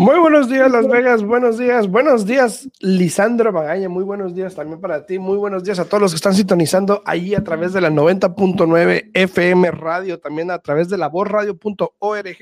Muy 0.00 0.16
buenos 0.20 0.48
días, 0.48 0.70
Las 0.70 0.86
Vegas. 0.86 1.24
Buenos 1.24 1.58
días. 1.58 1.88
Buenos 1.88 2.24
días, 2.24 2.68
Lisandro 2.78 3.52
Magaña. 3.52 3.88
Muy 3.88 4.04
buenos 4.04 4.32
días 4.32 4.54
también 4.54 4.80
para 4.80 5.04
ti. 5.04 5.18
Muy 5.18 5.36
buenos 5.38 5.64
días 5.64 5.80
a 5.80 5.86
todos 5.86 6.00
los 6.00 6.12
que 6.12 6.16
están 6.18 6.34
sintonizando 6.34 7.02
ahí 7.04 7.34
a 7.34 7.42
través 7.42 7.72
de 7.72 7.80
la 7.80 7.90
90.9 7.90 9.10
FM 9.12 9.72
Radio, 9.72 10.20
también 10.20 10.52
a 10.52 10.60
través 10.60 10.88
de 10.88 10.98
la 10.98 11.08
vozradio.org 11.08 12.36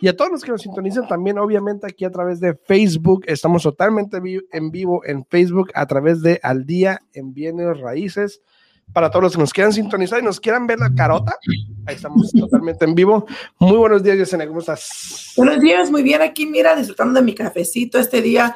y 0.00 0.08
a 0.08 0.16
todos 0.16 0.32
los 0.32 0.42
que 0.42 0.50
nos 0.50 0.62
sintonizan 0.62 1.06
también, 1.06 1.38
obviamente, 1.38 1.86
aquí 1.86 2.04
a 2.04 2.10
través 2.10 2.40
de 2.40 2.56
Facebook. 2.56 3.22
Estamos 3.28 3.62
totalmente 3.62 4.20
en 4.50 4.70
vivo 4.72 5.02
en 5.04 5.24
Facebook 5.24 5.70
a 5.74 5.86
través 5.86 6.20
de 6.20 6.40
Al 6.42 6.66
Día 6.66 6.98
en 7.12 7.32
Bienes 7.32 7.78
Raíces. 7.78 8.42
Para 8.92 9.10
todos 9.10 9.22
los 9.22 9.32
que 9.32 9.38
nos 9.38 9.52
quieran 9.52 9.72
sintonizar 9.72 10.20
y 10.20 10.24
nos 10.24 10.38
quieran 10.38 10.66
ver 10.66 10.78
la 10.78 10.94
carota, 10.94 11.36
ahí 11.86 11.94
estamos 11.94 12.30
totalmente 12.32 12.84
en 12.84 12.94
vivo. 12.94 13.26
Muy 13.58 13.76
buenos 13.76 14.02
días, 14.02 14.18
Yesenia, 14.18 14.46
¿cómo 14.46 14.60
estás? 14.60 15.32
Buenos 15.36 15.60
días, 15.60 15.90
muy 15.90 16.02
bien 16.02 16.20
aquí, 16.20 16.46
mira, 16.46 16.76
disfrutando 16.76 17.18
de 17.18 17.24
mi 17.24 17.34
cafecito 17.34 17.98
este 17.98 18.20
día 18.20 18.54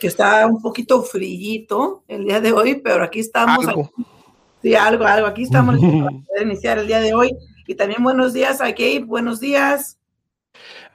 que 0.00 0.06
está 0.06 0.46
un 0.46 0.60
poquito 0.60 1.02
frillito 1.02 2.04
el 2.08 2.24
día 2.24 2.40
de 2.40 2.52
hoy, 2.52 2.76
pero 2.76 3.04
aquí 3.04 3.20
estamos. 3.20 3.66
Algo. 3.66 3.90
sí, 4.62 4.74
algo, 4.74 5.04
algo. 5.04 5.26
Aquí 5.26 5.42
estamos 5.42 5.78
para 5.78 6.42
iniciar 6.42 6.78
el 6.78 6.86
día 6.86 7.00
de 7.00 7.14
hoy. 7.14 7.36
Y 7.66 7.74
también 7.74 8.02
buenos 8.02 8.32
días 8.32 8.60
a 8.60 8.70
Gabe, 8.70 9.04
buenos 9.04 9.38
días. 9.38 9.98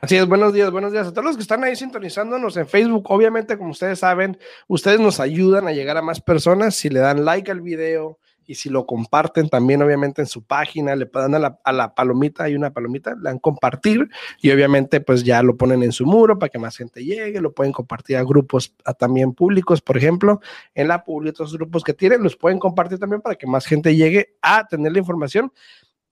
Así 0.01 0.17
es, 0.17 0.27
buenos 0.27 0.53
días, 0.53 0.69
buenos 0.71 0.91
días 0.91 1.07
a 1.07 1.11
todos 1.11 1.23
los 1.23 1.35
que 1.35 1.41
están 1.41 1.63
ahí 1.63 1.75
sintonizándonos 1.75 2.57
en 2.57 2.67
Facebook. 2.67 3.05
Obviamente, 3.09 3.57
como 3.57 3.71
ustedes 3.71 3.99
saben, 3.99 4.37
ustedes 4.67 4.99
nos 4.99 5.19
ayudan 5.19 5.67
a 5.67 5.71
llegar 5.71 5.97
a 5.97 6.01
más 6.01 6.19
personas 6.19 6.75
si 6.75 6.89
le 6.89 6.99
dan 6.99 7.23
like 7.23 7.49
al 7.49 7.61
video 7.61 8.19
y 8.45 8.55
si 8.55 8.69
lo 8.69 8.85
comparten 8.85 9.49
también, 9.49 9.81
obviamente, 9.81 10.21
en 10.21 10.27
su 10.27 10.43
página, 10.43 10.95
le 10.95 11.09
dan 11.13 11.35
a 11.35 11.39
la, 11.39 11.59
a 11.63 11.71
la 11.71 11.93
palomita, 11.95 12.45
hay 12.45 12.55
una 12.55 12.71
palomita, 12.71 13.15
le 13.15 13.23
dan 13.23 13.39
compartir 13.39 14.09
y 14.41 14.51
obviamente, 14.51 15.01
pues 15.01 15.23
ya 15.23 15.41
lo 15.43 15.57
ponen 15.57 15.83
en 15.83 15.91
su 15.91 16.05
muro 16.05 16.37
para 16.37 16.49
que 16.49 16.59
más 16.59 16.77
gente 16.77 17.03
llegue, 17.03 17.41
lo 17.41 17.53
pueden 17.53 17.73
compartir 17.73 18.17
a 18.17 18.23
grupos 18.23 18.75
a 18.85 18.93
también 18.93 19.33
públicos, 19.33 19.81
por 19.81 19.97
ejemplo, 19.97 20.39
en 20.73 20.87
la 20.87 21.03
publi, 21.03 21.29
otros 21.29 21.53
grupos 21.53 21.83
que 21.83 21.93
tienen, 21.93 22.23
los 22.23 22.35
pueden 22.35 22.59
compartir 22.59 22.99
también 22.99 23.21
para 23.21 23.35
que 23.35 23.47
más 23.47 23.65
gente 23.65 23.95
llegue 23.95 24.35
a 24.41 24.67
tener 24.67 24.91
la 24.91 24.99
información 24.99 25.51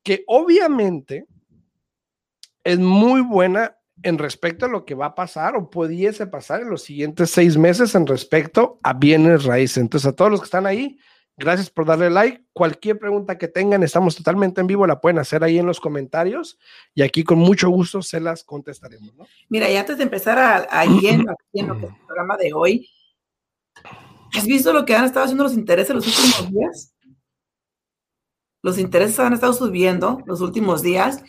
que 0.03 0.23
obviamente 0.27 1.25
es 2.63 2.79
muy 2.79 3.21
buena 3.21 3.77
en 4.01 4.17
respecto 4.17 4.65
a 4.65 4.69
lo 4.69 4.85
que 4.85 4.95
va 4.95 5.07
a 5.07 5.15
pasar 5.15 5.55
o 5.55 5.69
pudiese 5.69 6.27
pasar 6.27 6.61
en 6.61 6.69
los 6.69 6.83
siguientes 6.83 7.29
seis 7.29 7.57
meses 7.57 7.95
en 7.95 8.05
respecto 8.05 8.79
a 8.83 8.93
bienes 8.93 9.45
raíces. 9.45 9.77
Entonces, 9.77 10.09
a 10.09 10.15
todos 10.15 10.31
los 10.31 10.41
que 10.41 10.45
están 10.45 10.65
ahí, 10.65 10.97
gracias 11.37 11.69
por 11.69 11.85
darle 11.85 12.09
like. 12.09 12.43
Cualquier 12.53 12.99
pregunta 12.99 13.37
que 13.37 13.47
tengan, 13.47 13.83
estamos 13.83 14.15
totalmente 14.15 14.61
en 14.61 14.67
vivo, 14.67 14.87
la 14.87 15.01
pueden 15.01 15.19
hacer 15.19 15.43
ahí 15.43 15.57
en 15.57 15.65
los 15.65 15.79
comentarios 15.79 16.57
y 16.93 17.01
aquí 17.01 17.23
con 17.23 17.39
mucho 17.39 17.69
gusto 17.69 18.01
se 18.01 18.19
las 18.19 18.43
contestaremos. 18.43 19.15
¿no? 19.15 19.25
Mira, 19.49 19.69
y 19.69 19.75
antes 19.75 19.97
de 19.97 20.03
empezar 20.03 20.37
a, 20.37 20.67
a 20.69 20.85
lleno, 21.01 21.35
lleno 21.51 21.79
con 21.79 21.93
el 21.93 22.05
programa 22.05 22.37
de 22.37 22.53
hoy, 22.53 22.89
¿has 24.33 24.45
visto 24.45 24.73
lo 24.73 24.85
que 24.85 24.95
han 24.95 25.05
estado 25.05 25.25
haciendo 25.25 25.43
los 25.43 25.53
intereses 25.53 25.95
los 25.95 26.07
últimos 26.07 26.51
días? 26.51 26.93
Los 28.61 28.77
intereses 28.77 29.19
han 29.19 29.33
estado 29.33 29.53
subiendo 29.53 30.21
los 30.25 30.39
últimos 30.39 30.81
días. 30.81 31.21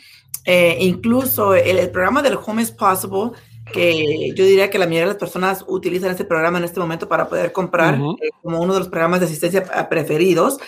Eh, 0.45 0.77
incluso 0.79 1.53
el, 1.55 1.79
el, 1.79 1.89
programa 1.89 2.21
del 2.21 2.37
Home 2.45 2.61
is 2.61 2.71
Possible, 2.71 3.31
que 3.71 4.33
yo 4.35 4.45
diría 4.45 4.69
que 4.69 4.77
la 4.77 4.85
mayoría 4.85 5.07
de 5.07 5.13
las 5.13 5.17
personas 5.17 5.65
utilizan 5.67 6.11
este 6.11 6.25
programa 6.25 6.57
en 6.57 6.65
este 6.65 6.79
momento 6.79 7.07
para 7.07 7.27
poder 7.27 7.51
comprar 7.51 7.99
uh 7.99 8.11
-huh. 8.11 8.17
eh, 8.21 8.29
como 8.41 8.61
uno 8.61 8.73
de 8.73 8.79
los 8.79 8.89
programas 8.89 9.19
de 9.19 9.25
asistencia 9.25 9.89
preferidos. 9.89 10.59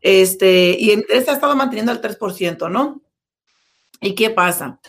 Este, 0.00 0.76
y 0.78 0.92
interés 0.92 1.28
ha 1.28 1.32
estado 1.32 1.54
manteniendo 1.54 1.92
al 1.92 2.00
3%, 2.00 2.70
¿no? 2.70 3.02
¿Y 4.00 4.14
qué 4.14 4.30
pasa? 4.30 4.80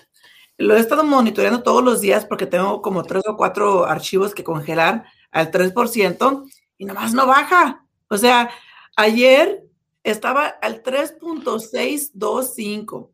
Lo 0.57 0.75
he 0.75 0.79
estado 0.79 1.03
monitoreando 1.03 1.63
todos 1.63 1.83
los 1.83 2.01
días 2.01 2.25
porque 2.25 2.45
tengo 2.45 2.81
como 2.81 3.03
tres 3.03 3.23
o 3.27 3.37
cuatro 3.37 3.85
archivos 3.85 4.33
que 4.33 4.43
congelar 4.43 5.05
al 5.31 5.51
3% 5.51 6.45
y 6.77 6.85
nomás 6.85 7.13
no 7.13 7.27
baja. 7.27 7.85
O 8.07 8.17
sea, 8.17 8.49
ayer 8.95 9.63
estaba 10.03 10.47
al 10.47 10.83
3.625. 10.83 13.12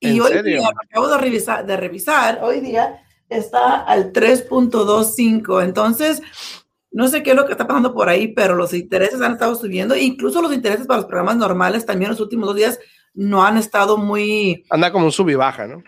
Y 0.00 0.20
hoy 0.20 0.32
serio? 0.32 0.60
día, 0.60 0.68
acabo 0.68 1.08
de 1.08 1.18
revisar, 1.18 1.66
de 1.66 1.76
revisar, 1.76 2.40
hoy 2.42 2.60
día 2.60 3.02
está 3.28 3.82
al 3.82 4.12
3.25. 4.12 5.62
Entonces, 5.62 6.22
no 6.90 7.08
sé 7.08 7.22
qué 7.22 7.30
es 7.30 7.36
lo 7.36 7.46
que 7.46 7.52
está 7.52 7.66
pasando 7.66 7.94
por 7.94 8.08
ahí, 8.08 8.28
pero 8.28 8.54
los 8.54 8.72
intereses 8.74 9.20
han 9.20 9.32
estado 9.32 9.54
subiendo. 9.54 9.96
Incluso 9.96 10.42
los 10.42 10.52
intereses 10.52 10.86
para 10.86 11.00
los 11.00 11.06
programas 11.06 11.36
normales 11.36 11.86
también 11.86 12.10
los 12.10 12.20
últimos 12.20 12.46
dos 12.46 12.56
días 12.56 12.78
no 13.14 13.44
han 13.44 13.56
estado 13.56 13.96
muy... 13.96 14.64
Anda 14.70 14.92
como 14.92 15.06
un 15.06 15.12
sub 15.12 15.28
y 15.30 15.34
baja, 15.34 15.66
¿no? 15.66 15.82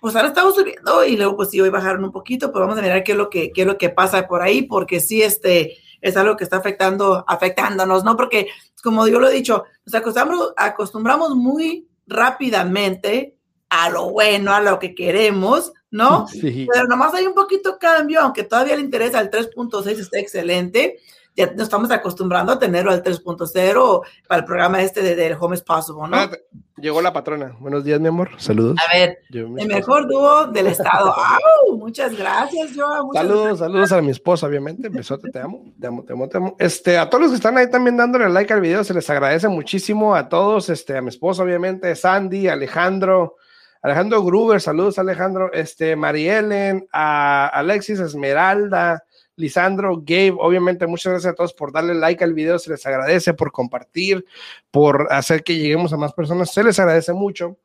Pues 0.00 0.16
han 0.16 0.26
estado 0.26 0.52
subiendo 0.52 1.04
y 1.04 1.16
luego 1.16 1.36
pues 1.36 1.50
sí, 1.50 1.60
hoy 1.60 1.70
bajaron 1.70 2.04
un 2.04 2.12
poquito, 2.12 2.52
pero 2.52 2.66
vamos 2.66 2.78
a 2.78 2.82
mirar 2.82 3.04
qué 3.04 3.12
es 3.12 3.18
lo 3.18 3.30
que, 3.30 3.52
qué 3.52 3.62
es 3.62 3.66
lo 3.66 3.78
que 3.78 3.90
pasa 3.90 4.26
por 4.26 4.42
ahí, 4.42 4.62
porque 4.62 5.00
sí, 5.00 5.22
este, 5.22 5.76
es 6.00 6.16
algo 6.16 6.36
que 6.36 6.44
está 6.44 6.56
afectando, 6.56 7.24
afectándonos, 7.26 8.04
¿no? 8.04 8.16
Porque, 8.16 8.48
como 8.82 9.06
yo 9.08 9.20
lo 9.20 9.28
he 9.28 9.32
dicho, 9.32 9.64
nos 9.84 9.94
acostumbramos, 9.94 10.52
acostumbramos 10.56 11.34
muy 11.36 11.87
rápidamente 12.08 13.36
a 13.68 13.90
lo 13.90 14.10
bueno, 14.10 14.52
a 14.54 14.60
lo 14.60 14.78
que 14.78 14.94
queremos, 14.94 15.72
¿no? 15.90 16.26
Sí. 16.28 16.66
Pero 16.72 16.86
nomás 16.86 17.14
hay 17.14 17.26
un 17.26 17.34
poquito 17.34 17.78
cambio, 17.78 18.20
aunque 18.20 18.44
todavía 18.44 18.76
le 18.76 18.82
interesa 18.82 19.18
al 19.18 19.30
3.6 19.30 19.86
está 19.98 20.18
excelente, 20.18 20.98
ya 21.38 21.46
nos 21.52 21.62
estamos 21.62 21.88
acostumbrando 21.92 22.52
a 22.52 22.58
tenerlo 22.58 22.90
al 22.90 23.00
3.0 23.00 24.02
para 24.26 24.40
el 24.40 24.44
programa 24.44 24.82
este 24.82 25.02
de, 25.02 25.14
de 25.14 25.34
Home 25.34 25.54
is 25.54 25.62
Possible, 25.62 26.08
¿no? 26.08 26.16
Ah, 26.16 26.30
llegó 26.76 27.00
la 27.00 27.12
patrona. 27.12 27.56
Buenos 27.60 27.84
días, 27.84 28.00
mi 28.00 28.08
amor. 28.08 28.30
Saludos. 28.38 28.76
A 28.84 28.92
ver, 28.92 29.20
el 29.32 29.68
mejor 29.68 30.08
dúo 30.08 30.48
del 30.48 30.66
estado. 30.66 31.14
¡Au! 31.16 31.76
Muchas 31.78 32.18
gracias, 32.18 32.72
Joa. 32.74 33.04
Muchas 33.04 33.22
saludos, 33.22 33.42
gracias. 33.42 33.58
saludos 33.60 33.92
a 33.92 34.02
mi 34.02 34.10
esposa, 34.10 34.46
obviamente. 34.48 34.88
Besote, 34.88 35.30
te 35.30 35.38
amo, 35.38 35.72
te 35.80 35.86
amo, 35.86 36.04
te 36.04 36.12
amo, 36.12 36.28
te 36.28 36.36
amo. 36.38 36.56
Este, 36.58 36.98
a 36.98 37.08
todos 37.08 37.22
los 37.22 37.30
que 37.30 37.36
están 37.36 37.56
ahí 37.56 37.70
también 37.70 37.96
dándole 37.96 38.28
like 38.28 38.52
al 38.52 38.60
video, 38.60 38.82
se 38.82 38.94
les 38.94 39.08
agradece 39.08 39.46
muchísimo 39.46 40.16
a 40.16 40.28
todos, 40.28 40.68
este, 40.70 40.96
a 40.96 41.02
mi 41.02 41.10
esposa, 41.10 41.44
obviamente, 41.44 41.94
Sandy, 41.94 42.48
Alejandro, 42.48 43.36
Alejandro 43.80 44.24
Gruber, 44.24 44.60
saludos 44.60 44.98
Alejandro, 44.98 45.52
este, 45.52 45.94
Marielen, 45.94 46.88
a 46.92 47.46
Alexis 47.46 48.00
Esmeralda, 48.00 49.04
Lisandro, 49.38 49.98
Gabe, 49.98 50.34
obviamente 50.38 50.86
muchas 50.86 51.12
gracias 51.12 51.32
a 51.32 51.34
todos 51.36 51.54
por 51.54 51.72
darle 51.72 51.94
like 51.94 52.22
al 52.22 52.34
video, 52.34 52.58
se 52.58 52.70
les 52.70 52.84
agradece 52.84 53.34
por 53.34 53.52
compartir, 53.52 54.24
por 54.70 55.06
hacer 55.10 55.44
que 55.44 55.56
lleguemos 55.56 55.92
a 55.92 55.96
más 55.96 56.12
personas, 56.12 56.52
se 56.52 56.64
les 56.64 56.78
agradece 56.78 57.12
mucho. 57.12 57.56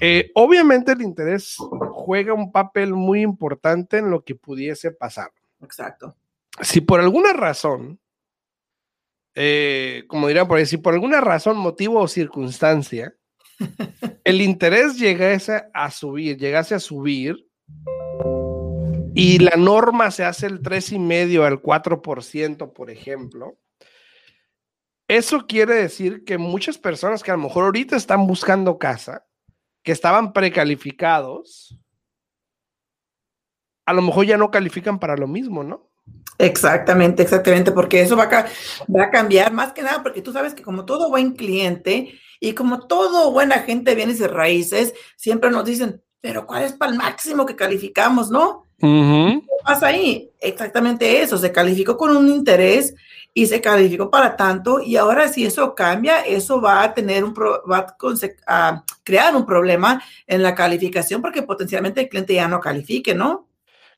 Eh, 0.00 0.30
obviamente 0.34 0.92
el 0.92 1.02
interés 1.02 1.56
juega 1.90 2.32
un 2.32 2.50
papel 2.50 2.94
muy 2.94 3.22
importante 3.22 3.98
en 3.98 4.10
lo 4.10 4.24
que 4.24 4.34
pudiese 4.34 4.90
pasar. 4.90 5.30
Exacto. 5.62 6.16
Si 6.62 6.80
por 6.80 7.00
alguna 7.00 7.32
razón, 7.32 8.00
eh, 9.34 10.04
como 10.08 10.28
dirían 10.28 10.48
por 10.48 10.58
ahí, 10.58 10.66
si 10.66 10.78
por 10.78 10.94
alguna 10.94 11.20
razón, 11.20 11.58
motivo 11.58 12.00
o 12.00 12.08
circunstancia, 12.08 13.14
el 14.24 14.40
interés 14.40 14.98
llegase 14.98 15.64
a 15.74 15.90
subir, 15.90 16.38
llegase 16.38 16.74
a 16.74 16.80
subir, 16.80 17.47
y 19.14 19.38
la 19.38 19.56
norma 19.56 20.10
se 20.10 20.24
hace 20.24 20.46
el 20.46 20.60
3,5 20.60 21.44
al 21.44 21.62
4%, 21.62 22.72
por 22.72 22.90
ejemplo, 22.90 23.58
eso 25.08 25.46
quiere 25.46 25.74
decir 25.74 26.24
que 26.24 26.36
muchas 26.36 26.76
personas 26.76 27.22
que 27.22 27.30
a 27.30 27.36
lo 27.36 27.42
mejor 27.42 27.64
ahorita 27.64 27.96
están 27.96 28.26
buscando 28.26 28.78
casa, 28.78 29.26
que 29.82 29.92
estaban 29.92 30.34
precalificados, 30.34 31.80
a 33.86 33.94
lo 33.94 34.02
mejor 34.02 34.26
ya 34.26 34.36
no 34.36 34.50
califican 34.50 34.98
para 34.98 35.16
lo 35.16 35.26
mismo, 35.26 35.64
¿no? 35.64 35.88
Exactamente, 36.36 37.22
exactamente, 37.22 37.72
porque 37.72 38.02
eso 38.02 38.16
va 38.16 38.24
a, 38.24 39.10
cambiar 39.10 39.52
más 39.52 39.72
que 39.72 39.82
nada, 39.82 40.02
porque 40.02 40.22
tú 40.22 40.32
sabes 40.32 40.54
que 40.54 40.62
como 40.62 40.84
todo 40.84 41.08
buen 41.08 41.32
cliente 41.32 42.14
y 42.38 42.52
como 42.52 42.86
todo 42.86 43.32
buena 43.32 43.60
gente 43.60 43.96
de 43.96 44.28
raíces, 44.28 44.94
siempre 45.16 45.50
nos 45.50 45.64
dicen, 45.64 46.02
pero 46.20 46.46
¿cuál 46.46 46.64
es 46.64 46.72
para 46.72 46.92
el 46.92 46.98
máximo 46.98 47.46
que 47.46 47.56
calificamos, 47.56 48.30
no? 48.30 48.64
Uh 48.80 48.86
-huh. 48.86 49.40
¿Qué 49.40 49.64
pasa 49.64 49.88
ahí? 49.88 50.30
Exactamente 50.40 51.20
eso, 51.20 51.38
se 51.38 51.52
calificó 51.52 51.96
con 51.96 52.16
un 52.16 52.28
interés 52.28 52.94
y 53.34 53.46
se 53.46 53.60
calificó 53.60 54.10
para 54.10 54.36
tanto 54.36 54.80
y 54.80 54.96
ahora 54.96 55.28
si 55.28 55.44
eso 55.44 55.74
cambia, 55.74 56.20
eso 56.20 56.60
va 56.60 56.82
a 56.82 56.94
tener 56.94 57.22
un 57.22 57.34
pro, 57.34 57.62
va 57.70 57.78
a, 57.78 57.96
a, 58.46 58.84
crear 59.04 59.36
un 59.36 59.46
problema 59.46 60.02
en 60.26 60.42
la 60.42 60.54
calificación 60.54 61.22
porque 61.22 61.42
potencialmente 61.42 62.00
el 62.00 62.08
cliente 62.08 62.34
ya 62.34 62.48
no 62.48 62.60
califique, 62.60 63.14
¿no? 63.14 63.48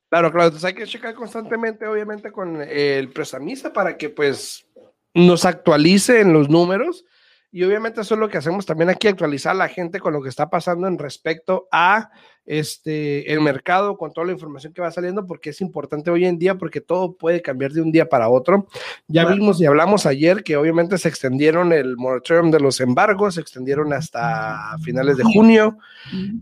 Claro, 0.09 0.29
claro, 0.31 0.47
entonces 0.47 0.67
hay 0.67 0.73
que 0.73 0.85
checar 0.85 1.15
constantemente, 1.15 1.87
obviamente, 1.87 2.31
con 2.31 2.61
el 2.61 3.09
prestamista 3.09 3.71
para 3.71 3.97
que 3.97 4.09
pues 4.09 4.65
nos 5.13 5.45
actualice 5.45 6.19
en 6.19 6.33
los 6.33 6.49
números 6.49 7.05
y 7.51 7.63
obviamente 7.63 8.01
eso 8.01 8.13
es 8.13 8.19
lo 8.19 8.29
que 8.29 8.37
hacemos 8.37 8.65
también 8.65 8.89
aquí, 8.89 9.07
actualizar 9.07 9.51
a 9.51 9.59
la 9.59 9.67
gente 9.67 9.99
con 9.99 10.13
lo 10.13 10.21
que 10.21 10.29
está 10.29 10.49
pasando 10.49 10.87
en 10.87 10.97
respecto 10.97 11.67
a 11.71 12.09
este, 12.45 13.31
el 13.31 13.41
mercado, 13.41 13.97
con 13.97 14.13
toda 14.13 14.27
la 14.27 14.33
información 14.33 14.73
que 14.73 14.81
va 14.81 14.89
saliendo, 14.89 15.27
porque 15.27 15.49
es 15.49 15.59
importante 15.59 16.09
hoy 16.09 16.25
en 16.25 16.39
día, 16.39 16.57
porque 16.57 16.79
todo 16.79 17.17
puede 17.17 17.41
cambiar 17.41 17.71
de 17.71 17.81
un 17.81 17.91
día 17.91 18.07
para 18.07 18.29
otro. 18.29 18.67
Ya 19.07 19.25
vimos 19.25 19.59
y 19.59 19.65
hablamos 19.65 20.05
ayer 20.05 20.43
que 20.43 20.55
obviamente 20.55 20.97
se 20.97 21.09
extendieron 21.09 21.73
el 21.73 21.97
moratorium 21.97 22.51
de 22.51 22.61
los 22.61 22.79
embargos, 22.79 23.35
se 23.35 23.41
extendieron 23.41 23.91
hasta 23.91 24.77
finales 24.83 25.17
de 25.17 25.23
junio, 25.23 25.77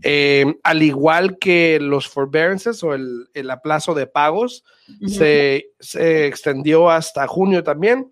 eh, 0.02 0.58
al 0.62 0.82
igual 0.82 1.38
que 1.38 1.78
los 1.80 2.08
forbearances 2.08 2.82
o 2.84 2.94
el, 2.94 3.28
el 3.34 3.50
aplazo 3.50 3.94
de 3.94 4.06
pagos, 4.06 4.64
se, 5.06 5.70
se 5.78 6.26
extendió 6.26 6.88
hasta 6.90 7.26
junio 7.26 7.62
también. 7.62 8.10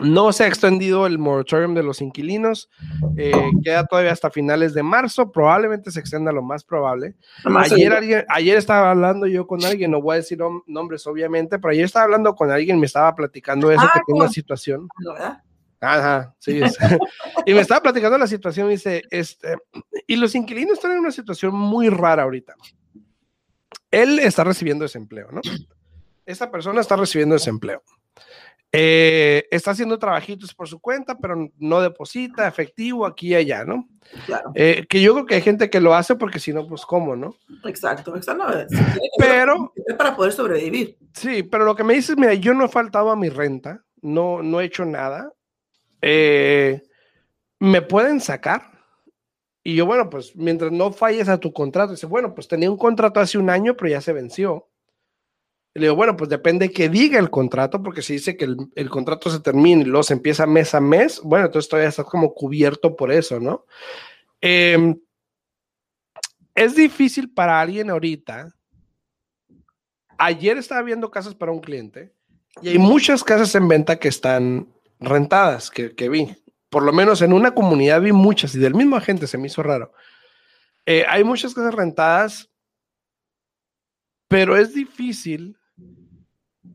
No 0.00 0.32
se 0.32 0.44
ha 0.44 0.46
extendido 0.46 1.06
el 1.06 1.18
moratorium 1.18 1.74
de 1.74 1.82
los 1.82 2.00
inquilinos, 2.00 2.70
eh, 3.16 3.32
queda 3.62 3.84
todavía 3.86 4.12
hasta 4.12 4.30
finales 4.30 4.74
de 4.74 4.82
marzo, 4.82 5.30
probablemente 5.30 5.90
se 5.90 6.00
extienda 6.00 6.32
lo 6.32 6.42
más 6.42 6.64
probable. 6.64 7.14
Ayer, 7.44 8.26
ayer 8.28 8.56
estaba 8.56 8.90
hablando 8.90 9.26
yo 9.26 9.46
con 9.46 9.64
alguien, 9.64 9.90
no 9.90 10.00
voy 10.00 10.14
a 10.14 10.16
decir 10.16 10.38
nombres 10.66 11.06
obviamente, 11.06 11.58
pero 11.58 11.72
ayer 11.72 11.84
estaba 11.84 12.04
hablando 12.04 12.34
con 12.34 12.50
alguien, 12.50 12.80
me 12.80 12.86
estaba 12.86 13.14
platicando 13.14 13.70
eso, 13.70 13.82
ah, 13.82 13.90
que 13.92 14.00
tiene 14.06 14.20
una 14.20 14.30
situación. 14.30 14.88
Ajá, 15.80 16.34
sí. 16.38 16.60
y 17.46 17.54
me 17.54 17.60
estaba 17.60 17.80
platicando 17.80 18.18
la 18.18 18.26
situación 18.26 18.68
y 18.68 18.72
dice, 18.72 19.02
este, 19.10 19.56
y 20.06 20.16
los 20.16 20.34
inquilinos 20.34 20.74
están 20.74 20.92
en 20.92 20.98
una 20.98 21.10
situación 21.10 21.54
muy 21.54 21.88
rara 21.88 22.24
ahorita. 22.24 22.54
Él 23.90 24.18
está 24.18 24.44
recibiendo 24.44 24.84
desempleo, 24.84 25.28
¿no? 25.32 25.40
Esta 26.26 26.50
persona 26.50 26.80
está 26.80 26.96
recibiendo 26.96 27.34
desempleo. 27.34 27.82
Eh, 28.72 29.48
está 29.50 29.72
haciendo 29.72 29.98
trabajitos 29.98 30.54
por 30.54 30.68
su 30.68 30.78
cuenta, 30.78 31.18
pero 31.18 31.50
no 31.58 31.80
deposita 31.80 32.46
efectivo 32.46 33.04
aquí 33.04 33.28
y 33.28 33.34
allá, 33.34 33.64
¿no? 33.64 33.88
Claro. 34.26 34.52
Eh, 34.54 34.86
que 34.88 35.02
yo 35.02 35.12
creo 35.14 35.26
que 35.26 35.34
hay 35.36 35.42
gente 35.42 35.70
que 35.70 35.80
lo 35.80 35.94
hace 35.94 36.14
porque 36.14 36.38
si 36.38 36.52
no, 36.52 36.66
pues 36.68 36.86
cómo, 36.86 37.16
¿no? 37.16 37.34
Exacto, 37.64 38.14
exacto. 38.14 38.44
pero 39.18 39.72
para 39.98 40.14
poder 40.14 40.32
sobrevivir. 40.32 40.96
Sí, 41.14 41.42
pero 41.42 41.64
lo 41.64 41.74
que 41.74 41.82
me 41.82 41.94
dices, 41.94 42.16
mira, 42.16 42.34
yo 42.34 42.54
no 42.54 42.64
he 42.64 42.68
faltado 42.68 43.10
a 43.10 43.16
mi 43.16 43.28
renta, 43.28 43.84
no, 44.02 44.40
no 44.42 44.60
he 44.60 44.66
hecho 44.66 44.84
nada. 44.84 45.32
Eh, 46.00 46.80
¿Me 47.58 47.82
pueden 47.82 48.20
sacar? 48.20 48.70
Y 49.64 49.74
yo, 49.74 49.84
bueno, 49.84 50.08
pues 50.08 50.34
mientras 50.36 50.70
no 50.70 50.92
falles 50.92 51.28
a 51.28 51.38
tu 51.38 51.52
contrato, 51.52 51.92
dice, 51.92 52.06
bueno, 52.06 52.34
pues 52.34 52.46
tenía 52.46 52.70
un 52.70 52.78
contrato 52.78 53.18
hace 53.18 53.36
un 53.36 53.50
año, 53.50 53.76
pero 53.76 53.90
ya 53.90 54.00
se 54.00 54.12
venció 54.12 54.69
le 55.74 55.82
digo, 55.82 55.94
bueno, 55.94 56.16
pues 56.16 56.28
depende 56.28 56.72
que 56.72 56.88
diga 56.88 57.18
el 57.18 57.30
contrato, 57.30 57.82
porque 57.82 58.02
si 58.02 58.14
dice 58.14 58.36
que 58.36 58.48
el, 58.74 58.90
contrato 58.90 59.30
se 59.30 59.38
termina 59.38 59.82
y 59.82 59.84
luego 59.84 60.02
se 60.02 60.14
empieza 60.14 60.46
mes 60.46 60.74
a 60.74 60.80
mes, 60.80 61.20
bueno, 61.22 61.46
entonces 61.46 61.68
todavía 61.68 61.88
estás 61.88 62.06
como 62.06 62.34
cubierto 62.34 62.96
por 62.96 63.12
eso, 63.12 63.38
¿no? 63.38 63.66
Em, 64.40 64.98
es 66.56 66.74
difícil 66.74 67.32
para 67.32 67.60
alguien 67.60 67.88
ahorita. 67.88 68.52
Ayer 70.18 70.58
estaba 70.58 70.82
viendo 70.82 71.10
casas 71.10 71.34
para 71.34 71.52
un 71.52 71.60
cliente 71.60 72.12
y 72.60 72.70
hay 72.70 72.78
muchas 72.78 73.22
casas 73.22 73.54
en 73.54 73.68
venta 73.68 73.98
que 73.98 74.08
están 74.08 74.68
rentadas, 74.98 75.70
que, 75.70 76.08
vi. 76.08 76.36
Por 76.68 76.82
lo 76.82 76.92
menos 76.92 77.22
en 77.22 77.32
una 77.32 77.54
comunidad 77.54 78.00
vi 78.00 78.12
muchas 78.12 78.54
y 78.54 78.58
del 78.58 78.74
mismo 78.74 78.96
agente 78.96 79.28
se 79.28 79.38
me 79.38 79.46
hizo 79.46 79.62
raro. 79.62 79.92
Eh, 80.84 81.04
hay 81.08 81.22
muchas 81.22 81.54
casas 81.54 81.74
rentadas, 81.74 82.50
pero 84.28 84.56
es 84.56 84.74
difícil 84.74 85.59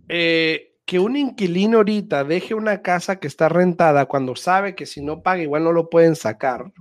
eh, 0.08 0.76
que 0.86 1.00
un 1.00 1.16
inquilino 1.16 1.78
ahorita 1.78 2.24
deje 2.24 2.54
una 2.54 2.82
casa 2.82 3.20
que 3.20 3.28
está 3.28 3.50
rentada 3.50 4.06
cuando 4.06 4.36
sabe 4.36 4.76
que 4.76 4.86
si 4.86 5.02
no 5.02 5.22
paga 5.22 5.42
igual 5.42 5.64
no 5.64 5.72
lo 5.72 5.90
pueden 5.90 6.16
sacar. 6.16 6.72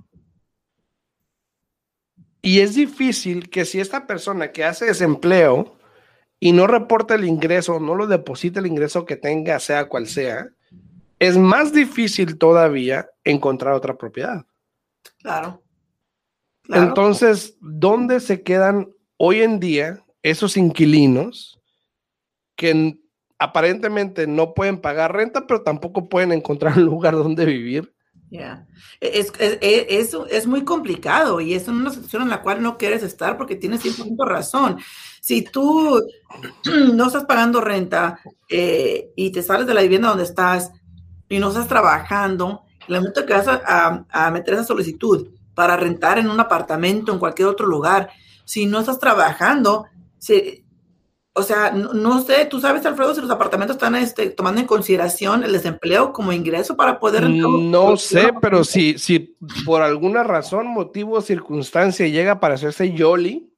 Y 2.41 2.59
es 2.59 2.75
difícil 2.75 3.49
que 3.49 3.65
si 3.65 3.79
esta 3.79 4.05
persona 4.05 4.51
que 4.51 4.63
hace 4.63 4.85
desempleo 4.85 5.75
y 6.39 6.51
no 6.51 6.67
reporta 6.67 7.15
el 7.15 7.25
ingreso, 7.25 7.79
no 7.79 7.95
lo 7.95 8.05
deposita 8.05 8.59
el 8.59 8.67
ingreso 8.67 9.05
que 9.05 9.15
tenga, 9.15 9.59
sea 9.59 9.89
cual 9.89 10.05
sea, 10.05 10.49
es 11.17 11.37
más 11.37 11.73
difícil 11.73 12.37
todavía 12.37 13.09
encontrar 13.23 13.73
otra 13.73 13.97
propiedad. 13.97 14.45
Claro. 15.17 15.63
Entonces, 16.69 17.57
¿dónde 17.61 18.19
se 18.19 18.43
quedan 18.43 18.89
hoy 19.17 19.41
en 19.41 19.59
día 19.59 20.03
esos 20.21 20.57
inquilinos 20.57 21.59
que 22.55 22.99
aparentemente 23.39 24.27
no 24.27 24.53
pueden 24.53 24.79
pagar 24.79 25.13
renta, 25.13 25.45
pero 25.47 25.61
tampoco 25.61 26.09
pueden 26.09 26.31
encontrar 26.31 26.77
un 26.77 26.85
lugar 26.85 27.15
donde 27.15 27.45
vivir. 27.45 27.93
Ya, 28.31 28.65
e, 28.99 29.19
es, 29.19 29.31
es, 29.39 30.17
es, 30.29 30.47
muy 30.47 30.63
complicado 30.63 31.39
y 31.39 31.53
es 31.53 31.67
una 31.67 31.91
situación 31.91 32.23
en 32.23 32.29
la 32.29 32.41
cual 32.41 32.61
no 32.61 32.77
quieres 32.77 33.03
estar 33.03 33.37
porque 33.37 33.55
tienes 33.55 33.83
100% 33.85 34.25
razón. 34.25 34.79
Si 35.21 35.43
tú 35.43 36.01
no 36.93 37.07
estás 37.07 37.25
pagando 37.25 37.61
renta 37.61 38.19
eh, 38.49 39.11
y 39.15 39.31
te 39.31 39.43
sales 39.43 39.67
de 39.67 39.73
la 39.73 39.81
vivienda 39.81 40.09
donde 40.09 40.23
estás 40.23 40.71
y 41.29 41.39
no 41.39 41.49
estás 41.49 41.67
trabajando, 41.67 42.63
el 42.87 42.95
momento 42.97 43.25
que 43.25 43.33
vas 43.33 43.47
a, 43.47 44.05
a, 44.09 44.31
meter 44.31 44.55
esa 44.55 44.63
solicitud 44.63 45.29
para 45.53 45.77
rentar 45.77 46.19
en 46.19 46.29
un 46.29 46.39
apartamento, 46.39 47.11
en 47.11 47.19
cualquier 47.19 47.47
otro 47.47 47.67
lugar, 47.67 48.09
si 48.43 48.65
no 48.65 48.79
estás 48.79 48.99
trabajando, 48.99 49.85
se, 50.17 50.64
o 51.37 51.43
sea, 51.43 51.69
no, 51.71 52.21
sé, 52.21 52.45
tú 52.45 52.61
sabes, 52.61 52.85
Alfredo, 52.85 53.13
si 53.13 53.19
los 53.19 53.29
apartamentos 53.29 53.75
están 53.75 53.93
este, 53.95 54.29
tomando 54.29 54.61
en 54.61 54.67
consideración 54.67 55.43
el 55.43 55.51
desempleo 55.51 56.13
como 56.13 56.31
ingreso 56.31 56.77
para 56.77 56.97
poder... 56.97 57.27
Mm, 57.27 57.69
no 57.69 57.97
sé, 57.97 58.31
pero 58.41 58.63
si, 58.63 58.97
si 58.97 59.35
por 59.65 59.81
alguna 59.81 60.23
razón, 60.23 60.67
motivo 60.67 61.17
o 61.17 61.21
circunstancia 61.21 62.07
llega 62.07 62.39
para 62.39 62.53
hacerse 62.53 62.93
Yoli, 62.93 63.51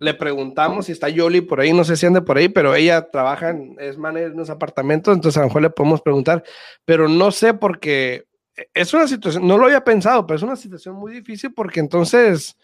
le 0.00 0.12
preguntamos 0.12 0.84
si 0.84 0.92
está 0.92 1.08
Yoli 1.08 1.40
por 1.40 1.60
ahí, 1.60 1.72
no 1.72 1.82
sé 1.82 1.96
si 1.96 2.04
anda 2.04 2.22
por 2.22 2.36
ahí, 2.36 2.50
pero 2.50 2.74
ella 2.74 3.10
trabaja 3.10 3.48
en, 3.48 3.74
es 3.80 3.96
manager 3.96 4.32
en 4.32 4.36
los 4.36 4.50
apartamentos, 4.50 5.14
entonces 5.14 5.38
a 5.38 5.40
lo 5.40 5.46
mejor 5.46 5.62
le 5.62 5.70
podemos 5.70 6.02
preguntar, 6.02 6.44
pero 6.84 7.08
no 7.08 7.30
sé 7.30 7.54
porque 7.54 8.26
es 8.74 8.92
una 8.92 9.08
situación, 9.08 9.46
no 9.46 9.56
lo 9.56 9.64
había 9.64 9.82
pensado, 9.82 10.26
pero 10.26 10.36
es 10.36 10.42
una 10.42 10.56
situación 10.56 10.94
muy 10.94 11.12
difícil 11.12 11.54
porque 11.54 11.80
entonces 11.80 12.54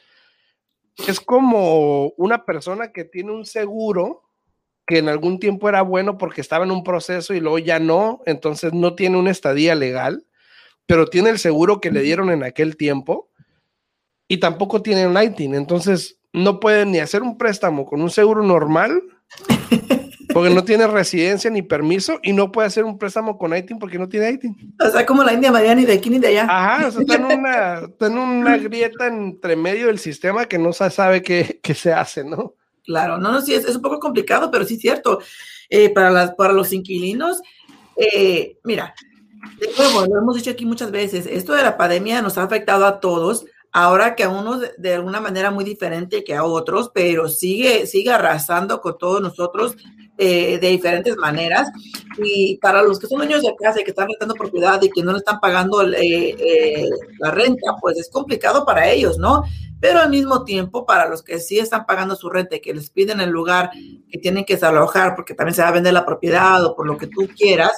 es 1.06 1.20
como 1.20 2.08
una 2.16 2.44
persona 2.44 2.92
que 2.92 3.04
tiene 3.04 3.32
un 3.32 3.44
seguro 3.44 4.24
que 4.86 4.98
en 4.98 5.08
algún 5.08 5.38
tiempo 5.38 5.68
era 5.68 5.82
bueno 5.82 6.16
porque 6.16 6.40
estaba 6.40 6.64
en 6.64 6.70
un 6.70 6.82
proceso 6.82 7.34
y 7.34 7.40
luego 7.40 7.58
ya 7.58 7.78
no, 7.78 8.22
entonces 8.24 8.72
no 8.72 8.94
tiene 8.94 9.18
una 9.18 9.30
estadía 9.30 9.74
legal, 9.74 10.26
pero 10.86 11.06
tiene 11.06 11.30
el 11.30 11.38
seguro 11.38 11.80
que 11.80 11.90
le 11.90 12.00
dieron 12.00 12.30
en 12.30 12.42
aquel 12.42 12.76
tiempo 12.76 13.28
y 14.26 14.38
tampoco 14.38 14.82
tiene 14.82 15.06
un 15.06 15.22
ITIN, 15.22 15.54
entonces 15.54 16.18
no 16.32 16.58
puede 16.58 16.86
ni 16.86 16.98
hacer 16.98 17.22
un 17.22 17.36
préstamo 17.36 17.84
con 17.84 18.00
un 18.00 18.10
seguro 18.10 18.42
normal 18.42 19.02
porque 20.32 20.54
no 20.54 20.64
tiene 20.64 20.86
residencia 20.86 21.50
ni 21.50 21.62
permiso 21.62 22.18
y 22.22 22.32
no 22.32 22.52
puede 22.52 22.68
hacer 22.68 22.84
un 22.84 22.98
préstamo 22.98 23.38
con 23.38 23.56
ITIN 23.56 23.78
porque 23.78 23.98
no 23.98 24.08
tiene 24.08 24.30
ITIN. 24.30 24.76
O 24.80 24.90
sea, 24.90 25.06
como 25.06 25.22
la 25.24 25.32
India 25.32 25.50
Mariana 25.52 25.80
y 25.80 25.86
de 25.86 25.94
aquí 25.94 26.10
ni 26.10 26.18
de 26.18 26.28
allá. 26.28 26.46
Ajá, 26.48 26.88
o 26.88 26.90
sea, 26.90 27.00
está 27.00 27.14
en 27.14 27.24
una, 27.24 27.74
está 27.80 28.06
en 28.06 28.18
una 28.18 28.56
grieta 28.58 29.06
entre 29.06 29.56
medio 29.56 29.86
del 29.86 29.98
sistema 29.98 30.46
que 30.46 30.58
no 30.58 30.72
se 30.72 30.90
sabe 30.90 31.22
qué, 31.22 31.60
qué 31.62 31.74
se 31.74 31.92
hace, 31.92 32.24
¿no? 32.24 32.54
Claro, 32.84 33.18
no, 33.18 33.32
no, 33.32 33.40
sí, 33.40 33.54
es, 33.54 33.64
es 33.64 33.76
un 33.76 33.82
poco 33.82 33.98
complicado, 33.98 34.50
pero 34.50 34.64
sí 34.64 34.74
es 34.74 34.80
cierto. 34.80 35.20
Eh, 35.70 35.90
para, 35.90 36.10
las, 36.10 36.34
para 36.34 36.54
los 36.54 36.72
inquilinos, 36.72 37.42
eh, 37.96 38.56
mira, 38.64 38.94
de 39.58 39.68
nuevo, 39.76 40.06
lo 40.06 40.18
hemos 40.18 40.36
dicho 40.36 40.50
aquí 40.50 40.64
muchas 40.64 40.90
veces, 40.90 41.26
esto 41.26 41.52
de 41.52 41.62
la 41.62 41.76
pandemia 41.76 42.22
nos 42.22 42.38
ha 42.38 42.42
afectado 42.44 42.86
a 42.86 43.00
todos, 43.00 43.44
ahora 43.70 44.14
que 44.16 44.24
a 44.24 44.30
unos 44.30 44.62
de, 44.78 44.94
alguna 44.94 45.20
manera 45.20 45.50
muy 45.50 45.64
diferente 45.64 46.24
que 46.24 46.34
a 46.34 46.44
otros, 46.44 46.90
pero 46.94 47.28
sigue, 47.28 47.86
sigue 47.86 48.10
arrasando 48.10 48.80
con 48.80 48.96
todos 48.96 49.20
nosotros 49.20 49.76
eh, 50.18 50.58
de 50.58 50.68
diferentes 50.68 51.16
maneras. 51.16 51.70
Y 52.18 52.56
para 52.58 52.82
los 52.82 52.98
que 52.98 53.06
son 53.06 53.18
dueños 53.18 53.42
de 53.42 53.54
casa 53.54 53.80
y 53.80 53.84
que 53.84 53.90
están 53.90 54.08
rentando 54.08 54.34
propiedad 54.34 54.82
y 54.82 54.90
que 54.90 55.02
no 55.02 55.12
le 55.12 55.18
están 55.18 55.38
pagando 55.38 55.82
eh, 55.92 56.34
eh, 56.38 56.88
la 57.20 57.30
renta, 57.30 57.76
pues 57.80 57.96
es 57.98 58.10
complicado 58.10 58.66
para 58.66 58.90
ellos, 58.90 59.16
¿no? 59.18 59.44
Pero 59.80 60.00
al 60.00 60.10
mismo 60.10 60.42
tiempo, 60.42 60.84
para 60.84 61.08
los 61.08 61.22
que 61.22 61.38
sí 61.38 61.60
están 61.60 61.86
pagando 61.86 62.16
su 62.16 62.28
renta 62.28 62.56
y 62.56 62.60
que 62.60 62.74
les 62.74 62.90
piden 62.90 63.20
el 63.20 63.30
lugar 63.30 63.70
que 64.10 64.18
tienen 64.18 64.44
que 64.44 64.54
desalojar 64.54 65.14
porque 65.14 65.34
también 65.34 65.54
se 65.54 65.62
va 65.62 65.68
a 65.68 65.72
vender 65.72 65.92
la 65.92 66.04
propiedad 66.04 66.64
o 66.64 66.74
por 66.74 66.86
lo 66.86 66.98
que 66.98 67.06
tú 67.06 67.28
quieras, 67.36 67.70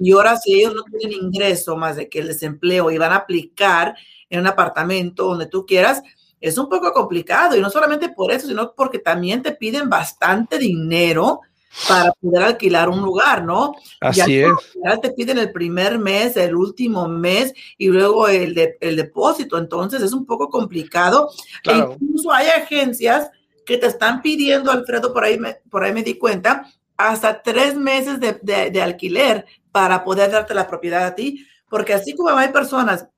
y 0.00 0.10
ahora 0.10 0.36
si 0.36 0.54
ellos 0.54 0.74
no 0.74 0.82
tienen 0.82 1.12
ingreso 1.12 1.76
más 1.76 1.94
de 1.94 2.08
que 2.08 2.18
el 2.18 2.26
desempleo 2.26 2.90
y 2.90 2.98
van 2.98 3.12
a 3.12 3.18
aplicar 3.18 3.94
en 4.28 4.40
un 4.40 4.48
apartamento 4.48 5.26
donde 5.26 5.46
tú 5.46 5.64
quieras, 5.64 6.02
es 6.40 6.58
un 6.58 6.68
poco 6.68 6.92
complicado. 6.92 7.56
Y 7.56 7.60
no 7.60 7.70
solamente 7.70 8.08
por 8.08 8.32
eso, 8.32 8.48
sino 8.48 8.74
porque 8.74 8.98
también 8.98 9.42
te 9.42 9.52
piden 9.52 9.88
bastante 9.88 10.58
dinero 10.58 11.40
para 11.88 12.12
poder 12.12 12.42
alquilar 12.42 12.88
un 12.88 13.02
lugar, 13.02 13.44
¿no? 13.44 13.74
Así 14.00 14.40
es. 14.40 14.52
Ya 14.84 14.96
te 14.98 15.10
piden 15.10 15.38
el 15.38 15.52
primer 15.52 15.98
mes, 15.98 16.36
el 16.36 16.54
último 16.54 17.08
mes 17.08 17.52
y 17.76 17.88
luego 17.88 18.28
el, 18.28 18.76
el 18.80 18.96
depósito. 18.96 19.58
Entonces 19.58 20.02
es 20.02 20.12
un 20.12 20.24
poco 20.24 20.48
complicado. 20.48 21.30
E 21.64 21.76
incluso 21.76 22.32
hay 22.32 22.48
agencias 22.48 23.30
que 23.64 23.78
te 23.78 23.86
están 23.86 24.22
pidiendo, 24.22 24.70
Alfredo, 24.70 25.12
por 25.12 25.24
ahí 25.24 25.38
me, 25.38 25.54
por 25.70 25.84
ahí 25.84 25.92
me 25.92 26.02
di 26.02 26.18
cuenta, 26.18 26.70
hasta 26.96 27.42
tres 27.42 27.74
meses 27.74 28.20
de, 28.20 28.70
de, 28.70 28.82
alquiler 28.82 29.46
para 29.72 30.04
poder 30.04 30.30
darte 30.30 30.54
la 30.54 30.68
propiedad 30.68 31.06
a 31.06 31.14
ti, 31.14 31.46
porque 31.68 31.94
así 31.94 32.14
como 32.14 32.30
hay 32.30 32.48
personas 32.48 33.08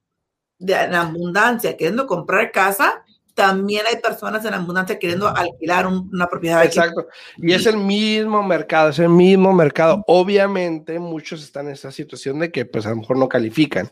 de, 0.59 0.73
en 0.73 0.95
abundancia 0.95 1.77
queriendo 1.77 2.07
comprar 2.07 2.53
casa, 2.53 3.05
también 3.37 3.85
hay 3.87 4.01
personas 4.01 4.43
en 4.47 4.55
abundancia 4.55 4.99
queriendo 4.99 5.29
alquilar 5.29 5.87
una 5.87 6.27
propiedad. 6.27 6.65
Exacto. 6.65 7.07
Y 7.37 7.53
es 7.53 7.67
el 7.67 7.77
mismo 7.77 8.43
mercado, 8.43 8.89
es 8.89 8.99
el 8.99 9.11
mismo 9.11 9.53
mercado. 9.53 10.03
Obviamente 10.07 10.99
muchos 10.99 11.45
están 11.45 11.67
en 11.67 11.75
esa 11.75 11.93
situación 11.93 12.39
de 12.39 12.51
que 12.51 12.65
pues 12.65 12.87
a 12.87 12.91
lo 12.91 12.97
mejor 12.97 13.19
no 13.19 13.29
califican, 13.29 13.91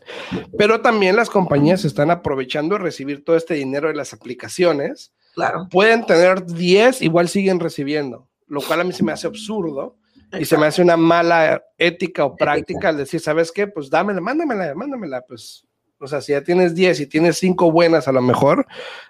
pero 0.57 0.81
también 0.81 1.15
las 1.15 1.29
compañías 1.29 1.85
están 1.85 2.09
aprovechando 2.09 2.75
de 2.75 2.81
recibir 2.81 3.23
todo 3.23 3.35
este 3.35 3.53
dinero 3.53 3.87
de 3.87 3.93
las 3.93 4.13
aplicaciones. 4.13 5.13
Claro. 5.35 5.67
Pueden 5.69 6.07
tener 6.07 6.43
10, 6.43 7.03
igual 7.03 7.29
siguen 7.29 7.59
recibiendo, 7.59 8.27
lo 8.47 8.61
cual 8.61 8.81
a 8.81 8.83
mí 8.83 8.93
se 8.93 9.03
me 9.03 9.11
hace 9.11 9.27
absurdo. 9.27 9.97
Y 10.37 10.43
se 10.43 10.57
me 10.57 10.65
hace 10.65 10.81
una 10.81 10.97
mala 10.97 11.63
ética 11.77 12.25
o 12.25 12.35
práctica 12.35 12.89
al 12.89 12.97
decir, 12.97 13.21
¿sabes 13.21 13.53
qué? 13.53 13.67
Pues 13.67 13.89
dámela, 13.89 14.19
mándamela, 14.19 14.73
mándamela, 14.75 15.21
pues 15.21 15.65
o 16.05 16.07
sea, 16.07 16.21
si 16.21 16.31
ya 16.31 16.41
tienes 16.41 16.73
10 16.73 17.01
y 17.01 17.07
tienes 17.07 17.37
5 17.37 17.71
buenas 17.71 18.07
a 18.07 18.11
lo 18.11 18.21
mejor, 18.21 18.65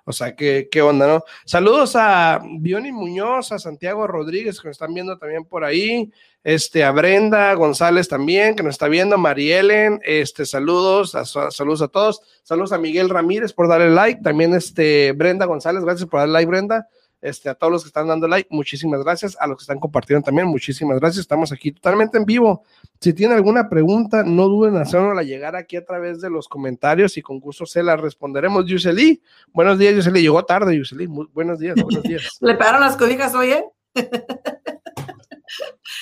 o 0.06 0.12
sea, 0.12 0.36
¿qué, 0.36 0.68
qué 0.72 0.82
onda, 0.82 1.08
no? 1.08 1.24
Saludos 1.46 1.96
a 1.96 2.42
Bioni 2.60 2.92
Muñoz, 2.92 3.52
a 3.52 3.60
Santiago 3.60 4.08
Rodríguez, 4.08 4.60
que 4.60 4.70
nos 4.70 4.76
están 4.76 4.94
viendo 4.94 5.18
también 5.18 5.46
por 5.46 5.64
ahí, 5.64 6.12
este, 6.44 6.84
a 6.84 6.92
Brenda 6.92 7.54
González 7.56 8.08
también, 8.08 8.56
que 8.56 8.64
nos 8.64 8.76
está 8.76 8.88
viendo, 8.88 9.18
Marielen, 9.18 10.00
este, 10.04 10.46
saludos, 10.46 11.16
a, 11.16 11.26
saludos 11.26 11.82
a 11.82 11.88
todos, 11.88 12.22
saludos 12.44 12.72
a 12.72 12.78
Miguel 12.78 13.10
Ramírez 13.10 13.52
por 13.54 13.68
darle 13.68 13.90
like, 13.90 14.22
también 14.22 14.54
este, 14.54 15.12
Brenda 15.12 15.46
González, 15.46 15.84
gracias 15.84 16.10
por 16.10 16.20
darle 16.20 16.34
like, 16.34 16.50
Brenda, 16.50 16.88
este, 17.26 17.50
a 17.50 17.56
todos 17.56 17.74
los 17.74 17.84
que 17.84 17.88
están 17.88 18.08
dando 18.08 18.28
like, 18.28 18.48
muchísimas 18.52 19.04
gracias. 19.04 19.36
A 19.40 19.48
los 19.48 19.58
que 19.58 19.64
están 19.64 19.80
compartiendo 19.80 20.24
también, 20.24 20.48
muchísimas 20.48 21.00
gracias. 21.00 21.22
Estamos 21.22 21.52
aquí 21.52 21.72
totalmente 21.72 22.20
en 22.20 22.26
vivo. 22.26 22.64
Si 23.02 23.14
tienen 23.14 23.36
alguna 23.36 23.68
pregunta, 23.68 24.24
no 24.24 24.48
duden 24.48 24.76
en 24.76 24.82
hacernosla 24.84 25.24
llegar 25.24 25.56
aquí 25.56 25.76
a 25.76 25.84
través 25.84 26.22
de 26.22 26.30
los 26.30 26.48
comentarios 26.48 27.18
y 27.18 27.24
con 27.24 27.40
gusto 27.40 27.66
se 27.66 27.82
la 27.82 27.98
responderemos. 27.98 28.66
Yuseli, 28.68 29.24
buenos 29.52 29.80
días, 29.80 29.96
Yuseli. 29.96 30.22
Llegó 30.22 30.46
tarde, 30.46 30.78
Yuseli. 30.78 31.08
buenos 31.08 31.58
días, 31.58 31.76
buenos 31.76 32.04
días. 32.08 32.38
¿Le 32.42 32.54
pegaron 32.54 32.82
las 32.82 32.96
cobijas 32.96 33.34
hoy, 33.34 33.54
eh? 33.54 33.66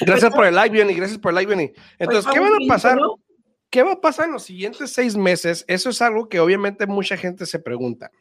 Gracias 0.01 0.34
por 0.34 0.46
el 0.46 0.56
like, 0.56 0.77
Benny. 0.77 0.94
Gracias 0.94 1.20
por 1.20 1.32
el 1.32 1.36
like, 1.36 1.50
Benny. 1.50 1.72
Entonces, 2.00 2.30
¿qué 2.34 2.39
va 2.42 2.48
a 2.48 2.68
pasar? 2.68 2.98
¿Qué 3.70 3.82
va 3.82 3.94
a 3.94 4.01
pasar 4.01 4.25
en 4.27 4.34
los 4.34 4.44
siguientes 4.44 4.92
seis 4.92 5.15
meses? 5.15 5.65
Eso 5.68 5.89
es 5.89 6.01
algo 6.01 6.30
que 6.30 6.39
obviamente 6.39 6.86
mucha 6.86 7.18
gente 7.18 7.46
se 7.46 7.60
pregunta. 7.60 8.12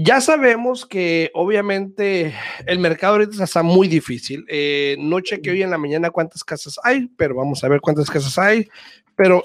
Ya 0.00 0.20
sabemos 0.20 0.86
que 0.86 1.32
obviamente 1.34 2.32
el 2.66 2.78
mercado 2.78 3.14
ahorita 3.14 3.42
está 3.42 3.64
muy 3.64 3.88
difícil. 3.88 4.44
Eh, 4.48 4.94
no 5.00 5.18
chequeé 5.18 5.54
hoy 5.54 5.62
en 5.64 5.72
la 5.72 5.76
mañana 5.76 6.10
cuántas 6.10 6.44
casas 6.44 6.78
hay, 6.84 7.08
pero 7.16 7.34
vamos 7.34 7.64
a 7.64 7.68
ver 7.68 7.80
cuántas 7.80 8.08
casas 8.08 8.38
hay. 8.38 8.68
Pero 9.16 9.44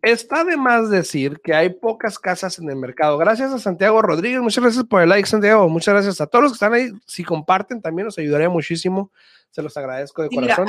está 0.00 0.44
de 0.44 0.56
más 0.56 0.88
decir 0.88 1.40
que 1.42 1.52
hay 1.52 1.70
pocas 1.70 2.20
casas 2.20 2.60
en 2.60 2.70
el 2.70 2.76
mercado. 2.76 3.18
Gracias 3.18 3.52
a 3.52 3.58
Santiago 3.58 4.00
Rodríguez, 4.02 4.40
muchas 4.40 4.62
gracias 4.62 4.84
por 4.84 5.02
el 5.02 5.08
like, 5.08 5.28
Santiago. 5.28 5.68
Muchas 5.68 5.94
gracias 5.94 6.20
a 6.20 6.28
todos 6.28 6.44
los 6.44 6.52
que 6.52 6.56
están 6.56 6.74
ahí. 6.74 6.92
Si 7.04 7.24
comparten, 7.24 7.82
también 7.82 8.06
nos 8.06 8.16
ayudaría 8.18 8.48
muchísimo. 8.48 9.10
Se 9.50 9.62
los 9.62 9.76
agradezco 9.76 10.22
de 10.22 10.28
corazón. 10.28 10.68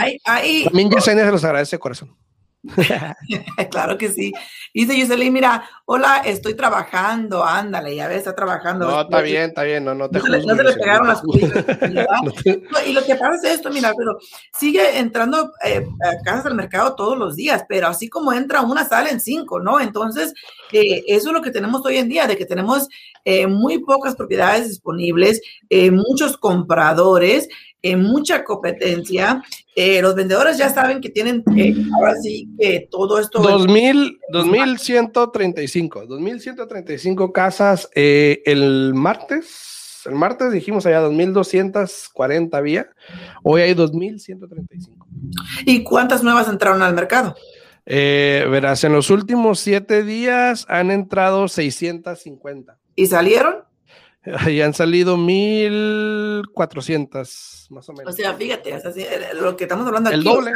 También 0.63 0.89
Yesenia 0.89 1.25
se 1.25 1.31
los 1.31 1.43
agradece 1.43 1.75
de 1.75 1.79
corazón. 1.79 2.17
claro 3.71 3.97
que 3.97 4.09
sí. 4.09 4.31
Dice 4.73 4.97
Yuseli, 4.97 5.29
mira, 5.29 5.69
hola, 5.85 6.21
estoy 6.25 6.53
trabajando, 6.53 7.43
ándale, 7.43 7.95
ya 7.95 8.07
ves, 8.07 8.19
está 8.19 8.33
trabajando. 8.33 8.89
No, 8.89 9.01
está 9.01 9.21
bien, 9.21 9.49
está 9.49 9.63
bien, 9.63 9.83
no, 9.83 9.93
no 9.93 10.09
te 10.09 10.19
No, 10.19 10.25
no 10.25 10.55
se 10.55 10.63
le 10.63 10.73
pegaron 10.73 11.07
las. 11.07 11.21
Y 12.87 12.93
lo 12.93 13.03
que 13.03 13.15
pasa 13.15 13.35
es 13.47 13.55
esto, 13.55 13.69
mira, 13.69 13.91
pero 13.97 14.17
sigue 14.57 14.97
entrando 14.97 15.51
eh, 15.65 15.85
a 16.03 16.23
casas 16.23 16.45
del 16.45 16.55
mercado 16.55 16.95
todos 16.95 17.17
los 17.17 17.35
días, 17.35 17.65
pero 17.67 17.87
así 17.87 18.07
como 18.07 18.31
entra 18.31 18.61
una, 18.61 18.85
salen 18.85 19.19
cinco, 19.19 19.59
¿no? 19.59 19.79
Entonces, 19.79 20.33
eh, 20.71 21.03
eso 21.07 21.29
es 21.29 21.33
lo 21.33 21.41
que 21.41 21.51
tenemos 21.51 21.85
hoy 21.85 21.97
en 21.97 22.07
día, 22.07 22.27
de 22.27 22.37
que 22.37 22.45
tenemos 22.45 22.87
eh, 23.25 23.47
muy 23.47 23.79
pocas 23.79 24.15
propiedades 24.15 24.69
disponibles, 24.69 25.41
muchos 25.91 26.37
compradores, 26.37 27.49
mucha 27.97 28.43
competencia. 28.43 29.43
Eh, 29.75 30.01
los 30.01 30.15
vendedores 30.15 30.57
ya 30.57 30.69
saben 30.69 31.01
que 31.01 31.09
tienen 31.09 31.43
eh, 31.57 31.75
ahora 31.95 32.15
sí 32.15 32.47
que 32.57 32.87
todo 32.89 33.19
esto. 33.19 33.39
2000, 33.39 34.19
2135, 34.31 36.05
2135 36.07 37.33
casas 37.33 37.89
eh, 37.93 38.41
el 38.45 38.93
martes. 38.93 40.01
El 40.05 40.15
martes 40.15 40.51
dijimos 40.51 40.85
allá 40.85 40.99
2240 40.99 42.57
había, 42.57 42.89
hoy 43.41 43.61
hay 43.61 43.73
2135. 43.73 45.07
¿Y 45.65 45.83
cuántas 45.83 46.23
nuevas 46.23 46.47
entraron 46.49 46.81
al 46.81 46.93
mercado? 46.93 47.35
verás, 47.85 48.83
en 48.85 48.93
los 48.93 49.09
últimos 49.09 49.59
siete 49.59 50.03
días 50.03 50.65
han 50.69 50.91
entrado 50.91 51.47
650. 51.47 52.77
¿Y 52.95 53.07
salieron? 53.07 53.63
Y 54.47 54.61
han 54.61 54.73
salido 54.73 55.17
1400, 55.17 57.67
más 57.69 57.89
o 57.89 57.93
menos. 57.93 58.13
O 58.13 58.15
sea, 58.15 58.33
fíjate, 58.33 58.73
eh, 58.73 59.33
lo 59.33 59.57
que 59.57 59.65
estamos 59.65 59.85
hablando 59.85 60.09
aquí. 60.09 60.19
El 60.19 60.23
doble. 60.23 60.53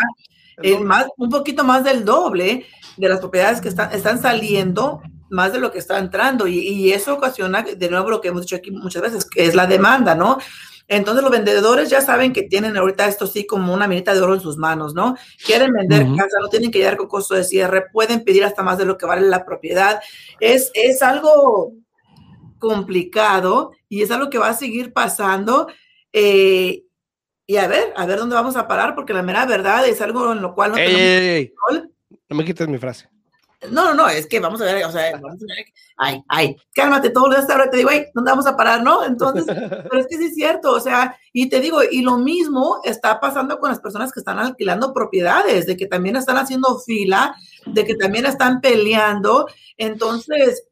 Más, 0.82 1.06
un 1.18 1.30
poquito 1.30 1.64
más 1.64 1.84
del 1.84 2.04
doble 2.04 2.66
de 2.96 3.10
las 3.10 3.20
propiedades 3.20 3.62
que 3.62 3.70
están, 3.70 3.92
están 3.92 4.20
saliendo, 4.20 5.04
más 5.30 5.54
de 5.54 5.60
lo 5.60 5.72
que 5.72 5.78
está 5.78 6.00
entrando. 6.00 6.48
Y, 6.48 6.92
eso 6.92 7.14
ocasiona, 7.14 7.62
de 7.62 7.90
nuevo, 7.90 8.10
lo 8.10 8.22
que 8.22 8.30
hemos 8.30 8.42
dicho 8.42 8.56
aquí 8.56 8.72
muchas 8.72 9.04
veces, 9.04 9.24
que 9.26 9.46
es 9.46 9.54
la 9.54 9.68
demanda, 9.68 10.16
¿no? 10.16 10.40
Entonces 10.88 11.22
los 11.22 11.32
vendedores 11.32 11.90
ya 11.90 12.02
saben 12.02 12.32
que 12.32 12.44
tienen 12.44 12.78
ahorita 12.78 13.08
esto 13.08 13.28
sí 13.28 13.46
como 13.46 13.74
una 13.74 13.90
minita 13.90 14.14
de 14.14 14.22
oro 14.22 14.36
en 14.36 14.40
sus 14.40 14.56
manos, 14.56 14.94
¿no? 14.94 15.18
Quieren 15.46 15.74
vender 15.74 16.08
casa, 16.16 16.38
no 16.40 16.48
tienen 16.48 16.72
que 16.72 16.80
llegar 16.80 16.96
con 16.96 17.08
costo 17.08 17.36
de 17.36 17.44
cierre, 17.44 17.88
pueden 17.92 18.24
pedir 18.24 18.46
hasta 18.46 18.64
más 18.64 18.78
de 18.78 18.86
lo 18.86 18.98
que 18.98 19.06
vale 19.06 19.28
la 19.28 19.46
propiedad. 19.46 20.00
Es, 20.40 20.72
es 20.74 21.04
algo 21.04 21.74
complicado 22.60 23.72
y 23.90 24.02
es 24.02 24.12
algo 24.12 24.30
que 24.30 24.38
va 24.38 24.50
a 24.50 24.54
seguir 24.54 24.94
pasando. 24.94 25.68
Eh, 26.14 26.84
y 27.46 27.58
a 27.58 27.68
ver, 27.68 27.94
a 27.96 28.06
ver 28.06 28.20
dónde 28.20 28.36
vamos 28.36 28.58
a 28.58 28.68
parar, 28.68 28.94
porque 28.94 29.14
la 29.14 29.24
mera 29.24 29.46
verdad 29.46 29.88
es 29.88 30.02
algo 30.02 30.34
en 30.34 30.42
lo 30.42 30.54
cual 30.54 30.72
no 30.72 30.78
No 32.30 32.36
me 32.36 32.44
quites 32.44 32.68
mi 32.68 32.78
frase. 32.78 33.10
No, 33.72 33.86
no, 33.86 33.94
no, 33.96 34.08
es 34.08 34.28
que 34.28 34.40
vamos 34.40 34.62
a 34.62 34.66
ver, 34.66 34.86
o 34.86 34.92
sea, 34.92 35.12
vamos 35.22 35.42
a 35.42 35.56
ver, 35.56 35.66
ay, 35.98 36.24
ay, 36.28 36.56
cálmate 36.76 37.10
todo 37.10 37.28
lo 37.28 37.38
ahora 37.38 37.70
te 37.70 37.78
digo, 37.78 37.90
ay, 37.90 38.06
¿dónde 38.14 38.30
vamos 38.30 38.46
a 38.46 38.56
parar, 38.56 38.84
no? 38.84 39.04
Entonces, 39.04 39.46
pero 39.90 40.00
es 40.00 40.08
que 40.08 40.18
sí 40.18 40.26
es 40.26 40.36
cierto, 40.36 40.74
o 40.74 40.80
sea, 40.80 41.18
y 41.34 41.50
te 41.50 41.60
digo, 41.60 41.82
y 41.84 42.02
lo 42.02 42.18
mismo 42.18 42.82
está 42.84 43.20
pasando 43.20 43.60
con 43.60 43.70
las 43.70 43.80
personas 43.80 44.12
que 44.12 44.20
están 44.20 44.38
alquilando 44.38 44.94
propiedades, 44.94 45.66
de 45.66 45.76
que 45.76 45.88
también 45.88 46.16
están 46.16 46.38
haciendo 46.38 46.80
fila, 46.80 47.36
de 47.66 47.84
que 47.84 47.96
también 47.96 48.28
están 48.28 48.62
peleando, 48.62 49.48
entonces, 49.78 50.67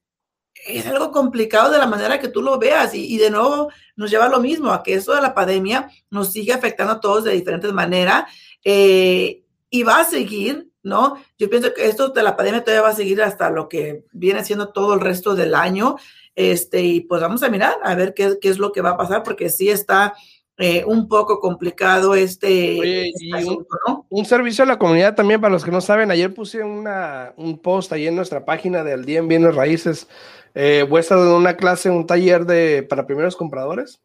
es 0.65 0.85
algo 0.87 1.11
complicado 1.11 1.71
de 1.71 1.77
la 1.77 1.87
manera 1.87 2.19
que 2.19 2.27
tú 2.27 2.41
lo 2.41 2.57
veas 2.57 2.93
y, 2.93 3.17
de 3.17 3.29
nuevo 3.29 3.69
nos 3.95 4.09
lleva 4.09 4.25
a 4.25 4.29
lo 4.29 4.39
mismo, 4.39 4.71
a 4.71 4.83
que 4.83 4.95
eso 4.95 5.13
de 5.13 5.21
la 5.21 5.33
pandemia 5.33 5.89
nos 6.09 6.31
sigue 6.31 6.53
afectando 6.53 6.93
a 6.93 6.99
todos 6.99 7.23
de 7.23 7.31
diferentes 7.31 7.71
maneras 7.71 8.25
eh, 8.63 9.43
y 9.69 9.83
va 9.83 9.99
a 9.99 10.05
seguir, 10.05 10.69
¿no? 10.83 11.17
Yo 11.37 11.49
pienso 11.49 11.73
que 11.73 11.85
esto 11.85 12.09
de 12.09 12.23
la 12.23 12.35
pandemia 12.35 12.63
todavía 12.63 12.81
va 12.81 12.89
a 12.89 12.95
seguir 12.95 13.21
hasta 13.21 13.49
lo 13.49 13.69
que 13.69 14.05
viene 14.11 14.43
siendo 14.43 14.69
todo 14.69 14.93
el 14.93 15.01
resto 15.01 15.35
del 15.35 15.55
año. 15.55 15.97
Este, 16.35 16.81
y 16.81 17.01
pues 17.01 17.21
vamos 17.21 17.43
a 17.43 17.49
mirar 17.49 17.75
a 17.83 17.95
ver 17.95 18.13
qué, 18.13 18.37
qué 18.41 18.49
es 18.49 18.57
lo 18.57 18.71
que 18.71 18.81
va 18.81 18.91
a 18.91 18.97
pasar, 18.97 19.23
porque 19.23 19.49
sí 19.49 19.69
está 19.69 20.13
eh, 20.57 20.85
un 20.85 21.09
poco 21.09 21.41
complicado 21.41 22.15
este, 22.15 23.07
este 23.07 23.33
asunto, 23.33 23.67
¿no? 23.85 24.05
un, 24.07 24.23
servicio 24.23 24.63
a 24.63 24.67
la 24.67 24.79
comunidad 24.79 25.13
también, 25.13 25.41
para 25.41 25.51
los 25.51 25.65
que 25.65 25.71
no 25.71 25.81
saben, 25.81 26.11
ayer 26.11 26.33
puse 26.33 26.63
una, 26.63 27.33
un 27.35 27.59
post 27.59 27.91
ahí 27.91 28.07
en 28.07 28.15
nuestra 28.15 28.45
página 28.45 28.81
del 28.81 29.03
Día 29.03 29.19
en 29.19 29.27
Bienes 29.27 29.53
Raíces 29.53 30.07
eh, 30.55 30.85
voy 30.89 30.97
a 30.97 31.01
estar 31.01 31.17
dando 31.17 31.37
una 31.37 31.57
clase, 31.57 31.89
un 31.89 32.07
taller 32.07 32.45
de, 32.45 32.81
para 32.83 33.05
primeros 33.05 33.35
compradores, 33.35 34.01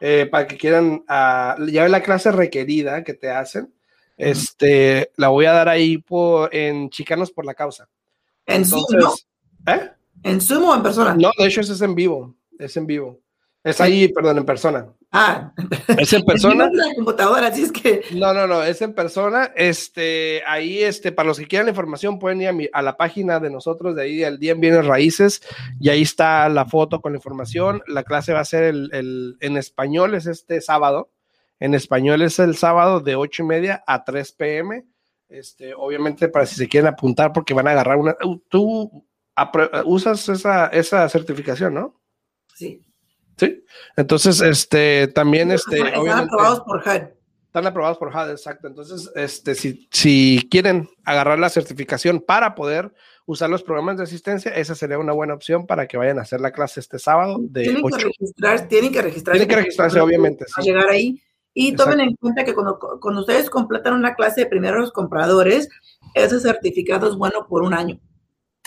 eh, 0.00 0.28
para 0.30 0.46
que 0.46 0.58
quieran, 0.58 1.04
uh, 1.08 1.64
ya 1.66 1.88
la 1.88 2.02
clase 2.02 2.30
requerida 2.30 3.02
que 3.02 3.14
te 3.14 3.30
hacen, 3.30 3.72
este, 4.18 5.10
la 5.16 5.28
voy 5.28 5.46
a 5.46 5.52
dar 5.52 5.70
ahí 5.70 5.98
por, 5.98 6.54
en 6.54 6.90
Chicanos 6.90 7.30
por 7.30 7.46
la 7.46 7.54
Causa. 7.54 7.88
¿En 8.44 8.64
Zoom, 8.64 8.84
no? 8.92 9.14
¿Eh? 9.66 9.90
¿En 10.22 10.40
Zoom 10.40 10.64
o 10.64 10.74
en 10.74 10.82
persona? 10.82 11.14
No, 11.14 11.30
de 11.36 11.46
hecho, 11.46 11.62
es 11.62 11.80
en 11.80 11.94
vivo, 11.94 12.34
es 12.58 12.76
en 12.76 12.86
vivo. 12.86 13.18
Es 13.64 13.80
ahí, 13.80 14.08
perdón, 14.08 14.38
en 14.38 14.44
persona. 14.44 14.86
Ah, 15.12 15.52
es 15.88 16.12
en 16.12 16.22
persona. 16.26 16.68
la 16.72 16.94
computadora, 16.94 17.46
así 17.46 17.62
es 17.62 17.72
que. 17.72 18.02
No, 18.14 18.34
no, 18.34 18.46
no, 18.46 18.62
es 18.62 18.82
en 18.82 18.92
persona. 18.92 19.52
Este, 19.56 20.42
ahí, 20.46 20.82
este, 20.82 21.12
para 21.12 21.28
los 21.28 21.38
que 21.38 21.46
quieran 21.46 21.66
la 21.66 21.70
información, 21.70 22.18
pueden 22.18 22.42
ir 22.42 22.70
a, 22.72 22.82
la 22.82 22.96
página 22.96 23.40
de 23.40 23.50
nosotros, 23.50 23.94
de 23.96 24.02
ahí, 24.02 24.24
al 24.24 24.38
día 24.38 24.52
en 24.52 24.60
bienes 24.60 24.84
raíces, 24.84 25.42
y 25.80 25.88
ahí 25.88 26.02
está 26.02 26.48
la 26.48 26.66
foto 26.66 27.00
con 27.00 27.12
la 27.12 27.18
información. 27.18 27.82
La 27.86 28.02
clase 28.02 28.32
va 28.32 28.40
a 28.40 28.44
ser 28.44 28.64
el, 28.64 29.36
en 29.40 29.56
español, 29.56 30.14
es 30.14 30.26
este 30.26 30.60
sábado. 30.60 31.10
En 31.60 31.74
español 31.74 32.20
es 32.20 32.38
el 32.38 32.56
sábado 32.56 33.00
de 33.00 33.16
8 33.16 33.42
y 33.42 33.46
media 33.46 33.84
a 33.86 34.04
3 34.04 34.32
pm. 34.32 34.84
Este, 35.28 35.74
obviamente, 35.74 36.28
para 36.28 36.46
si 36.46 36.56
se 36.56 36.68
quieren 36.68 36.88
apuntar, 36.88 37.32
porque 37.32 37.54
van 37.54 37.68
a 37.68 37.70
agarrar 37.70 37.96
una. 37.96 38.16
Tú 38.48 39.06
usas 39.84 40.28
esa, 40.28 40.66
esa 40.66 41.08
certificación, 41.08 41.74
¿no? 41.74 42.00
Sí. 42.54 42.85
Sí. 43.36 43.64
Entonces, 43.96 44.40
este, 44.40 45.08
también, 45.08 45.50
este. 45.50 45.78
Están 45.78 46.18
aprobados 46.20 46.60
por 46.60 46.78
HUD. 46.78 47.02
Están 47.46 47.66
aprobados 47.66 47.98
por 47.98 48.08
HUD, 48.08 48.30
exacto. 48.30 48.66
Entonces, 48.68 49.10
este, 49.14 49.54
si, 49.54 49.88
si 49.90 50.48
quieren 50.50 50.88
agarrar 51.04 51.38
la 51.38 51.48
certificación 51.48 52.20
para 52.20 52.54
poder 52.54 52.92
usar 53.26 53.50
los 53.50 53.62
programas 53.62 53.96
de 53.96 54.04
asistencia, 54.04 54.52
esa 54.52 54.74
sería 54.74 54.98
una 54.98 55.12
buena 55.12 55.34
opción 55.34 55.66
para 55.66 55.86
que 55.86 55.96
vayan 55.96 56.18
a 56.18 56.22
hacer 56.22 56.40
la 56.40 56.52
clase 56.52 56.80
este 56.80 56.98
sábado 56.98 57.38
de 57.40 57.62
tienen 57.64 57.82
Que 57.82 58.04
registrar, 58.04 58.68
tienen 58.68 58.92
que 58.92 59.02
registrarse. 59.02 59.38
Tienen 59.38 59.48
que 59.48 59.62
registrarse, 59.62 60.00
obviamente. 60.00 60.44
Sí. 60.46 60.62
llegar 60.62 60.88
ahí. 60.88 61.20
Y 61.52 61.74
tomen 61.74 62.00
en 62.00 62.14
cuenta 62.16 62.44
que 62.44 62.54
cuando, 62.54 62.78
cuando 63.00 63.22
ustedes 63.22 63.48
completan 63.48 63.94
una 63.94 64.14
clase 64.14 64.42
de 64.42 64.46
primeros 64.46 64.92
compradores, 64.92 65.68
ese 66.14 66.38
certificado 66.38 67.08
es 67.08 67.16
bueno 67.16 67.46
por 67.48 67.62
un 67.62 67.72
año. 67.72 67.98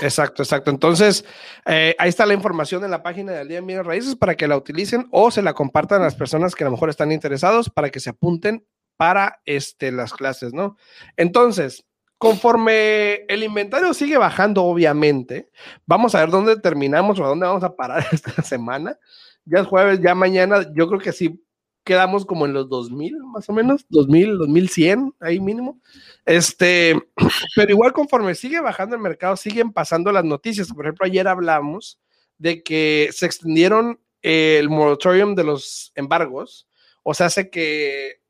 Exacto, 0.01 0.43
exacto. 0.43 0.71
Entonces, 0.71 1.25
eh, 1.65 1.95
ahí 1.99 2.09
está 2.09 2.25
la 2.25 2.33
información 2.33 2.83
en 2.83 2.91
la 2.91 3.03
página 3.03 3.31
de 3.31 3.45
Día 3.45 3.61
de 3.61 3.83
Raíces 3.83 4.15
para 4.15 4.35
que 4.35 4.47
la 4.47 4.57
utilicen 4.57 5.07
o 5.11 5.31
se 5.31 5.41
la 5.41 5.53
compartan 5.53 6.01
a 6.01 6.05
las 6.05 6.15
personas 6.15 6.55
que 6.55 6.63
a 6.63 6.67
lo 6.67 6.71
mejor 6.71 6.89
están 6.89 7.11
interesados 7.11 7.69
para 7.69 7.89
que 7.89 7.99
se 7.99 8.11
apunten 8.11 8.65
para 8.97 9.41
este, 9.45 9.91
las 9.91 10.13
clases, 10.13 10.53
¿no? 10.53 10.77
Entonces, 11.15 11.85
conforme 12.17 13.25
el 13.29 13.43
inventario 13.43 13.93
sigue 13.93 14.17
bajando, 14.17 14.63
obviamente, 14.63 15.49
vamos 15.85 16.15
a 16.15 16.19
ver 16.19 16.29
dónde 16.29 16.59
terminamos 16.59 17.19
o 17.19 17.25
a 17.25 17.29
dónde 17.29 17.47
vamos 17.47 17.63
a 17.63 17.75
parar 17.75 18.05
esta 18.11 18.41
semana. 18.41 18.97
Ya 19.45 19.59
es 19.61 19.67
jueves, 19.67 19.99
ya 20.01 20.13
mañana, 20.15 20.65
yo 20.75 20.87
creo 20.87 20.99
que 20.99 21.13
sí 21.13 21.41
quedamos 21.89 22.23
como 22.23 22.45
en 22.45 22.53
los 22.53 22.69
2000, 22.69 23.17
más 23.33 23.49
o 23.49 23.53
menos, 23.53 23.83
2000, 23.89 24.37
2100, 24.37 25.15
ahí 25.19 25.39
mínimo. 25.39 25.81
Este, 26.23 26.93
pero 27.55 27.71
igual 27.71 27.93
conforme 27.93 28.35
sigue 28.35 28.59
bajando 28.59 28.95
el 28.95 29.01
mercado, 29.01 29.35
siguen 29.35 29.73
pasando 29.73 30.11
las 30.11 30.23
noticias. 30.23 30.67
Por 30.71 30.85
ejemplo, 30.85 31.07
ayer 31.07 31.27
hablamos 31.27 31.99
de 32.37 32.61
que 32.61 33.09
se 33.11 33.25
extendieron 33.25 33.99
el 34.21 34.69
moratorium 34.69 35.33
de 35.33 35.43
los 35.45 35.91
embargos, 35.95 36.67
o 37.01 37.15
sea, 37.15 37.25
hace 37.25 37.49
que 37.49 38.21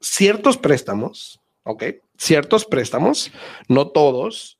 ciertos 0.00 0.58
préstamos, 0.58 1.40
¿ok? 1.62 1.84
Ciertos 2.16 2.64
préstamos, 2.64 3.30
no 3.68 3.92
todos, 3.92 4.58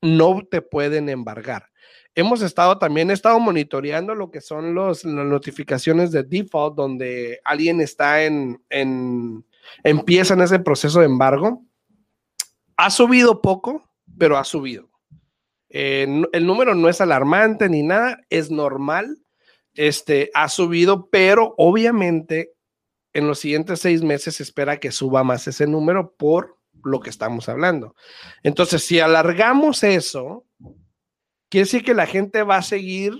no 0.00 0.42
te 0.48 0.62
pueden 0.62 1.08
embargar 1.08 1.69
hemos 2.14 2.42
estado 2.42 2.78
también, 2.78 3.10
he 3.10 3.14
estado 3.14 3.38
monitoreando 3.40 4.14
lo 4.14 4.30
que 4.30 4.40
son 4.40 4.74
los, 4.74 5.04
las 5.04 5.26
notificaciones 5.26 6.10
de 6.12 6.22
default, 6.22 6.76
donde 6.76 7.40
alguien 7.44 7.80
está 7.80 8.24
en, 8.24 8.62
en, 8.68 9.44
empieza 9.84 10.34
en 10.34 10.42
ese 10.42 10.58
proceso 10.58 11.00
de 11.00 11.06
embargo. 11.06 11.64
Ha 12.76 12.90
subido 12.90 13.40
poco, 13.40 13.90
pero 14.18 14.36
ha 14.38 14.44
subido. 14.44 14.90
Eh, 15.68 16.24
el 16.32 16.46
número 16.46 16.74
no 16.74 16.88
es 16.88 17.00
alarmante 17.00 17.68
ni 17.68 17.82
nada, 17.82 18.20
es 18.28 18.50
normal. 18.50 19.18
Este 19.74 20.30
ha 20.34 20.48
subido, 20.48 21.08
pero 21.10 21.54
obviamente 21.56 22.54
en 23.12 23.26
los 23.26 23.38
siguientes 23.38 23.80
seis 23.80 24.02
meses 24.02 24.36
se 24.36 24.42
espera 24.42 24.78
que 24.78 24.92
suba 24.92 25.24
más 25.24 25.46
ese 25.46 25.66
número 25.66 26.14
por 26.16 26.58
lo 26.84 27.00
que 27.00 27.10
estamos 27.10 27.48
hablando. 27.48 27.94
Entonces, 28.42 28.82
si 28.84 29.00
alargamos 29.00 29.82
eso, 29.82 30.46
quiere 31.50 31.64
decir 31.64 31.84
que 31.84 31.94
la 31.94 32.06
gente 32.06 32.42
va 32.42 32.56
a 32.56 32.62
seguir 32.62 33.12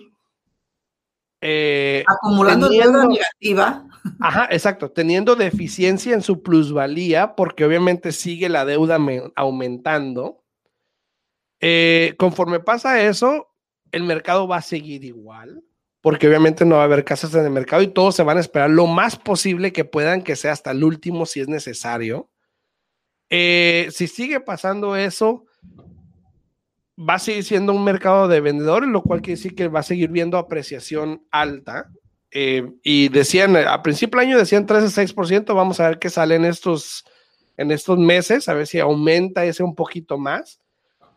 eh, 1.43 2.05
acumulando 2.07 2.69
deuda 2.69 3.07
negativa. 3.07 3.87
Ajá, 4.21 4.49
exacto, 4.51 4.91
teniendo 4.91 5.37
deficiencia 5.37 6.15
en 6.15 6.23
su 6.23 6.43
plusvalía, 6.43 7.35
porque 7.35 7.65
obviamente 7.65 8.13
sigue 8.13 8.49
la 8.49 8.65
deuda 8.65 8.99
aumentando. 9.37 10.43
Eh, 11.61 12.15
conforme 12.19 12.61
pasa 12.61 13.03
eso, 13.03 13.49
el 13.93 14.05
mercado 14.05 14.49
va 14.49 14.59
a 14.59 14.63
seguir 14.63 15.05
igual, 15.05 15.63
porque 16.01 16.29
obviamente 16.29 16.65
no 16.65 16.77
va 16.77 16.83
a 16.83 16.85
haber 16.85 17.05
casas 17.05 17.35
en 17.35 17.45
el 17.45 17.51
mercado 17.51 17.83
y 17.83 17.89
todos 17.89 18.15
se 18.15 18.23
van 18.23 18.39
a 18.39 18.41
esperar 18.41 18.71
lo 18.71 18.87
más 18.87 19.17
posible 19.17 19.73
que 19.73 19.85
puedan, 19.85 20.23
que 20.23 20.37
sea 20.37 20.53
hasta 20.53 20.71
el 20.71 20.85
último 20.85 21.27
si 21.27 21.41
es 21.41 21.49
necesario. 21.49 22.31
Eh, 23.29 23.89
si 23.93 24.09
sigue 24.09 24.41
pasando 24.41 24.97
eso, 24.97 25.45
va 27.01 27.15
a 27.15 27.19
seguir 27.19 27.45
siendo 27.45 27.73
un 27.73 27.85
mercado 27.85 28.29
de 28.29 28.41
vendedores, 28.41 28.89
lo 28.89 29.03
cual 29.03 29.23
quiere 29.23 29.37
decir 29.37 29.55
que 29.55 29.69
va 29.69 29.81
a 29.81 29.85
seguir 29.85 30.11
viendo 30.11 30.37
apreciación 30.37 31.25
alta. 31.31 31.91
Eh, 32.33 32.71
y 32.83 33.09
decían, 33.09 33.57
a 33.57 33.83
principio 33.83 34.21
del 34.21 34.29
año 34.29 34.39
decían 34.39 34.67
13-6%, 34.67 35.55
vamos 35.55 35.81
a 35.81 35.89
ver 35.89 35.99
qué 35.99 36.11
sale 36.11 36.37
en 36.37 36.45
estos, 36.45 37.05
en 37.57 37.71
estos 37.73 37.99
meses, 37.99 38.49
a 38.49 38.55
ver 38.55 38.67
si 38.67 38.79
aumenta 38.79 39.45
ese 39.45 39.63
un 39.63 39.75
poquito 39.75 40.19
más. 40.19 40.61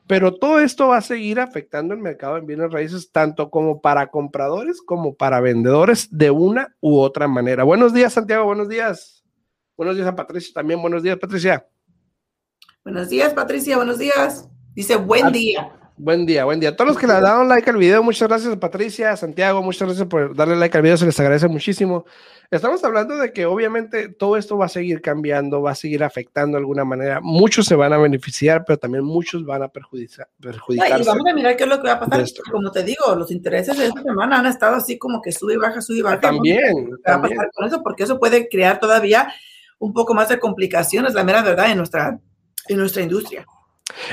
Pero 0.07 0.33
todo 0.33 0.59
esto 0.59 0.89
va 0.89 0.97
a 0.97 1.01
seguir 1.01 1.39
afectando 1.39 1.93
el 1.93 1.99
mercado 1.99 2.35
de 2.35 2.41
bienes 2.41 2.71
raíces, 2.71 3.11
tanto 3.11 3.49
como 3.49 3.81
para 3.81 4.07
compradores 4.07 4.81
como 4.81 5.15
para 5.15 5.39
vendedores, 5.39 6.09
de 6.11 6.29
una 6.31 6.75
u 6.81 6.99
otra 6.99 7.27
manera. 7.27 7.63
Buenos 7.63 7.93
días, 7.93 8.13
Santiago, 8.13 8.45
buenos 8.45 8.67
días. 8.67 9.23
Buenos 9.77 9.95
días 9.95 10.07
a 10.07 10.15
Patricia 10.15 10.53
también, 10.53 10.81
buenos 10.81 11.03
días, 11.03 11.17
Patricia. 11.17 11.65
Buenos 12.83 13.09
días, 13.09 13.33
Patricia, 13.33 13.77
buenos 13.77 13.97
días. 13.97 14.49
Dice, 14.75 14.95
buen 14.95 15.31
día. 15.31 15.71
Buen 15.95 16.25
día, 16.25 16.45
buen 16.45 16.59
día. 16.59 16.75
Todos 16.75 16.89
los 16.89 16.97
que 16.97 17.05
le 17.05 17.13
dado 17.13 17.43
like 17.43 17.69
al 17.69 17.77
video, 17.77 18.01
muchas 18.01 18.27
gracias 18.27 18.57
Patricia, 18.57 19.15
Santiago, 19.15 19.61
muchas 19.61 19.87
gracias 19.87 20.07
por 20.07 20.35
darle 20.35 20.55
like 20.55 20.75
al 20.75 20.81
video, 20.81 20.97
se 20.97 21.05
les 21.05 21.19
agradece 21.19 21.47
muchísimo. 21.47 22.05
Estamos 22.49 22.83
hablando 22.83 23.17
de 23.17 23.31
que 23.31 23.45
obviamente 23.45 24.09
todo 24.09 24.35
esto 24.35 24.57
va 24.57 24.65
a 24.65 24.69
seguir 24.69 25.01
cambiando, 25.01 25.61
va 25.61 25.71
a 25.71 25.75
seguir 25.75 26.03
afectando 26.03 26.57
de 26.57 26.61
alguna 26.61 26.83
manera. 26.83 27.19
Muchos 27.21 27.67
se 27.67 27.75
van 27.75 27.93
a 27.93 27.97
beneficiar, 27.97 28.65
pero 28.65 28.79
también 28.79 29.03
muchos 29.03 29.45
van 29.45 29.61
a 29.61 29.67
perjudicar, 29.67 30.27
perjudicarse. 30.41 31.03
y 31.03 31.05
vamos 31.05 31.27
a 31.27 31.33
mirar 31.33 31.55
qué 31.55 31.63
es 31.63 31.69
lo 31.69 31.79
que 31.79 31.87
va 31.87 31.93
a 31.93 31.99
pasar. 31.99 32.25
Como 32.51 32.71
te 32.71 32.83
digo, 32.83 33.15
los 33.15 33.29
intereses 33.29 33.77
de 33.77 33.85
esta 33.85 34.01
semana 34.01 34.39
han 34.39 34.47
estado 34.47 34.75
así 34.75 34.97
como 34.97 35.21
que 35.21 35.31
sube 35.31 35.53
y 35.53 35.57
baja, 35.57 35.79
sube 35.79 35.97
y 35.99 36.01
baja. 36.01 36.19
También. 36.19 36.89
¿Qué 37.03 37.11
va 37.11 37.17
a 37.17 37.21
pasar 37.21 37.51
con 37.53 37.67
eso? 37.67 37.83
Porque 37.83 38.03
eso 38.03 38.19
puede 38.19 38.49
crear 38.49 38.79
todavía 38.79 39.31
un 39.77 39.93
poco 39.93 40.15
más 40.15 40.29
de 40.29 40.39
complicaciones, 40.39 41.13
la 41.13 41.23
mera 41.23 41.43
verdad, 41.43 41.69
en 41.69 41.77
nuestra, 41.77 42.19
en 42.67 42.77
nuestra 42.77 43.03
industria. 43.03 43.45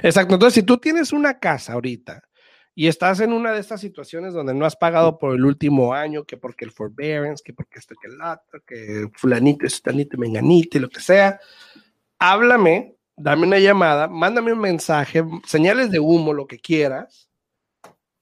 Exacto. 0.02 0.34
Entonces, 0.34 0.54
si 0.54 0.62
tú 0.62 0.78
tienes 0.78 1.12
una 1.12 1.38
casa 1.38 1.74
ahorita 1.74 2.22
y 2.74 2.86
estás 2.86 3.20
en 3.20 3.32
una 3.32 3.52
de 3.52 3.60
estas 3.60 3.80
situaciones 3.80 4.32
donde 4.32 4.54
no 4.54 4.64
has 4.64 4.76
pagado 4.76 5.18
por 5.18 5.34
el 5.34 5.44
último 5.44 5.92
año, 5.92 6.24
que 6.24 6.36
porque 6.36 6.64
el 6.64 6.70
forbearance, 6.70 7.42
que 7.44 7.52
porque 7.52 7.78
esto, 7.78 7.94
que 8.00 8.08
el 8.08 8.20
otro, 8.20 8.62
que 8.66 9.08
fulanito, 9.14 9.68
sutanito, 9.68 10.16
menganito 10.16 10.78
y 10.78 10.80
lo 10.80 10.88
que 10.88 11.00
sea, 11.00 11.40
háblame, 12.18 12.96
dame 13.16 13.46
una 13.46 13.58
llamada, 13.58 14.08
mándame 14.08 14.52
un 14.52 14.60
mensaje, 14.60 15.24
señales 15.46 15.90
de 15.90 16.00
humo, 16.00 16.32
lo 16.32 16.46
que 16.46 16.58
quieras, 16.58 17.28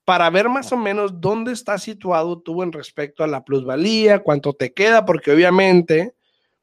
para 0.04 0.30
ver 0.30 0.48
más 0.48 0.72
o 0.72 0.76
menos 0.78 1.20
dónde 1.20 1.52
está 1.52 1.76
situado 1.76 2.40
tú 2.40 2.62
en 2.62 2.72
respecto 2.72 3.22
a 3.22 3.26
la 3.26 3.44
plusvalía, 3.44 4.22
cuánto 4.22 4.54
te 4.54 4.72
queda, 4.72 5.04
porque 5.04 5.30
obviamente 5.30 6.14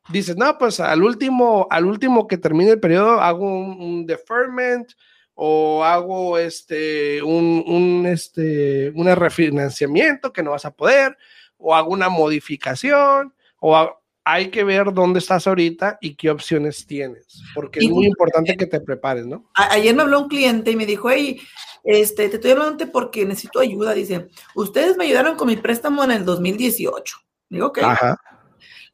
dices, 0.09 0.37
no, 0.37 0.57
pues 0.57 0.79
al 0.79 1.03
último, 1.03 1.67
al 1.69 1.85
último 1.85 2.27
que 2.27 2.37
termine 2.37 2.71
el 2.71 2.79
periodo 2.79 3.21
hago 3.21 3.45
un, 3.45 4.05
deferment 4.05 4.91
o 5.33 5.83
hago 5.83 6.37
este, 6.37 7.21
un, 7.21 7.63
un, 7.67 8.05
este, 8.05 8.91
un 8.95 9.07
refinanciamiento 9.07 10.31
que 10.31 10.43
no 10.43 10.51
vas 10.51 10.65
a 10.65 10.71
poder, 10.71 11.17
o 11.57 11.75
hago 11.75 11.91
una 11.91 12.09
modificación, 12.09 13.33
o 13.59 13.99
hay 14.23 14.49
que 14.49 14.63
ver 14.63 14.93
dónde 14.93 15.19
estás 15.19 15.45
ahorita 15.45 15.97
y 16.01 16.15
qué 16.15 16.29
opciones 16.29 16.87
tienes, 16.87 17.41
porque 17.53 17.79
es 17.79 17.89
muy 17.89 18.07
importante 18.07 18.57
que 18.57 18.65
te 18.65 18.79
prepares, 18.79 19.25
¿no? 19.25 19.51
Ayer 19.53 19.95
me 19.95 20.01
habló 20.01 20.21
un 20.21 20.29
cliente 20.29 20.71
y 20.71 20.75
me 20.75 20.85
dijo, 20.85 21.09
hey, 21.09 21.39
este, 21.85 22.27
te 22.29 22.37
estoy 22.37 22.51
hablando 22.51 22.91
porque 22.91 23.25
necesito 23.25 23.59
ayuda. 23.59 23.93
Dice, 23.93 24.27
ustedes 24.55 24.97
me 24.97 25.05
ayudaron 25.05 25.37
con 25.37 25.47
mi 25.47 25.55
préstamo 25.55 26.03
en 26.03 26.11
el 26.11 26.25
2018. 26.25 27.17
Digo, 27.49 27.67
ok. 27.67 27.79
Ajá. 27.83 28.19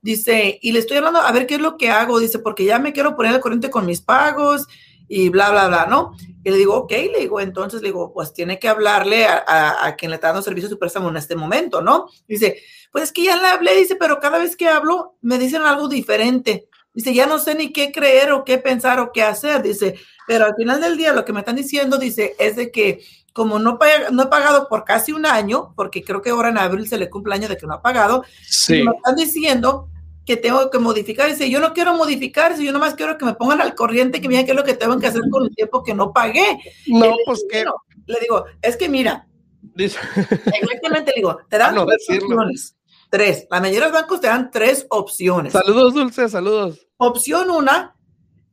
Dice, 0.01 0.57
y 0.61 0.71
le 0.71 0.79
estoy 0.79 0.97
hablando 0.97 1.19
a 1.19 1.31
ver 1.31 1.45
qué 1.45 1.55
es 1.55 1.61
lo 1.61 1.77
que 1.77 1.89
hago. 1.89 2.19
Dice, 2.19 2.39
porque 2.39 2.65
ya 2.65 2.79
me 2.79 2.93
quiero 2.93 3.15
poner 3.15 3.33
al 3.33 3.41
corriente 3.41 3.69
con 3.69 3.85
mis 3.85 4.01
pagos 4.01 4.67
y 5.07 5.29
bla, 5.29 5.51
bla, 5.51 5.67
bla, 5.67 5.85
¿no? 5.87 6.15
Y 6.43 6.49
le 6.49 6.57
digo, 6.57 6.75
ok, 6.75 6.91
le 6.91 7.19
digo, 7.19 7.39
entonces 7.39 7.81
le 7.81 7.89
digo, 7.89 8.13
pues 8.13 8.33
tiene 8.33 8.59
que 8.59 8.67
hablarle 8.67 9.25
a, 9.25 9.95
quien 9.97 10.09
le 10.09 10.15
está 10.15 10.27
dando 10.27 10.41
servicio 10.41 10.67
a 10.67 10.71
su 10.71 10.79
préstamo 10.79 11.09
en 11.09 11.17
este 11.17 11.35
momento, 11.35 11.81
¿no? 11.81 12.07
Dice, 12.27 12.61
pues 12.91 13.05
es 13.05 13.11
que 13.11 13.23
ya 13.25 13.35
le 13.35 13.47
hablé, 13.47 13.75
dice, 13.75 13.95
pero 13.95 14.19
cada 14.19 14.39
vez 14.39 14.55
que 14.55 14.67
hablo 14.67 15.17
me 15.21 15.37
dicen 15.37 15.61
algo 15.63 15.87
diferente. 15.87 16.67
Dice, 16.93 17.13
ya 17.13 17.25
no 17.25 17.39
sé 17.39 17.55
ni 17.55 17.71
qué 17.71 17.91
creer 17.91 18.31
o 18.31 18.43
qué 18.43 18.57
pensar 18.57 18.99
o 18.99 19.11
qué 19.11 19.21
hacer. 19.21 19.61
Dice, 19.61 19.95
pero 20.27 20.45
al 20.45 20.55
final 20.55 20.81
del 20.81 20.97
día 20.97 21.13
lo 21.13 21.23
que 21.23 21.33
me 21.33 21.39
están 21.39 21.55
diciendo, 21.55 21.97
dice, 21.97 22.35
es 22.39 22.55
de 22.55 22.71
que 22.71 23.01
como 23.33 23.59
no, 23.59 23.79
no 24.11 24.23
he 24.23 24.27
pagado 24.27 24.67
por 24.67 24.83
casi 24.83 25.11
un 25.11 25.25
año, 25.25 25.73
porque 25.75 26.03
creo 26.03 26.21
que 26.21 26.31
ahora 26.31 26.49
en 26.49 26.57
abril 26.57 26.87
se 26.87 26.97
le 26.97 27.09
cumple 27.09 27.35
año 27.35 27.47
de 27.47 27.57
que 27.57 27.67
no 27.67 27.75
ha 27.75 27.81
pagado, 27.81 28.23
sí. 28.47 28.83
me 28.83 28.91
están 28.95 29.15
diciendo 29.15 29.89
que 30.25 30.37
tengo 30.37 30.69
que 30.69 30.79
modificar. 30.79 31.29
Dice, 31.29 31.49
yo 31.49 31.59
no 31.59 31.73
quiero 31.73 31.93
modificar, 31.93 32.57
yo 32.57 32.71
nomás 32.71 32.95
quiero 32.95 33.17
que 33.17 33.25
me 33.25 33.33
pongan 33.33 33.61
al 33.61 33.75
corriente, 33.75 34.21
que 34.21 34.27
digan 34.27 34.45
qué 34.45 34.51
es 34.51 34.57
lo 34.57 34.63
que 34.63 34.75
tengo 34.75 34.99
que 34.99 35.07
hacer 35.07 35.21
con 35.29 35.43
el 35.43 35.55
tiempo 35.55 35.83
que 35.83 35.93
no 35.93 36.13
pagué. 36.13 36.59
No, 36.87 37.15
pues 37.25 37.45
que... 37.49 37.65
Le 38.07 38.19
digo, 38.19 38.45
es 38.61 38.75
que 38.77 38.89
mira, 38.89 39.27
exactamente 39.77 41.11
le 41.11 41.15
digo, 41.17 41.37
te 41.49 41.57
dan 41.57 41.77
ah, 41.77 41.85
tres 41.85 42.21
opciones. 42.21 42.75
Tres. 43.09 43.47
La 43.49 43.59
mayoría 43.59 43.87
de 43.87 43.91
los 43.91 44.01
bancos 44.01 44.21
te 44.21 44.27
dan 44.27 44.49
tres 44.51 44.85
opciones. 44.89 45.53
Saludos, 45.53 45.93
Dulce, 45.93 46.29
saludos. 46.29 46.87
Opción 46.97 47.49
una 47.49 47.95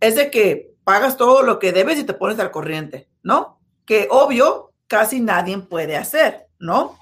es 0.01 0.17
de 0.17 0.31
que 0.31 0.75
pagas 0.85 1.17
todo 1.17 1.43
lo 1.43 1.59
que 1.59 1.73
debes 1.73 1.99
y 1.99 2.05
te 2.05 2.15
pones 2.15 2.39
al 2.39 2.51
corriente, 2.51 3.09
¿no? 3.23 3.61
Que 3.85 4.09
obvio, 4.11 4.68
casi 4.89 5.21
nadie 5.21 5.59
puede 5.59 5.97
hacer, 5.97 6.47
¿no? 6.59 6.99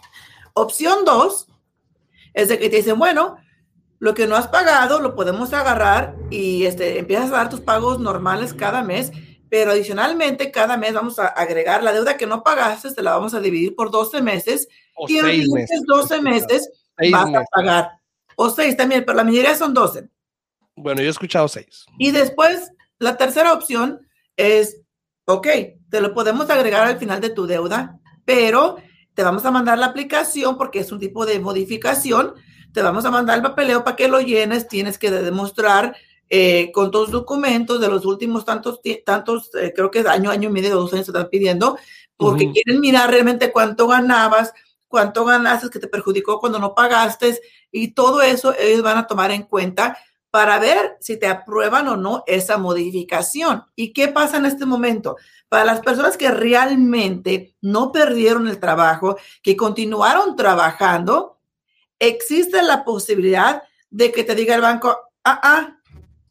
Opción 0.53 1.05
dos 1.05 1.49
es 2.35 2.49
de 2.49 2.59
que 2.59 2.68
te 2.68 2.77
dicen, 2.77 2.99
bueno, 2.99 3.37
lo 3.99 4.14
que 4.14 4.27
no 4.27 4.37
has 4.37 4.49
pagado 4.49 5.01
lo 5.01 5.14
podemos 5.14 5.53
agarrar 5.53 6.14
y 6.31 6.66
este, 6.66 6.99
empiezas 6.99 7.31
a 7.31 7.37
dar 7.37 7.49
tus 7.49 7.61
pagos 7.61 7.99
normales 7.99 8.53
cada 8.53 8.83
mes, 8.83 9.11
pero 9.49 9.70
adicionalmente 9.70 10.51
cada 10.51 10.77
mes 10.77 10.92
vamos 10.92 11.18
a 11.18 11.29
agregar 11.29 11.83
la 11.83 11.92
deuda 11.92 12.16
que 12.16 12.27
no 12.27 12.42
pagaste, 12.42 12.92
te 12.92 13.03
la 13.03 13.12
vamos 13.12 13.33
a 13.33 13.40
dividir 13.40 13.75
por 13.75 13.90
12 13.90 14.20
meses 14.20 14.68
O 14.94 15.07
y 15.09 15.18
en 15.18 15.40
los 15.40 15.49
meses. 15.49 15.83
12 15.87 16.20
meses 16.20 16.70
vas 17.11 17.35
a 17.35 17.44
pagar. 17.51 17.90
O 18.35 18.51
6 18.51 18.77
también, 18.77 19.05
pero 19.07 19.16
la 19.16 19.25
mayoría 19.25 19.55
son 19.55 19.72
12. 19.72 20.11
Bueno, 20.77 21.01
yo 21.01 21.07
he 21.07 21.11
escuchado 21.11 21.49
seis. 21.49 21.87
Y 21.99 22.11
después, 22.11 22.70
la 22.99 23.16
tercera 23.16 23.55
opción 23.55 24.07
es, 24.37 24.83
ok, 25.27 25.47
te 25.91 26.01
lo 26.01 26.15
podemos 26.15 26.49
agregar 26.51 26.87
al 26.87 26.99
final 26.99 27.21
de 27.21 27.31
tu 27.31 27.47
deuda, 27.47 27.99
pero 28.25 28.77
te 29.15 29.23
vamos 29.23 29.45
a 29.45 29.51
mandar 29.51 29.79
la 29.79 29.87
aplicación 29.87 30.57
porque 30.57 30.81
es 30.81 30.93
un 30.93 30.99
tipo 30.99 31.27
de 31.27 31.39
modificación. 31.41 32.35
Te 32.73 32.83
vamos 32.83 33.05
a 33.05 33.11
mandar 33.11 33.37
el 33.37 33.43
papeleo 33.43 33.85
para 33.85 33.97
que 33.97 34.09
lo 34.09 34.21
llenes. 34.21 34.69
Tienes 34.69 34.99
que 34.99 35.11
demostrar 35.11 35.97
eh, 36.29 36.71
con 36.73 36.91
tus 36.91 37.11
documentos 37.11 37.81
de 37.81 37.89
los 37.89 38.05
últimos 38.05 38.45
tantos, 38.45 38.81
tantos 39.05 39.51
eh, 39.55 39.73
creo 39.75 39.91
que 39.91 40.01
es 40.01 40.07
año, 40.07 40.31
año 40.31 40.49
y 40.49 40.53
medio, 40.53 40.75
dos 40.75 40.93
años 40.93 41.07
se 41.07 41.12
están 41.12 41.29
pidiendo, 41.31 41.79
porque 42.17 42.51
quieren 42.51 42.81
mirar 42.81 43.11
realmente 43.11 43.53
cuánto 43.53 43.87
ganabas, 43.87 44.53
cuánto 44.89 45.25
ganaste 45.25 45.71
que 45.71 45.79
te 45.79 45.89
perjudicó 45.89 46.41
cuando 46.41 46.59
no 46.59 46.75
pagaste 46.75 47.39
y 47.71 47.93
todo 47.93 48.23
eso 48.23 48.55
ellos 48.59 48.83
van 48.83 48.99
a 48.99 49.07
tomar 49.07 49.31
en 49.31 49.45
cuenta 49.45 49.97
para 50.37 50.59
ver 50.59 50.99
si 51.01 51.16
te 51.16 51.27
aprueban 51.29 51.88
o 51.88 51.96
no 51.96 52.22
esa 52.27 52.59
modificación. 52.59 53.64
¿Y 53.75 53.94
qué 53.94 54.09
pasa 54.09 54.37
en 54.37 54.44
este 54.44 54.66
momento? 54.66 55.16
Para 55.49 55.64
las 55.64 55.81
personas 55.81 56.18
que 56.18 56.31
realmente 56.31 57.57
no 57.62 57.90
perdieron 57.90 58.46
el 58.46 58.61
trabajo, 58.61 59.16
que 59.42 59.57
continuaron 59.57 60.37
trabajando, 60.37 61.38
existe 61.99 62.62
la 62.62 62.85
posibilidad 62.85 63.62
de 63.88 64.12
que 64.12 64.25
te 64.25 64.35
diga 64.35 64.55
el 64.55 64.61
banco, 64.61 64.94
ah, 65.25 65.40
ah, 65.42 65.79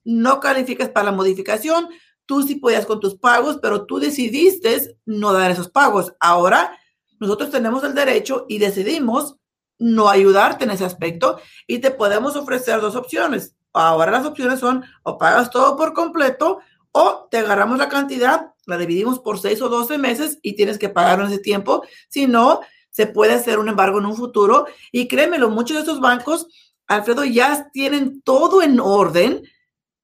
no 0.04 0.40
calificas 0.40 0.90
para 0.90 1.06
la 1.06 1.12
modificación, 1.12 1.90
tú 2.28 2.44
sí 2.44 2.58
podías 2.58 2.86
con 2.86 3.00
tus 3.00 3.16
pagos, 3.16 3.58
pero 3.60 3.88
tú 3.88 3.98
decidiste 3.98 5.00
no 5.08 5.34
dar 5.34 5.50
esos 5.50 5.70
pagos. 5.70 6.14
Ahora, 6.20 6.78
nosotros 7.20 7.50
tenemos 7.50 7.84
el 7.84 7.96
derecho 7.96 8.46
y 8.48 8.60
decidimos 8.60 9.38
no 9.80 10.10
ayudarte 10.10 10.66
en 10.66 10.70
ese 10.70 10.86
aspecto 10.86 11.40
y 11.66 11.80
te 11.80 11.90
podemos 11.90 12.36
ofrecer 12.36 12.80
dos 12.82 12.96
opciones. 12.96 13.56
Ahora 13.78 14.12
las 14.12 14.26
opciones 14.26 14.60
son 14.60 14.84
o 15.04 15.18
pagas 15.18 15.50
todo 15.50 15.76
por 15.76 15.94
completo 15.94 16.60
o 16.92 17.28
te 17.30 17.40
agarramos 17.40 17.78
la 17.78 17.90
cantidad, 17.90 18.54
la 18.66 18.78
dividimos 18.78 19.20
por 19.20 19.40
6 19.40 19.62
o 19.62 19.70
12 19.70 19.98
meses 19.98 20.40
y 20.42 20.56
tienes 20.56 20.78
que 20.78 20.90
pagar 20.90 21.20
en 21.20 21.28
ese 21.28 21.40
tiempo. 21.40 21.84
Si 22.08 22.26
no, 22.26 22.62
se 22.90 23.08
puede 23.08 23.34
hacer 23.34 23.60
un 23.60 23.68
embargo 23.68 24.00
en 24.00 24.06
un 24.06 24.16
futuro. 24.16 24.68
Y 24.94 25.10
créemelo, 25.10 25.50
muchos 25.50 25.76
de 25.76 25.82
estos 25.82 26.00
bancos, 26.00 26.48
Alfredo, 26.88 27.26
ya 27.26 27.70
tienen 27.74 28.22
todo 28.22 28.62
en 28.62 28.80
orden 28.80 29.44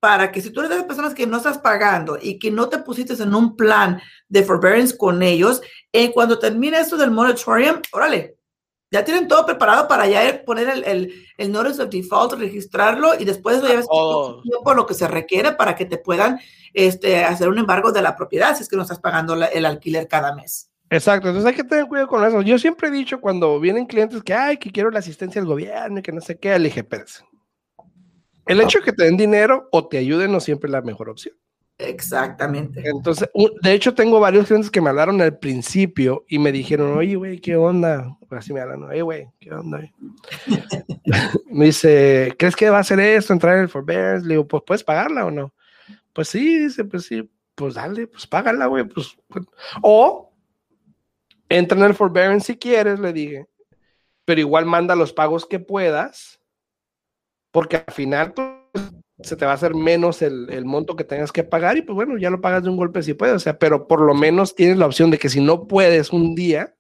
para 0.02 0.32
que 0.32 0.42
si 0.42 0.50
tú 0.50 0.60
eres 0.60 0.72
de 0.72 0.78
las 0.78 0.86
personas 0.86 1.14
que 1.14 1.26
no 1.26 1.38
estás 1.38 1.60
pagando 1.60 2.18
y 2.22 2.40
que 2.40 2.52
no 2.52 2.68
te 2.68 2.80
pusiste 2.80 3.14
en 3.24 3.34
un 3.34 3.56
plan 3.56 4.02
de 4.28 4.44
forbearance 4.44 4.98
con 4.98 5.24
ellos, 5.24 5.62
eh, 5.94 6.12
cuando 6.12 6.40
termine 6.40 6.80
esto 6.80 6.98
del 6.98 7.12
moratorium, 7.12 7.78
órale, 7.94 8.36
ya 8.92 9.06
tienen 9.06 9.28
todo 9.30 9.46
preparado 9.46 9.88
para 9.88 10.06
ya 10.06 10.44
poner 10.46 10.70
el, 10.70 10.84
el, 10.84 11.26
el 11.38 11.52
notice 11.52 11.82
of 11.82 11.90
default, 11.90 12.34
registrarlo 12.34 13.18
y 13.18 13.24
después 13.26 13.64
llevas 13.64 13.86
Oh. 13.90 14.42
tiempo 14.44 14.74
lo 14.74 14.86
que 14.86 14.94
se 14.94 15.08
requiere 15.08 15.54
para 15.54 15.76
que 15.76 15.86
te 15.86 15.98
puedan 15.98 16.40
este, 16.74 17.24
hacer 17.24 17.48
un 17.48 17.58
embargo 17.58 17.92
de 17.94 18.02
la 18.02 18.16
propiedad 18.16 18.56
si 18.56 18.64
es 18.64 18.70
que 18.70 18.76
no 18.76 18.82
estás 18.82 19.00
pagando 19.00 19.36
la- 19.36 19.46
el 19.48 19.66
alquiler 19.66 20.08
cada 20.08 20.36
mes. 20.36 20.70
Exacto, 20.90 21.30
entonces 21.30 21.50
hay 21.50 21.56
que 21.56 21.64
tener 21.64 21.88
cuidado 21.88 22.10
con 22.10 22.24
eso. 22.26 22.42
Yo 22.42 22.60
siempre 22.60 22.90
he 22.90 22.92
dicho 22.92 23.22
cuando 23.22 23.58
vienen 23.62 23.86
clientes 23.86 24.22
que, 24.24 24.34
ay, 24.34 24.58
que 24.58 24.72
quiero 24.72 24.92
la 24.92 25.00
asistencia 25.00 25.40
del 25.42 25.48
gobierno 25.48 26.00
y 26.00 26.02
que 26.02 26.12
no 26.12 26.20
sé 26.20 26.38
qué, 26.38 26.60
le 26.60 26.66
dije. 26.66 26.86
El 28.46 28.60
hecho 28.60 28.80
de 28.80 28.86
que 28.86 28.92
te 28.92 29.06
den 29.06 29.16
dinero 29.16 29.70
o 29.72 29.88
te 29.88 29.98
ayuden 30.00 30.34
no 30.34 30.42
siempre 30.42 30.68
es 30.68 30.72
la 30.74 30.82
mejor 30.82 31.10
opción. 31.10 31.36
Exactamente. 31.78 32.88
Entonces, 32.88 33.30
de 33.62 33.74
hecho, 33.74 33.94
tengo 33.94 34.20
varios 34.20 34.48
clientes 34.48 34.70
que 34.70 34.82
me 34.82 34.90
hablaron 34.90 35.20
al 35.22 35.38
principio 35.40 36.26
y 36.28 36.38
me 36.38 36.52
dijeron, 36.52 36.98
oye, 36.98 37.16
güey, 37.16 37.40
¿qué 37.40 37.56
onda? 37.56 38.18
Así 38.30 38.54
me 38.54 38.62
hablan, 38.62 38.84
oye, 38.84 39.02
güey, 39.02 39.28
¿qué 39.40 39.52
onda? 39.52 39.80
güey?" 39.80 39.94
me 41.50 41.66
dice, 41.66 42.36
¿crees 42.38 42.56
que 42.56 42.70
va 42.70 42.78
a 42.78 42.82
hacer 42.82 43.00
esto, 43.00 43.34
entrar 43.34 43.56
en 43.56 43.64
el 43.64 43.70
forbearance? 43.70 44.28
Le 44.28 44.36
digo, 44.36 44.48
pues, 44.48 44.64
¿puedes 44.66 44.84
pagarla 44.84 45.26
o 45.26 45.32
no? 45.32 45.54
Pues 46.14 46.28
sí, 46.28 46.60
dice, 46.60 46.84
pues 46.86 47.06
sí, 47.06 47.30
pues 47.56 47.76
dale, 47.76 48.08
pues 48.08 48.28
págala, 48.28 48.68
güey, 48.68 48.84
pues. 48.84 49.18
pues". 49.28 49.46
O 49.82 50.32
entra 51.50 51.78
en 51.78 51.84
el 51.84 51.94
forbearance 51.94 52.54
si 52.54 52.58
quieres, 52.58 53.00
le 53.00 53.12
dije, 53.12 53.48
pero 54.26 54.40
igual 54.40 54.66
manda 54.66 54.96
los 54.96 55.14
pagos 55.14 55.46
que 55.46 55.60
puedas, 55.60 56.40
porque 57.52 57.84
al 57.86 57.94
final 57.94 58.34
pues, 58.34 58.50
se 59.24 59.36
te 59.36 59.46
va 59.46 59.52
a 59.52 59.56
hacer 59.56 59.74
menos 59.76 60.22
el, 60.22 60.50
el 60.50 60.66
monto 60.66 60.96
que 60.96 61.04
tengas 61.04 61.32
que 61.32 61.44
pagar 61.44 61.78
y 61.78 61.82
pues 61.82 61.96
bueno, 61.96 62.18
ya 62.18 62.30
lo 62.30 62.42
pagas 62.42 62.64
de 62.64 62.70
un 62.70 62.78
golpe 62.78 63.02
si 63.04 63.14
puedes, 63.14 63.36
o 63.36 63.40
sea, 63.40 63.58
pero 63.60 63.88
por 63.88 64.02
lo 64.02 64.14
menos 64.14 64.56
tienes 64.56 64.78
la 64.78 64.86
opción 64.86 65.12
de 65.12 65.18
que 65.18 65.30
si 65.30 65.42
no 65.42 65.68
puedes 65.68 66.12
un 66.12 66.36
día, 66.36 66.76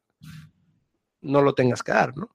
no 1.21 1.41
lo 1.41 1.53
tengas 1.53 1.83
que 1.83 1.91
dar, 1.91 2.15
¿no? 2.17 2.29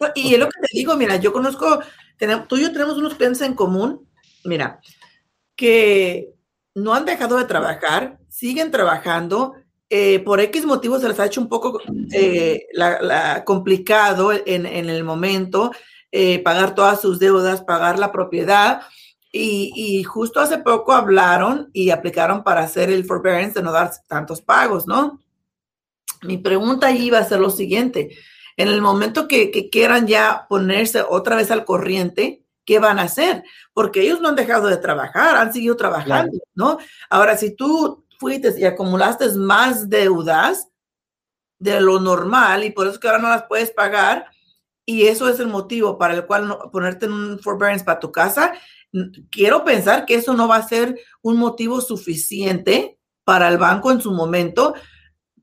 No, 0.00 0.08
Y 0.14 0.34
es 0.34 0.38
lo 0.40 0.46
que 0.46 0.60
te 0.60 0.68
digo, 0.72 0.96
mira, 0.96 1.16
yo 1.16 1.32
conozco, 1.32 1.80
tenemos, 2.16 2.48
tú 2.48 2.56
y 2.56 2.62
yo 2.62 2.72
tenemos 2.72 2.96
unos 2.98 3.14
clientes 3.14 3.42
en 3.42 3.54
común, 3.54 4.06
mira, 4.44 4.80
que 5.56 6.30
no 6.74 6.94
han 6.94 7.04
dejado 7.04 7.36
de 7.38 7.44
trabajar, 7.44 8.18
siguen 8.28 8.70
trabajando, 8.70 9.54
eh, 9.88 10.20
por 10.20 10.40
X 10.40 10.64
motivos 10.66 11.02
se 11.02 11.08
les 11.08 11.18
ha 11.18 11.26
hecho 11.26 11.40
un 11.40 11.48
poco 11.48 11.80
eh, 12.12 12.66
la- 12.72 13.00
la- 13.02 13.44
complicado 13.44 14.32
en, 14.32 14.64
en 14.66 14.88
el 14.88 15.02
momento 15.02 15.72
eh, 16.12 16.38
pagar 16.42 16.74
todas 16.74 17.00
sus 17.00 17.18
deudas, 17.18 17.62
pagar 17.62 17.98
la 17.98 18.12
propiedad. 18.12 18.82
Y, 19.32 19.72
y 19.76 20.02
justo 20.02 20.40
hace 20.40 20.58
poco 20.58 20.92
hablaron 20.92 21.70
y 21.72 21.90
aplicaron 21.90 22.42
para 22.42 22.62
hacer 22.62 22.90
el 22.90 23.04
forbearance 23.04 23.54
de 23.54 23.62
no 23.62 23.70
dar 23.72 23.92
tantos 24.08 24.42
pagos, 24.42 24.86
¿no? 24.86 25.20
Mi 26.22 26.36
pregunta 26.36 26.88
ahí 26.88 27.06
iba 27.06 27.18
a 27.18 27.24
ser 27.24 27.38
lo 27.40 27.50
siguiente. 27.50 28.16
En 28.56 28.68
el 28.68 28.82
momento 28.82 29.28
que, 29.28 29.50
que 29.50 29.70
quieran 29.70 30.06
ya 30.06 30.46
ponerse 30.48 31.02
otra 31.08 31.36
vez 31.36 31.50
al 31.50 31.64
corriente, 31.64 32.44
¿qué 32.64 32.78
van 32.78 32.98
a 32.98 33.02
hacer? 33.02 33.44
Porque 33.72 34.02
ellos 34.02 34.20
no 34.20 34.28
han 34.28 34.34
dejado 34.36 34.66
de 34.68 34.76
trabajar, 34.76 35.36
han 35.36 35.52
seguido 35.52 35.76
trabajando, 35.76 36.38
¿no? 36.54 36.78
Ahora, 37.08 37.36
si 37.38 37.54
tú 37.54 38.04
fuiste 38.18 38.52
y 38.58 38.64
acumulaste 38.64 39.30
más 39.34 39.88
deudas 39.88 40.68
de 41.58 41.80
lo 41.80 42.00
normal 42.00 42.64
y 42.64 42.70
por 42.70 42.86
eso 42.86 42.98
que 43.00 43.06
ahora 43.08 43.20
no 43.22 43.28
las 43.30 43.44
puedes 43.44 43.70
pagar, 43.70 44.26
y 44.84 45.06
eso 45.06 45.28
es 45.28 45.38
el 45.40 45.46
motivo 45.46 45.96
para 45.96 46.14
el 46.14 46.26
cual 46.26 46.48
no- 46.48 46.70
ponerte 46.70 47.06
en 47.06 47.12
un 47.12 47.38
forbearance 47.38 47.84
para 47.84 48.00
tu 48.00 48.10
casa, 48.10 48.52
quiero 49.30 49.64
pensar 49.64 50.06
que 50.06 50.14
eso 50.16 50.34
no 50.34 50.48
va 50.48 50.56
a 50.56 50.68
ser 50.68 50.98
un 51.22 51.36
motivo 51.36 51.80
suficiente 51.80 52.98
para 53.24 53.48
el 53.48 53.58
banco 53.58 53.90
en 53.90 54.00
su 54.00 54.12
momento 54.12 54.74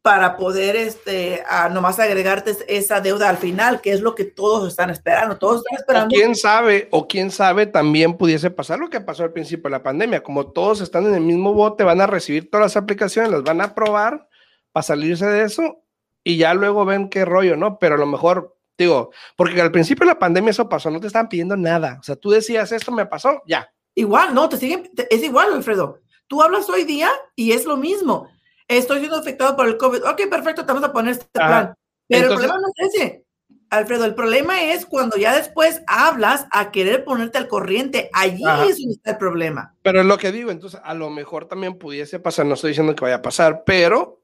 para 0.02 0.38
poder 0.38 0.78
este, 0.78 1.44
a 1.50 1.68
nomás 1.68 2.00
agregarte 2.00 2.56
esa 2.70 3.02
deuda 3.02 3.28
al 3.28 3.36
final, 3.36 3.82
que 3.82 3.92
es 3.92 4.00
lo 4.00 4.16
que 4.16 4.24
todos 4.24 4.66
están 4.66 4.90
esperando. 4.90 5.38
Todos 5.38 5.58
están 5.58 5.76
O 5.76 5.80
esperando. 5.82 6.16
quién 6.16 6.34
sabe, 6.36 6.88
o 6.92 7.10
quién 7.10 7.30
sabe, 7.30 7.66
también 7.66 8.16
pudiese 8.16 8.50
pasar 8.50 8.80
lo 8.80 8.90
que 8.90 9.02
pasó 9.02 9.24
al 9.24 9.34
principio 9.34 9.64
de 9.64 9.72
la 9.72 9.84
pandemia. 9.84 10.24
Como 10.24 10.52
todos 10.52 10.80
están 10.80 11.08
en 11.08 11.16
el 11.16 11.22
mismo 11.22 11.54
bote, 11.54 11.84
van 11.84 12.00
a 12.00 12.08
recibir 12.08 12.50
todas 12.50 12.68
las 12.68 12.78
aplicaciones, 12.78 13.32
las 13.32 13.44
van 13.44 13.60
a 13.60 13.66
aprobar 13.66 14.30
para 14.72 14.84
salirse 14.84 15.26
de 15.26 15.44
eso 15.44 15.84
y 16.24 16.38
ya 16.38 16.54
luego 16.54 16.86
ven 16.86 17.10
qué 17.10 17.26
rollo, 17.26 17.58
¿no? 17.58 17.78
Pero 17.78 17.96
a 17.96 17.98
lo 17.98 18.06
mejor, 18.06 18.57
digo, 18.78 19.12
porque 19.36 19.62
al 19.62 19.72
principio 19.72 20.06
de 20.06 20.14
la 20.14 20.20
pandemia 20.20 20.52
eso 20.52 20.70
pasó, 20.70 20.92
no 20.92 21.00
te 21.00 21.08
estaban 21.08 21.30
pidiendo 21.30 21.58
nada. 21.58 21.98
O 22.00 22.04
sea, 22.04 22.16
tú 22.16 22.30
decías, 22.30 22.72
esto 22.72 22.92
me 22.92 23.06
pasó, 23.06 23.42
ya. 23.48 23.70
Igual, 23.96 24.34
no, 24.34 24.48
te 24.48 24.58
siguen, 24.58 24.90
es 25.10 25.24
igual, 25.24 25.54
Alfredo. 25.54 26.00
Tú 26.28 26.42
hablas 26.44 26.70
hoy 26.70 26.84
día 26.84 27.10
y 27.36 27.54
es 27.54 27.66
lo 27.66 27.78
mismo. 27.78 28.30
Estoy 28.68 29.00
siendo 29.00 29.18
afectado 29.18 29.56
por 29.56 29.68
el 29.68 29.78
COVID. 29.78 30.04
Ok, 30.04 30.22
perfecto, 30.30 30.66
te 30.66 30.74
vamos 30.74 30.88
a 30.88 30.94
poner 30.94 31.14
este 31.14 31.26
Ajá. 31.40 31.48
plan. 31.48 31.74
Pero 32.08 32.24
Entonces- 32.24 32.46
el 32.46 32.52
problema 32.52 32.68
no 32.68 32.86
es 32.88 32.96
ese. 32.96 33.24
Alfredo, 33.70 34.06
el 34.06 34.16
problema 34.16 34.62
es 34.62 34.86
cuando 34.86 35.18
ya 35.18 35.36
después 35.36 35.82
hablas 35.88 36.48
a 36.52 36.72
querer 36.72 37.04
ponerte 37.04 37.38
al 37.38 37.50
corriente. 37.50 38.10
Allí 38.14 38.44
Ajá. 38.46 38.66
es 38.66 38.78
donde 38.78 38.94
está 38.94 39.12
el 39.12 39.18
problema. 39.18 39.76
Pero 39.82 40.00
es 40.00 40.06
lo 40.06 40.18
que 40.18 40.32
digo, 40.32 40.52
entonces 40.52 40.80
a 40.84 40.94
lo 40.94 41.10
mejor 41.10 41.48
también 41.48 41.78
pudiese 41.78 42.20
pasar, 42.20 42.46
no 42.46 42.54
estoy 42.54 42.70
diciendo 42.70 42.96
que 42.96 43.04
vaya 43.04 43.16
a 43.16 43.22
pasar, 43.22 43.64
pero 43.66 44.17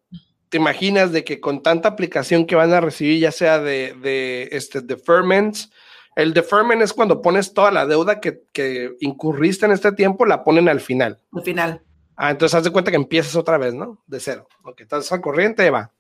te 0.54 0.58
imaginas 0.58 1.12
de 1.12 1.24
que 1.24 1.40
con 1.42 1.64
tanta 1.64 1.90
aplicación 1.90 2.46
que 2.46 2.54
van 2.56 2.72
a 2.74 2.80
recibir, 2.80 3.20
ya 3.20 3.32
sea 3.32 3.58
de, 3.58 3.96
de 4.04 4.50
este 4.52 4.82
deferments, 4.82 5.72
el 6.16 6.32
deferment 6.32 6.84
es 6.84 6.94
cuando 6.94 7.24
pones 7.24 7.56
toda 7.56 7.72
la 7.72 7.88
deuda 7.88 8.20
que, 8.20 8.44
que 8.52 8.92
incurriste 9.00 9.66
en 9.66 9.72
este 9.72 9.92
tiempo, 9.94 10.28
la 10.28 10.44
ponen 10.44 10.70
al 10.70 10.80
final. 10.80 11.18
Al 11.32 11.42
final. 11.42 11.82
Ah, 12.16 12.30
entonces 12.30 12.54
haz 12.54 12.64
de 12.64 12.70
cuenta 12.70 12.92
que 12.92 12.98
empiezas 12.98 13.36
otra 13.36 13.58
vez, 13.58 13.74
¿no? 13.74 13.98
De 14.06 14.20
cero. 14.20 14.48
Ok, 14.64 14.82
estás 14.82 15.12
al 15.12 15.22
corriente, 15.22 15.72
va. 15.72 15.92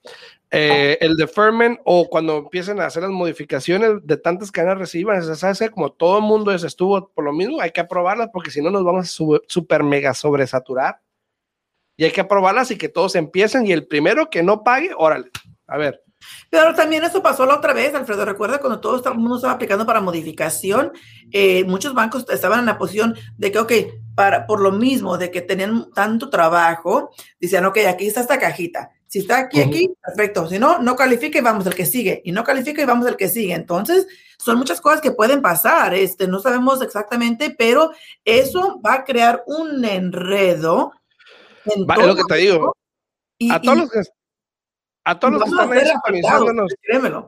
Eh, 0.51 0.99
el 1.01 1.15
deferment 1.15 1.79
o 1.83 2.07
cuando 2.07 2.37
empiecen 2.37 2.79
a 2.79 2.85
hacer 2.85 3.01
las 3.01 3.11
modificaciones 3.11 3.93
de 4.03 4.17
tantas 4.17 4.51
que 4.51 4.61
van 4.61 4.69
a 4.69 4.75
recibir, 4.75 5.07
van 5.07 5.17
a 5.17 5.19
decir, 5.21 5.35
¿sabes 5.35 5.57
qué? 5.57 5.69
Como 5.71 5.91
todo 5.93 6.19
el 6.19 6.23
mundo 6.25 6.51
es- 6.51 6.63
estuvo 6.63 7.09
por 7.09 7.25
lo 7.25 7.33
mismo, 7.33 7.59
hay 7.59 7.71
que 7.71 7.81
aprobarlas 7.81 8.29
porque 8.31 8.51
si 8.51 8.61
no 8.61 8.69
nos 8.69 8.83
vamos 8.83 9.05
a 9.05 9.09
su- 9.09 9.41
super 9.47 9.81
mega 9.81 10.13
sobresaturar. 10.13 10.99
Y 11.95 12.05
hay 12.05 12.11
que 12.11 12.21
aprobarlas 12.21 12.71
y 12.71 12.77
que 12.77 12.89
todos 12.89 13.15
empiecen 13.15 13.65
y 13.65 13.71
el 13.71 13.87
primero 13.87 14.29
que 14.29 14.43
no 14.43 14.63
pague, 14.63 14.91
órale. 14.97 15.29
A 15.67 15.77
ver, 15.77 16.01
Pero 16.49 16.73
también 16.75 17.03
eso 17.03 17.21
pasó 17.21 17.45
la 17.45 17.55
otra 17.55 17.73
vez, 17.73 17.93
Alfredo. 17.93 18.25
Recuerda 18.25 18.59
cuando 18.59 18.79
todo 18.79 19.01
el 19.11 19.17
mundo 19.17 19.37
estaba 19.37 19.53
aplicando 19.53 19.85
para 19.85 20.01
modificación, 20.01 20.91
eh, 21.31 21.63
muchos 21.65 21.93
bancos 21.93 22.25
estaban 22.29 22.59
en 22.59 22.65
la 22.65 22.77
posición 22.77 23.15
de 23.37 23.51
que, 23.51 23.59
ok, 23.59 23.73
para, 24.15 24.45
por 24.45 24.61
lo 24.61 24.71
mismo 24.71 25.17
de 25.17 25.31
que 25.31 25.41
tenían 25.41 25.91
tanto 25.93 26.29
trabajo, 26.29 27.11
decían, 27.39 27.65
ok, 27.65 27.79
aquí 27.87 28.07
está 28.07 28.21
esta 28.21 28.39
cajita. 28.39 28.91
Si 29.13 29.19
está 29.19 29.37
aquí, 29.37 29.61
aquí, 29.61 29.89
perfecto. 30.03 30.49
Si 30.49 30.57
no, 30.57 30.79
no 30.79 30.95
califica 30.95 31.37
y 31.37 31.41
vamos 31.41 31.67
al 31.67 31.75
que 31.75 31.85
sigue. 31.85 32.23
Y 32.25 32.31
no 32.31 32.43
califica 32.43 32.81
y 32.81 32.85
vamos 32.85 33.05
al 33.05 33.15
que 33.15 33.29
sigue. 33.29 33.53
Entonces, 33.53 34.07
son 34.39 34.57
muchas 34.57 34.81
cosas 34.81 35.01
que 35.01 35.11
pueden 35.11 35.39
pasar. 35.39 35.93
Este, 35.93 36.27
no 36.27 36.39
sabemos 36.39 36.81
exactamente, 36.81 37.53
pero 37.55 37.91
eso 38.25 38.81
va 38.83 38.93
a 38.95 39.03
crear 39.03 39.43
un 39.45 39.85
enredo. 39.85 40.93
En 41.65 41.89
es 41.89 42.07
lo 42.07 42.15
que 42.15 42.23
te 42.27 42.35
digo. 42.35 42.75
a 43.49 43.61
todos 43.61 43.77
los 43.77 43.89
que 43.89 44.01
a 45.05 45.19
todos 45.19 45.33
los 45.33 45.43
que 45.43 45.49
están 45.49 45.73
ahí 45.73 45.85
sintonizándonos. 45.85 46.73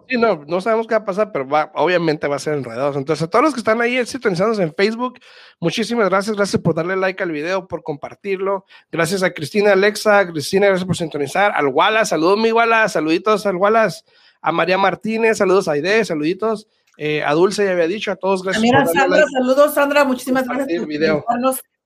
Sí, 0.07 0.17
no, 0.17 0.45
no 0.47 0.61
sabemos 0.61 0.87
qué 0.87 0.93
va 0.95 1.01
a 1.01 1.05
pasar, 1.05 1.31
pero 1.33 1.47
va, 1.47 1.71
obviamente 1.75 2.27
va 2.27 2.37
a 2.37 2.39
ser 2.39 2.53
enredados. 2.53 2.95
Entonces, 2.95 3.23
a 3.23 3.29
todos 3.29 3.43
los 3.43 3.53
que 3.53 3.59
están 3.59 3.81
ahí 3.81 4.05
sintonizándonos 4.05 4.59
en 4.59 4.73
Facebook, 4.73 5.19
muchísimas 5.59 6.07
gracias. 6.07 6.37
Gracias 6.37 6.61
por 6.61 6.73
darle 6.73 6.95
like 6.95 7.21
al 7.21 7.31
video, 7.31 7.67
por 7.67 7.83
compartirlo. 7.83 8.65
Gracias 8.91 9.23
a 9.23 9.33
Cristina 9.33 9.73
Alexa, 9.73 10.25
Cristina, 10.27 10.67
gracias 10.67 10.87
por 10.87 10.95
sintonizar. 10.95 11.51
Al 11.53 11.67
Wallace, 11.67 12.11
saludos 12.11 12.39
mi 12.39 12.51
Wallace, 12.51 12.93
saluditos 12.93 13.45
al 13.45 13.57
Wallace. 13.57 14.03
A 14.41 14.51
María 14.53 14.77
Martínez, 14.77 15.37
saludos 15.37 15.67
a 15.67 15.73
Aide, 15.73 16.05
saluditos. 16.05 16.67
Eh, 16.97 17.23
a 17.23 17.33
Dulce 17.33 17.65
ya 17.65 17.71
había 17.71 17.87
dicho, 17.87 18.09
a 18.09 18.15
todos 18.15 18.41
gracias. 18.41 18.61
Mira, 18.61 18.85
Sandra, 18.85 19.25
saludos 19.29 19.73
Sandra, 19.73 20.05
muchísimas 20.05 20.47
gracias 20.47 20.79
por 20.79 20.87
video. 20.87 21.25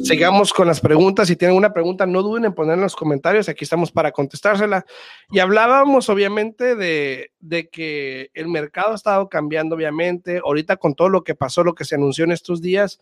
sigamos 0.03 0.55
con 0.55 0.67
las 0.67 0.81
preguntas. 0.81 1.29
Si 1.29 1.37
tienen 1.37 1.59
una 1.59 1.75
pregunta, 1.75 2.07
no 2.07 2.23
duden 2.23 2.47
en 2.47 2.55
poner 2.55 2.77
en 2.77 2.81
los 2.81 2.97
comentarios. 2.97 3.51
Aquí 3.51 3.65
estamos 3.65 3.93
para 3.93 4.13
contestársela. 4.13 4.87
Y 5.31 5.41
hablábamos, 5.41 6.09
obviamente, 6.09 6.75
de, 6.75 7.33
de 7.41 7.69
que 7.69 8.31
el 8.33 8.49
mercado 8.49 8.93
ha 8.93 8.97
estado 8.97 9.29
cambiando, 9.29 9.77
obviamente. 9.77 10.41
Ahorita 10.43 10.79
con 10.79 10.95
todo 10.95 11.11
lo 11.11 11.23
que 11.23 11.35
pasó, 11.35 11.65
lo 11.65 11.75
que 11.75 11.85
se 11.85 11.97
anunció 11.97 12.25
en 12.25 12.33
estos 12.33 12.63
días 12.63 12.99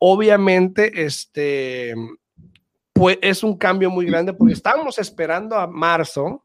obviamente, 0.00 1.04
este, 1.04 1.94
pues 2.92 3.18
es 3.22 3.44
un 3.44 3.56
cambio 3.56 3.90
muy 3.90 4.06
grande 4.06 4.32
porque 4.32 4.54
estábamos 4.54 4.98
esperando 4.98 5.56
a 5.56 5.68
marzo 5.68 6.44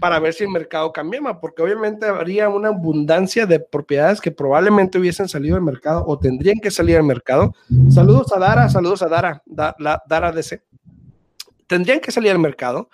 para 0.00 0.18
ver 0.18 0.34
si 0.34 0.44
el 0.44 0.50
mercado 0.50 0.92
cambiaba, 0.92 1.40
porque 1.40 1.62
obviamente 1.62 2.06
habría 2.06 2.48
una 2.48 2.68
abundancia 2.68 3.46
de 3.46 3.60
propiedades 3.60 4.20
que 4.20 4.30
probablemente 4.30 4.98
hubiesen 4.98 5.28
salido 5.28 5.56
al 5.56 5.62
mercado 5.62 6.04
o 6.06 6.18
tendrían 6.18 6.60
que 6.60 6.70
salir 6.70 6.96
al 6.96 7.04
mercado. 7.04 7.54
Saludos 7.90 8.32
a 8.32 8.38
Dara, 8.38 8.68
saludos 8.68 9.02
a 9.02 9.08
Dara, 9.08 9.42
la, 9.46 10.02
Dara 10.06 10.32
DC. 10.32 10.62
Tendrían 11.66 12.00
que 12.00 12.12
salir 12.12 12.30
al 12.30 12.38
mercado, 12.38 12.90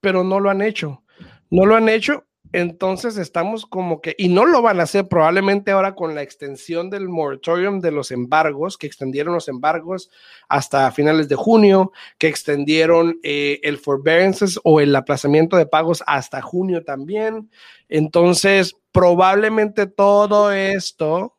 pero 0.00 0.24
no 0.24 0.40
lo 0.40 0.50
han 0.50 0.62
hecho. 0.62 1.02
No 1.50 1.66
lo 1.66 1.76
han 1.76 1.88
hecho 1.88 2.24
entonces 2.52 3.16
estamos 3.16 3.64
como 3.64 4.00
que, 4.00 4.14
y 4.18 4.28
no 4.28 4.44
lo 4.44 4.60
van 4.60 4.80
a 4.80 4.82
hacer 4.82 5.08
probablemente 5.08 5.70
ahora 5.70 5.94
con 5.94 6.14
la 6.14 6.22
extensión 6.22 6.90
del 6.90 7.08
moratorium 7.08 7.80
de 7.80 7.92
los 7.92 8.10
embargos, 8.10 8.76
que 8.76 8.86
extendieron 8.86 9.34
los 9.34 9.48
embargos 9.48 10.10
hasta 10.48 10.90
finales 10.92 11.28
de 11.28 11.34
junio, 11.34 11.92
que 12.18 12.28
extendieron 12.28 13.18
eh, 13.22 13.60
el 13.62 13.78
forbearances 13.78 14.60
o 14.64 14.80
el 14.80 14.94
aplazamiento 14.94 15.56
de 15.56 15.66
pagos 15.66 16.04
hasta 16.06 16.42
junio 16.42 16.84
también. 16.84 17.50
Entonces, 17.88 18.76
probablemente 18.92 19.86
todo 19.86 20.52
esto 20.52 21.36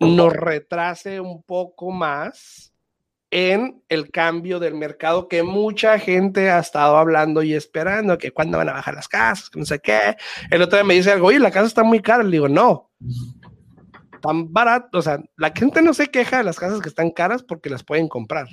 nos 0.00 0.32
retrase 0.32 1.20
un 1.20 1.42
poco 1.42 1.90
más 1.90 2.71
en 3.32 3.82
el 3.88 4.10
cambio 4.10 4.60
del 4.60 4.74
mercado 4.74 5.26
que 5.26 5.42
mucha 5.42 5.98
gente 5.98 6.50
ha 6.50 6.58
estado 6.58 6.98
hablando 6.98 7.42
y 7.42 7.54
esperando, 7.54 8.18
que 8.18 8.30
cuándo 8.30 8.58
van 8.58 8.68
a 8.68 8.74
bajar 8.74 8.94
las 8.94 9.08
casas, 9.08 9.48
que 9.48 9.58
no 9.58 9.64
sé 9.64 9.80
qué. 9.80 10.16
El 10.50 10.60
otro 10.60 10.76
día 10.76 10.84
me 10.84 10.94
dice 10.94 11.12
algo, 11.12 11.28
oye, 11.28 11.38
la 11.38 11.50
casa 11.50 11.66
está 11.66 11.82
muy 11.82 12.00
cara. 12.00 12.22
Le 12.22 12.32
digo, 12.32 12.48
no, 12.50 12.90
tan 14.20 14.52
barato. 14.52 14.98
O 14.98 15.02
sea, 15.02 15.18
la 15.38 15.50
gente 15.50 15.80
no 15.80 15.94
se 15.94 16.08
queja 16.08 16.38
de 16.38 16.44
las 16.44 16.58
casas 16.58 16.82
que 16.82 16.90
están 16.90 17.10
caras 17.10 17.42
porque 17.42 17.70
las 17.70 17.82
pueden 17.82 18.06
comprar. 18.06 18.48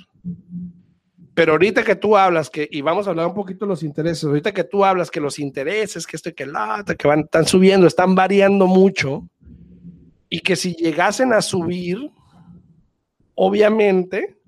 Pero 1.34 1.52
ahorita 1.52 1.84
que 1.84 1.94
tú 1.94 2.16
hablas 2.16 2.48
que, 2.48 2.66
y 2.70 2.80
vamos 2.80 3.06
a 3.06 3.10
hablar 3.10 3.26
un 3.26 3.34
poquito 3.34 3.66
de 3.66 3.68
los 3.68 3.82
intereses, 3.82 4.24
ahorita 4.24 4.52
que 4.52 4.64
tú 4.64 4.82
hablas 4.82 5.10
que 5.10 5.20
los 5.20 5.38
intereses, 5.38 6.06
que 6.06 6.16
esto 6.16 6.30
y 6.30 6.32
que 6.32 6.46
la 6.46 6.84
que 6.98 7.06
van, 7.06 7.20
están 7.20 7.46
subiendo, 7.46 7.86
están 7.86 8.14
variando 8.14 8.66
mucho, 8.66 9.28
y 10.30 10.40
que 10.40 10.56
si 10.56 10.72
llegasen 10.74 11.34
a 11.34 11.42
subir, 11.42 12.10
obviamente, 13.34 14.39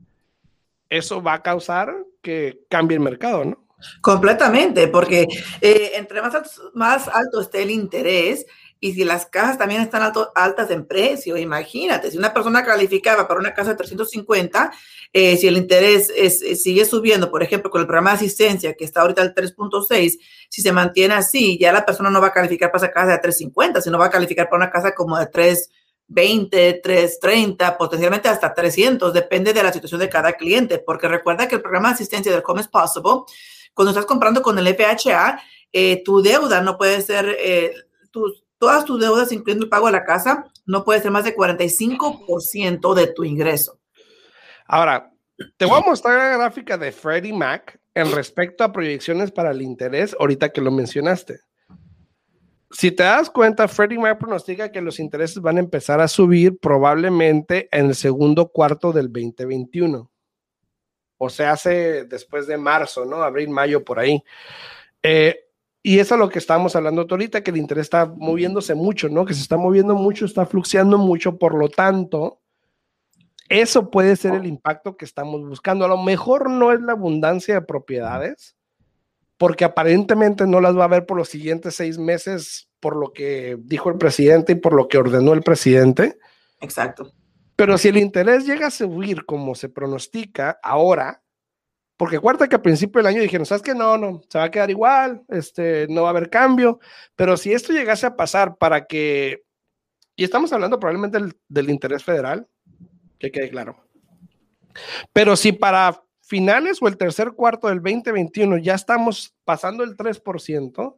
eso 0.92 1.22
va 1.22 1.34
a 1.34 1.42
causar 1.42 1.94
que 2.20 2.64
cambie 2.68 2.96
el 2.96 3.02
mercado, 3.02 3.44
¿no? 3.44 3.66
Completamente, 4.00 4.86
porque 4.88 5.26
eh, 5.60 5.92
entre 5.94 6.22
más 6.22 6.34
alto, 6.34 6.50
más 6.74 7.08
alto 7.08 7.40
esté 7.40 7.62
el 7.62 7.70
interés 7.70 8.46
y 8.78 8.92
si 8.92 9.04
las 9.04 9.26
casas 9.26 9.58
también 9.58 9.80
están 9.80 10.12
altas 10.34 10.70
en 10.70 10.86
precio, 10.86 11.36
imagínate, 11.36 12.10
si 12.10 12.18
una 12.18 12.34
persona 12.34 12.64
calificaba 12.64 13.26
para 13.26 13.40
una 13.40 13.54
casa 13.54 13.70
de 13.70 13.76
350, 13.76 14.72
eh, 15.12 15.36
si 15.36 15.46
el 15.46 15.56
interés 15.56 16.12
sigue 16.60 16.84
subiendo, 16.84 17.30
por 17.30 17.42
ejemplo, 17.42 17.70
con 17.70 17.80
el 17.80 17.86
programa 17.86 18.10
de 18.10 18.16
asistencia 18.16 18.74
que 18.74 18.84
está 18.84 19.00
ahorita 19.00 19.22
al 19.22 19.34
3.6, 19.34 20.18
si 20.48 20.62
se 20.62 20.72
mantiene 20.72 21.14
así, 21.14 21.58
ya 21.58 21.72
la 21.72 21.86
persona 21.86 22.10
no 22.10 22.20
va 22.20 22.28
a 22.28 22.32
calificar 22.32 22.70
para 22.70 22.84
esa 22.84 22.92
casa 22.92 23.12
de 23.12 23.18
350, 23.18 23.80
sino 23.80 23.98
va 23.98 24.06
a 24.06 24.10
calificar 24.10 24.48
para 24.48 24.64
una 24.64 24.70
casa 24.70 24.94
como 24.94 25.18
de 25.18 25.26
3 25.26 25.70
20, 26.08 26.80
330, 26.82 27.78
potencialmente 27.78 28.28
hasta 28.28 28.52
300, 28.52 29.12
depende 29.12 29.52
de 29.52 29.62
la 29.62 29.72
situación 29.72 30.00
de 30.00 30.08
cada 30.08 30.34
cliente, 30.34 30.78
porque 30.78 31.08
recuerda 31.08 31.48
que 31.48 31.56
el 31.56 31.62
programa 31.62 31.88
de 31.88 31.94
asistencia 31.94 32.32
del 32.32 32.42
Home 32.46 32.60
is 32.60 32.68
Possible, 32.68 33.22
cuando 33.74 33.90
estás 33.90 34.06
comprando 34.06 34.42
con 34.42 34.58
el 34.58 34.66
FHA, 34.68 35.40
eh, 35.72 36.02
tu 36.04 36.22
deuda 36.22 36.60
no 36.60 36.76
puede 36.76 37.00
ser, 37.00 37.36
eh, 37.38 37.74
todas 38.58 38.84
tus 38.84 39.00
deudas, 39.00 39.32
incluyendo 39.32 39.64
el 39.64 39.70
pago 39.70 39.86
de 39.86 39.92
la 39.92 40.04
casa, 40.04 40.44
no 40.66 40.84
puede 40.84 41.00
ser 41.00 41.10
más 41.10 41.24
de 41.24 41.34
45% 41.34 42.94
de 42.94 43.06
tu 43.08 43.24
ingreso. 43.24 43.80
Ahora, 44.66 45.10
te 45.56 45.64
voy 45.64 45.78
a 45.78 45.86
mostrar 45.86 46.18
la 46.18 46.36
gráfica 46.36 46.76
de 46.76 46.92
Freddie 46.92 47.32
Mac 47.32 47.80
en 47.94 48.12
respecto 48.12 48.64
a 48.64 48.72
proyecciones 48.72 49.32
para 49.32 49.50
el 49.50 49.62
interés, 49.62 50.14
ahorita 50.18 50.50
que 50.50 50.60
lo 50.60 50.70
mencionaste 50.70 51.40
si 52.72 52.90
te 52.90 53.02
das 53.02 53.30
cuenta, 53.30 53.68
Freddie 53.68 53.98
Mac 53.98 54.18
pronostica 54.18 54.72
que 54.72 54.80
los 54.80 54.98
intereses 54.98 55.40
van 55.40 55.58
a 55.58 55.60
empezar 55.60 56.00
a 56.00 56.08
subir 56.08 56.58
probablemente 56.58 57.68
en 57.70 57.86
el 57.86 57.94
segundo 57.94 58.48
cuarto 58.48 58.92
del 58.92 59.12
2021. 59.12 60.10
O 61.18 61.30
sea, 61.30 61.52
hace 61.52 62.04
después 62.04 62.46
de 62.46 62.56
marzo, 62.56 63.04
¿no? 63.04 63.22
Abril, 63.22 63.50
mayo, 63.50 63.84
por 63.84 63.98
ahí. 63.98 64.22
Eh, 65.02 65.38
y 65.82 65.98
eso 65.98 66.14
es 66.14 66.18
lo 66.18 66.28
que 66.28 66.38
estamos 66.38 66.74
hablando 66.74 67.06
ahorita, 67.08 67.42
que 67.42 67.50
el 67.50 67.58
interés 67.58 67.82
está 67.82 68.06
moviéndose 68.06 68.74
mucho, 68.74 69.08
¿no? 69.08 69.24
Que 69.24 69.34
se 69.34 69.42
está 69.42 69.56
moviendo 69.56 69.94
mucho, 69.94 70.24
está 70.24 70.46
fluxeando 70.46 70.96
mucho, 70.96 71.38
por 71.38 71.54
lo 71.54 71.68
tanto, 71.68 72.40
eso 73.48 73.90
puede 73.90 74.16
ser 74.16 74.34
el 74.34 74.46
impacto 74.46 74.96
que 74.96 75.04
estamos 75.04 75.46
buscando. 75.46 75.84
A 75.84 75.88
lo 75.88 75.98
mejor 75.98 76.48
no 76.48 76.72
es 76.72 76.80
la 76.80 76.92
abundancia 76.92 77.54
de 77.54 77.62
propiedades, 77.62 78.56
porque 79.42 79.64
aparentemente 79.64 80.46
no 80.46 80.60
las 80.60 80.78
va 80.78 80.84
a 80.84 80.86
ver 80.86 81.04
por 81.04 81.16
los 81.16 81.28
siguientes 81.28 81.74
seis 81.74 81.98
meses, 81.98 82.68
por 82.78 82.94
lo 82.94 83.12
que 83.12 83.56
dijo 83.58 83.90
el 83.90 83.98
presidente 83.98 84.52
y 84.52 84.54
por 84.54 84.72
lo 84.72 84.86
que 84.86 84.98
ordenó 84.98 85.32
el 85.32 85.42
presidente. 85.42 86.16
Exacto. 86.60 87.12
Pero 87.56 87.76
si 87.76 87.88
el 87.88 87.96
interés 87.96 88.46
llega 88.46 88.68
a 88.68 88.70
subir 88.70 89.24
como 89.24 89.56
se 89.56 89.68
pronostica 89.68 90.60
ahora, 90.62 91.24
porque 91.96 92.20
cuarta 92.20 92.48
que 92.48 92.54
a 92.54 92.62
principio 92.62 93.00
del 93.00 93.08
año 93.08 93.20
dijeron, 93.20 93.44
¿sabes 93.44 93.64
qué? 93.64 93.74
No, 93.74 93.98
no, 93.98 94.22
se 94.28 94.38
va 94.38 94.44
a 94.44 94.50
quedar 94.52 94.70
igual, 94.70 95.24
este, 95.26 95.88
no 95.90 96.02
va 96.02 96.10
a 96.10 96.12
haber 96.12 96.30
cambio, 96.30 96.78
pero 97.16 97.36
si 97.36 97.52
esto 97.52 97.72
llegase 97.72 98.06
a 98.06 98.14
pasar 98.14 98.58
para 98.58 98.86
que, 98.86 99.42
y 100.14 100.22
estamos 100.22 100.52
hablando 100.52 100.78
probablemente 100.78 101.18
del, 101.18 101.36
del 101.48 101.68
interés 101.68 102.04
federal, 102.04 102.46
que 103.18 103.32
quede 103.32 103.50
claro, 103.50 103.88
pero 105.12 105.34
si 105.34 105.50
para 105.50 106.00
finales 106.32 106.78
o 106.80 106.88
el 106.88 106.96
tercer 106.96 107.32
cuarto 107.32 107.68
del 107.68 107.82
2021 107.82 108.56
ya 108.56 108.74
estamos 108.74 109.34
pasando 109.44 109.84
el 109.84 109.98
3%, 109.98 110.96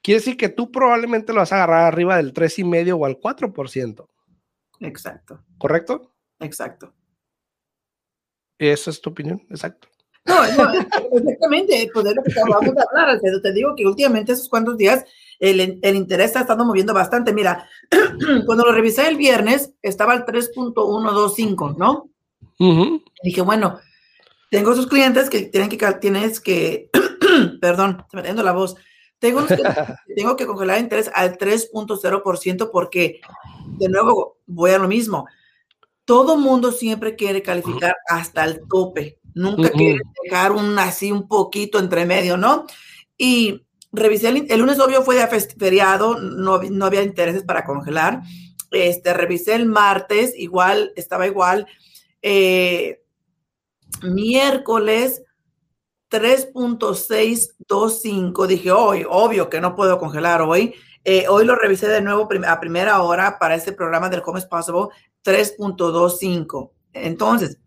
quiere 0.00 0.20
decir 0.20 0.36
que 0.36 0.48
tú 0.48 0.70
probablemente 0.70 1.32
lo 1.32 1.40
vas 1.40 1.50
a 1.50 1.56
agarrar 1.56 1.86
arriba 1.86 2.16
del 2.18 2.32
3,5 2.32 2.96
o 2.96 3.04
al 3.04 3.18
4%. 3.18 4.08
Exacto. 4.78 5.44
¿Correcto? 5.58 6.14
Exacto. 6.38 6.94
Esa 8.58 8.90
es 8.90 9.00
tu 9.00 9.10
opinión, 9.10 9.44
exacto. 9.50 9.88
No, 10.24 10.36
no 10.36 10.72
exactamente, 11.18 11.90
pues 11.92 12.06
es 12.06 12.14
lo 12.14 12.22
que 12.22 12.30
acabamos 12.30 12.74
de 12.76 12.82
hablar. 12.88 13.20
Te 13.42 13.52
digo 13.52 13.74
que 13.74 13.86
últimamente 13.86 14.32
esos 14.34 14.48
cuantos 14.48 14.76
días 14.76 15.04
el, 15.40 15.80
el, 15.82 15.96
interés 15.96 16.26
está 16.26 16.42
estando 16.42 16.64
moviendo 16.64 16.94
bastante. 16.94 17.32
Mira, 17.32 17.68
cuando 18.46 18.64
lo 18.64 18.70
revisé 18.70 19.08
el 19.08 19.16
viernes, 19.16 19.74
estaba 19.82 20.12
al 20.12 20.24
3.125, 20.24 21.76
¿no? 21.76 22.08
Dije, 23.24 23.40
bueno, 23.42 23.80
tengo 24.50 24.72
esos 24.72 24.86
clientes 24.86 25.28
que 25.28 25.42
tienen 25.42 25.68
que, 25.68 25.92
tienes 26.00 26.40
que, 26.40 26.90
perdón, 27.60 28.04
se 28.10 28.16
me 28.16 28.22
está 28.22 28.42
la 28.42 28.52
voz. 28.52 28.76
Tengo, 29.18 29.46
que, 29.46 29.56
tengo 30.14 30.36
que 30.36 30.46
congelar 30.46 30.78
interés 30.78 31.10
al 31.14 31.36
3.0% 31.36 32.70
porque, 32.72 33.20
de 33.78 33.88
nuevo, 33.88 34.38
voy 34.46 34.70
a 34.70 34.78
lo 34.78 34.88
mismo. 34.88 35.26
Todo 36.04 36.38
mundo 36.38 36.72
siempre 36.72 37.16
quiere 37.16 37.42
calificar 37.42 37.96
hasta 38.08 38.44
el 38.44 38.60
tope. 38.68 39.18
Nunca 39.34 39.70
quiere 39.70 40.00
dejar 40.24 40.52
un 40.52 40.78
así 40.78 41.12
un 41.12 41.28
poquito 41.28 41.78
entre 41.78 42.06
medio, 42.06 42.36
¿no? 42.36 42.64
Y 43.18 43.66
revisé 43.92 44.28
el, 44.28 44.58
lunes, 44.58 44.80
obvio, 44.80 45.02
fue 45.02 45.16
de 45.16 45.28
feriado, 45.58 46.18
no, 46.18 46.62
no 46.62 46.86
había 46.86 47.02
intereses 47.02 47.42
para 47.42 47.64
congelar. 47.64 48.22
Este, 48.70 49.12
revisé 49.12 49.54
el 49.54 49.66
martes, 49.66 50.32
igual, 50.36 50.92
estaba 50.96 51.26
igual. 51.26 51.66
Eh, 52.22 53.02
miércoles 54.02 55.22
3.625. 56.10 58.46
Dije, 58.46 58.72
hoy, 58.72 59.04
obvio 59.08 59.48
que 59.50 59.60
no 59.60 59.74
puedo 59.74 59.98
congelar 59.98 60.42
hoy. 60.42 60.74
Eh, 61.04 61.26
hoy 61.28 61.44
lo 61.44 61.54
revisé 61.54 61.86
de 61.88 62.00
nuevo 62.00 62.28
a 62.46 62.60
primera 62.60 63.02
hora 63.02 63.38
para 63.38 63.54
este 63.54 63.72
programa 63.72 64.08
del 64.08 64.22
Home 64.24 64.40
Possible 64.42 64.88
3.25. 65.24 66.72
Entonces, 66.92 67.58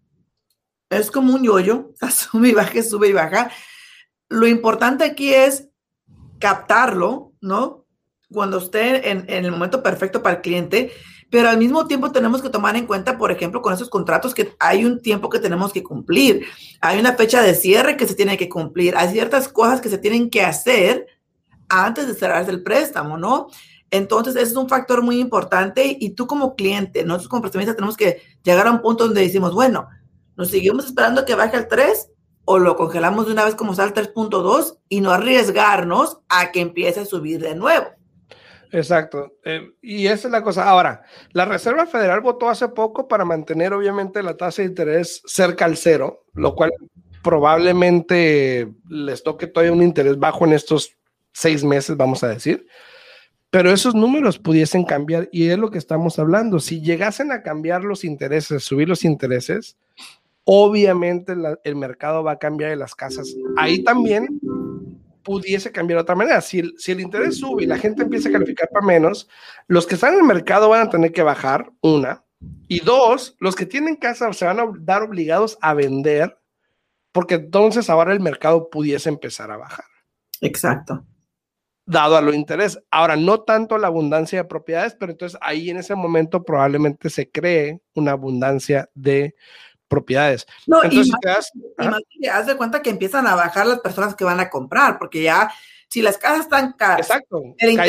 es 0.89 1.10
como 1.10 1.34
un 1.34 1.43
yoyo, 1.43 1.93
sube 2.12 2.49
y 2.49 2.53
baja, 2.53 2.84
sube 2.84 3.07
y 3.10 3.13
baja. 3.13 3.49
Lo 4.29 4.47
importante 4.47 5.03
aquí 5.03 5.34
es 5.34 5.69
captarlo, 6.39 7.34
¿no? 7.41 7.86
Cuando 8.31 8.57
esté 8.57 9.10
en, 9.10 9.25
el 9.27 9.51
momento 9.51 9.84
perfecto 9.84 10.23
para 10.23 10.38
el 10.38 10.41
cliente, 10.41 10.91
pero 11.32 11.50
al 11.50 11.58
mismo 11.58 11.88
tiempo 11.88 12.12
tenemos 12.12 12.41
que 12.41 12.50
tomar 12.50 12.76
en 12.76 12.86
cuenta, 12.86 13.17
por 13.17 13.32
ejemplo, 13.32 13.62
con 13.62 13.74
esos 13.74 13.89
contratos 13.89 14.36
que 14.36 14.54
hay 14.60 14.84
un 14.84 15.02
tiempo 15.02 15.30
que 15.30 15.39
tenemos 15.39 15.72
que 15.72 15.82
cumplir, 15.82 16.46
hay 16.82 17.00
una 17.00 17.13
fecha 17.13 17.41
de 17.41 17.56
cierre 17.56 17.96
que 17.96 18.06
se 18.06 18.15
tiene 18.15 18.38
que 18.38 18.50
cumplir, 18.50 18.96
hay 18.98 19.10
ciertas 19.10 19.48
cosas 19.48 19.80
que 19.80 19.89
se 19.89 19.98
tienen 19.98 20.30
que 20.30 20.44
hacer 20.44 21.08
antes 21.70 22.06
de 22.06 22.15
cerrarse 22.15 22.52
el 22.52 22.62
préstamo, 22.62 23.17
¿no? 23.17 23.48
Entonces, 23.91 24.36
ese 24.36 24.52
es 24.52 24.58
un 24.58 24.67
factor 24.67 25.02
muy 25.02 25.20
importante 25.20 25.98
y 25.98 26.12
tú 26.12 26.28
como 26.28 26.56
cliente, 26.56 27.06
nosotros 27.06 27.30
como 27.30 27.41
prestamistas 27.44 27.78
tenemos 27.78 27.96
que 27.96 28.22
llegar 28.44 28.67
a 28.67 28.72
un 28.72 28.82
punto 28.82 29.06
donde 29.06 29.22
decimos, 29.22 29.54
bueno, 29.54 29.88
nos 30.36 30.50
seguimos 30.50 30.86
esperando 30.86 31.24
que 31.24 31.36
baje 31.36 31.56
al 31.56 31.70
3 31.70 32.10
o 32.44 32.60
lo 32.60 32.76
congelamos 32.76 33.28
de 33.28 33.32
una 33.32 33.46
vez 33.46 33.56
como 33.56 33.74
sale 33.74 33.94
3.2 33.94 34.80
y 34.89 35.00
no 35.00 35.12
arriesgarnos 35.12 36.20
a 36.28 36.52
que 36.52 36.60
empiece 36.60 37.00
a 37.00 37.06
subir 37.06 37.39
de 37.39 37.56
nuevo. 37.56 37.88
Exacto. 38.71 39.34
Eh, 39.43 39.71
y 39.81 40.07
esa 40.07 40.27
es 40.27 40.31
la 40.31 40.43
cosa. 40.43 40.69
Ahora, 40.69 41.03
la 41.34 41.45
Reserva 41.45 41.86
Federal 41.86 42.21
votó 42.21 42.49
hace 42.49 42.69
poco 42.69 43.07
para 43.07 43.25
mantener 43.25 43.73
obviamente 43.73 44.23
la 44.23 44.38
tasa 44.38 44.62
de 44.62 44.69
interés 44.69 45.21
cerca 45.25 45.65
al 45.65 45.77
cero, 45.77 46.25
lo 46.34 46.55
cual 46.55 46.71
probablemente 47.21 48.71
les 48.89 49.23
toque 49.23 49.47
todavía 49.47 49.73
un 49.73 49.84
interés 49.84 50.17
bajo 50.17 50.45
en 50.45 50.53
estos 50.53 50.95
seis 51.34 51.63
meses, 51.63 51.97
vamos 51.97 52.23
a 52.23 52.29
decir. 52.29 52.65
Pero 53.49 53.71
esos 53.71 53.93
números 53.93 54.39
pudiesen 54.39 54.86
cambiar 54.86 55.27
y 55.31 55.49
es 55.49 55.57
lo 55.57 55.69
que 55.69 55.77
estamos 55.77 56.17
hablando. 56.17 56.60
Si 56.60 56.81
llegasen 56.81 57.34
a 57.34 57.43
cambiar 57.43 57.84
los 57.84 58.05
intereses, 58.05 58.63
subir 58.63 58.88
los 58.88 59.03
intereses, 59.03 59.75
obviamente 60.45 61.34
el 61.65 61.75
mercado 61.75 62.23
va 62.23 62.34
a 62.34 62.39
cambiar 62.39 62.69
de 62.69 62.77
las 62.77 62.95
casas. 62.95 63.36
Ahí 63.57 63.84
también 63.84 64.39
pudiese 65.23 65.71
cambiar 65.71 65.97
de 65.97 66.03
otra 66.03 66.15
manera. 66.15 66.41
Si 66.41 66.60
el, 66.60 66.73
si 66.77 66.91
el 66.91 67.01
interés 67.01 67.38
sube 67.38 67.63
y 67.63 67.67
la 67.67 67.77
gente 67.77 68.03
empieza 68.03 68.29
a 68.29 68.34
calificar 68.34 68.69
para 68.69 68.86
menos, 68.86 69.29
los 69.67 69.86
que 69.88 69.95
están 69.95 70.13
en 70.13 70.19
el 70.19 70.25
mercado 70.25 70.69
van 70.69 70.88
a 70.88 70.89
tener 70.89 71.12
que 71.12 71.23
bajar, 71.23 71.71
una. 71.81 72.23
Y 72.67 72.79
dos, 72.79 73.36
los 73.39 73.55
que 73.55 73.65
tienen 73.65 73.95
casa 73.95 74.31
se 74.34 74.45
van 74.45 74.60
a 74.60 74.71
dar 74.79 75.03
obligados 75.03 75.57
a 75.62 75.73
vender, 75.73 76.38
porque 77.12 77.36
entonces 77.36 77.89
ahora 77.89 78.13
el 78.13 78.19
mercado 78.19 78.69
pudiese 78.69 79.10
empezar 79.10 79.51
a 79.51 79.57
bajar. 79.57 79.86
Exacto. 80.41 81.05
Dado 81.86 82.15
a 82.15 82.21
lo 82.21 82.34
interés. 82.34 82.79
Ahora, 82.89 83.15
no 83.15 83.41
tanto 83.41 83.77
la 83.77 83.88
abundancia 83.88 84.41
de 84.41 84.47
propiedades, 84.47 84.95
pero 84.99 85.12
entonces 85.12 85.38
ahí 85.41 85.69
en 85.69 85.77
ese 85.77 85.95
momento 85.95 86.43
probablemente 86.43 87.10
se 87.10 87.29
cree 87.29 87.81
una 87.93 88.12
abundancia 88.12 88.89
de 88.93 89.36
propiedades. 89.91 90.47
No, 90.65 90.82
Entonces, 90.82 91.08
y, 91.08 91.12
más, 91.12 91.19
te 92.21 92.27
das, 92.27 92.47
de 92.47 92.56
cuenta 92.56 92.82
que 92.82 92.89
empiezan 92.89 93.27
a 93.27 93.36
bajar 93.36 93.67
las 93.67 93.82
personas 93.82 94.15
que 94.15 94.23
van 94.23 94.39
a 94.39 94.49
comprar, 94.49 94.97
porque 94.97 95.21
ya, 95.21 95.51
si 95.89 96.01
las 96.01 96.17
casas 96.17 96.45
están 96.45 96.71
caras, 96.73 97.08
Exacto. 97.08 97.43
El 97.58 97.75
la, 97.75 97.84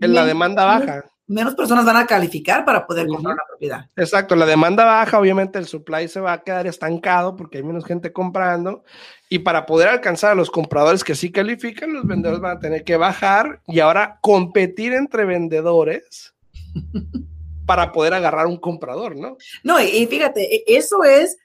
pues, 0.00 0.26
demanda 0.26 0.64
baja. 0.64 1.04
Menos 1.26 1.54
personas 1.54 1.84
van 1.84 1.96
a 1.96 2.06
calificar 2.06 2.64
para 2.64 2.86
poder 2.86 3.06
comprar 3.06 3.34
una 3.34 3.42
propiedad. 3.48 3.86
Exacto, 3.96 4.34
la 4.34 4.46
demanda 4.46 4.84
baja, 4.84 5.18
obviamente 5.18 5.58
el 5.58 5.66
supply 5.66 6.08
se 6.08 6.20
va 6.20 6.32
a 6.32 6.42
quedar 6.42 6.66
estancado 6.66 7.36
porque 7.36 7.58
hay 7.58 7.64
menos 7.64 7.84
gente 7.84 8.12
comprando 8.12 8.84
y 9.28 9.40
para 9.40 9.66
poder 9.66 9.88
alcanzar 9.88 10.32
a 10.32 10.34
los 10.34 10.50
compradores 10.50 11.02
que 11.02 11.14
sí 11.14 11.32
califican, 11.32 11.94
los 11.94 12.06
vendedores 12.06 12.40
van 12.40 12.58
a 12.58 12.60
tener 12.60 12.84
que 12.84 12.96
bajar 12.96 13.62
y 13.66 13.80
ahora 13.80 14.18
competir 14.20 14.92
entre 14.92 15.24
vendedores 15.24 16.34
para 17.66 17.92
poder 17.92 18.14
agarrar 18.14 18.46
un 18.46 18.56
comprador, 18.56 19.16
¿no? 19.16 19.36
No, 19.62 19.80
y, 19.80 20.06
fíjate, 20.06 20.56
e, 20.56 20.64
eso 20.66 21.04
es 21.04 21.36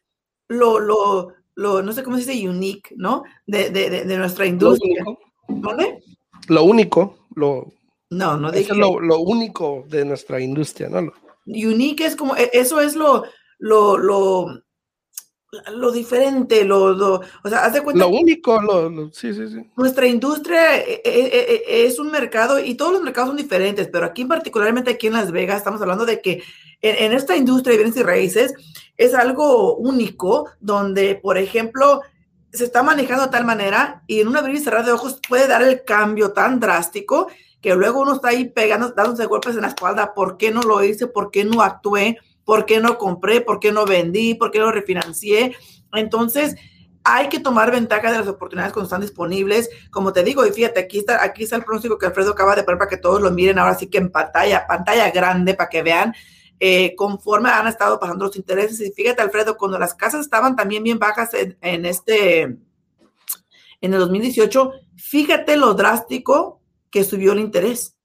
lo, 0.48 0.80
lo, 0.80 1.34
lo, 1.56 1.82
no 1.82 1.94
sé 1.94 2.04
cómo 2.04 2.18
se 2.18 2.32
dice, 2.32 2.50
unique, 2.50 2.94
¿no? 2.96 3.24
De, 3.46 3.70
de, 3.70 3.90
de, 4.06 4.18
nuestra 4.18 4.46
industria. 4.46 5.04
Lo 5.04 5.64
único, 5.74 6.00
lo 6.48 6.64
único, 6.64 7.28
lo... 7.36 7.74
No, 8.12 8.38
no 8.38 8.52
dije. 8.52 8.72
Es 8.72 8.78
lo, 8.78 9.00
lo, 9.00 9.20
único 9.20 9.86
de 9.88 10.04
nuestra 10.04 10.42
industria, 10.42 10.90
¿no? 10.90 11.12
Unique 11.46 12.06
es 12.06 12.16
como, 12.16 12.36
e, 12.36 12.50
eso 12.54 12.82
es 12.82 12.96
lo, 12.96 13.24
lo, 13.60 13.98
lo, 13.98 14.64
lo 15.72 15.92
diferente, 15.92 16.64
lo, 16.64 16.94
lo, 16.94 17.22
o 17.44 17.50
sea, 17.50 17.66
haz 17.66 17.74
de 17.74 17.82
cuenta. 17.82 18.06
Lo 18.06 18.10
único, 18.10 18.62
lo, 18.62 19.12
sí, 19.12 19.34
sí, 19.34 19.48
sí. 19.48 19.68
Nuestra 19.76 20.06
industria 20.06 20.78
eh, 20.78 21.02
eh, 21.04 21.32
eh, 21.34 21.64
es 21.86 21.98
un 22.00 22.12
mercado 22.12 22.60
y 22.60 22.76
todos 22.76 22.94
los 22.94 23.02
mercados 23.02 23.30
son 23.30 23.38
diferentes, 23.38 23.88
pero 23.92 24.06
aquí 24.06 24.26
particularmente 24.26 24.92
aquí 24.92 25.08
en 25.08 25.14
Las 25.14 25.32
Vegas 25.32 25.58
estamos 25.58 25.82
hablando 25.82 26.06
de 26.06 26.22
que 26.22 26.44
en, 26.82 27.14
esta 27.14 27.36
industria 27.36 27.72
de 27.72 27.84
bienes 27.84 28.00
y 28.00 28.04
raíces 28.04 28.54
es 28.96 29.14
algo 29.14 29.76
único 29.76 30.50
donde, 30.60 31.16
por 31.16 31.38
ejemplo, 31.38 32.02
se 32.54 32.64
está 32.64 32.84
manejando 32.84 33.26
de 33.26 33.32
tal 33.32 33.46
manera 33.46 34.04
y 34.08 34.22
en 34.22 34.28
un 34.28 34.38
abrir 34.38 34.56
y 34.56 34.60
cerrar 34.60 34.86
de 34.86 34.92
ojos 34.92 35.20
puede 35.28 35.48
dar 35.48 35.62
el 35.64 35.84
cambio 35.84 36.32
tan 36.32 36.60
drástico 36.60 37.28
que 37.60 37.76
luego 37.76 38.02
uno 38.02 38.14
está 38.14 38.30
ahí 38.30 38.46
pegando, 38.46 38.92
dándose 38.92 39.26
golpes 39.26 39.56
en 39.56 39.64
la 39.64 39.70
espalda, 39.70 40.14
¿por 40.14 40.38
qué 40.38 40.52
no 40.52 40.62
lo 40.62 40.82
hice? 40.84 41.08
¿Por 41.08 41.32
qué 41.32 41.44
no 41.44 41.62
actué? 41.62 42.18
¿Por 42.50 42.66
qué 42.66 42.80
no 42.80 42.98
compré? 42.98 43.42
¿Por 43.42 43.60
qué 43.60 43.72
no 43.72 43.86
vendí? 43.86 44.34
¿Por 44.34 44.50
qué 44.50 44.58
no 44.58 44.72
refinancié? 44.72 45.56
Entonces, 45.94 46.56
hay 47.04 47.30
que 47.30 47.40
tomar 47.40 47.70
ventaja 47.70 48.12
de 48.12 48.18
las 48.18 48.28
oportunidades 48.28 48.74
cuando 48.74 48.88
están 48.88 49.02
disponibles. 49.02 49.70
Como 49.92 50.12
te 50.14 50.24
digo, 50.24 50.44
y 50.44 50.50
fíjate, 50.50 50.80
aquí 50.80 50.98
está, 50.98 51.24
aquí 51.24 51.44
está 51.44 51.58
el 51.58 51.64
pronóstico 51.64 52.00
que 52.00 52.08
Alfredo 52.08 52.32
acaba 52.32 52.56
de 52.56 52.64
poner 52.64 52.80
para 52.80 52.90
que 52.90 52.98
todos 52.98 53.22
lo 53.22 53.30
miren 53.30 53.60
ahora 53.60 53.76
sí 53.76 53.86
que 53.86 54.00
en 54.00 54.10
pantalla, 54.12 54.66
pantalla 54.66 55.12
grande 55.12 55.54
para 55.54 55.70
que 55.70 55.84
vean 55.84 56.16
eh, 56.60 56.96
conforme 56.96 57.50
han 57.50 57.68
estado 57.68 58.00
pasando 58.00 58.26
los 58.26 58.36
intereses. 58.36 58.82
Y 58.82 58.92
fíjate, 58.94 59.22
Alfredo, 59.22 59.56
cuando 59.56 59.78
las 59.78 59.94
casas 59.94 60.22
estaban 60.22 60.56
también 60.56 60.82
bien 60.82 60.98
bajas 60.98 61.30
en, 61.36 61.86
este, 61.86 62.42
en 62.42 63.94
el 63.94 64.00
2018, 64.00 64.72
fíjate 64.96 65.56
lo 65.56 65.76
drástico 65.76 66.64
que 66.90 67.04
subió 67.04 67.34
el 67.34 67.42
interés. 67.42 67.96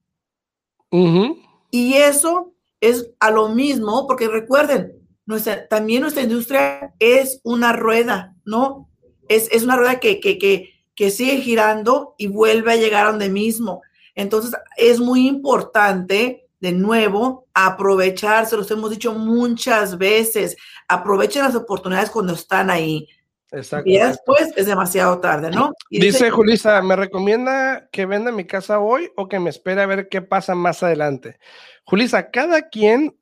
Y 1.70 1.94
eso 1.94 2.53
es 2.90 3.10
a 3.20 3.30
lo 3.30 3.48
mismo, 3.48 4.06
porque 4.06 4.28
recuerden, 4.28 4.92
nuestra, 5.26 5.66
también 5.68 6.02
nuestra 6.02 6.22
industria 6.22 6.92
es 6.98 7.40
una 7.42 7.72
rueda, 7.72 8.34
¿no? 8.44 8.90
Es, 9.28 9.48
es 9.50 9.62
una 9.62 9.76
rueda 9.76 10.00
que, 10.00 10.20
que, 10.20 10.38
que, 10.38 10.70
que, 10.94 11.10
sigue 11.10 11.38
girando 11.38 12.14
y 12.18 12.26
vuelve 12.26 12.72
a 12.72 12.76
llegar 12.76 13.06
a 13.06 13.10
donde 13.10 13.30
mismo. 13.30 13.80
Entonces, 14.14 14.52
es 14.76 15.00
muy 15.00 15.26
importante, 15.26 16.46
de 16.60 16.72
nuevo, 16.72 17.46
aprovecharse, 17.54 18.56
los 18.56 18.70
hemos 18.70 18.90
dicho 18.90 19.12
muchas 19.14 19.96
veces, 19.96 20.56
aprovechen 20.88 21.42
las 21.42 21.54
oportunidades 21.54 22.10
cuando 22.10 22.34
están 22.34 22.70
ahí. 22.70 23.08
Exacto. 23.50 23.88
Y 23.88 23.98
después 23.98 24.52
es 24.56 24.66
demasiado 24.66 25.20
tarde, 25.20 25.50
¿no? 25.50 25.72
dice, 25.88 26.30
Julisa, 26.30 26.82
¿me 26.82 26.96
recomienda 26.96 27.88
que 27.92 28.04
venda 28.04 28.32
mi 28.32 28.44
casa 28.44 28.80
hoy 28.80 29.10
o 29.16 29.28
que 29.28 29.38
me 29.38 29.50
espere 29.50 29.80
a 29.80 29.86
ver 29.86 30.08
qué 30.08 30.22
pasa 30.22 30.54
más 30.54 30.82
adelante? 30.82 31.38
Julisa, 31.84 32.30
cada 32.30 32.68
quien 32.68 33.14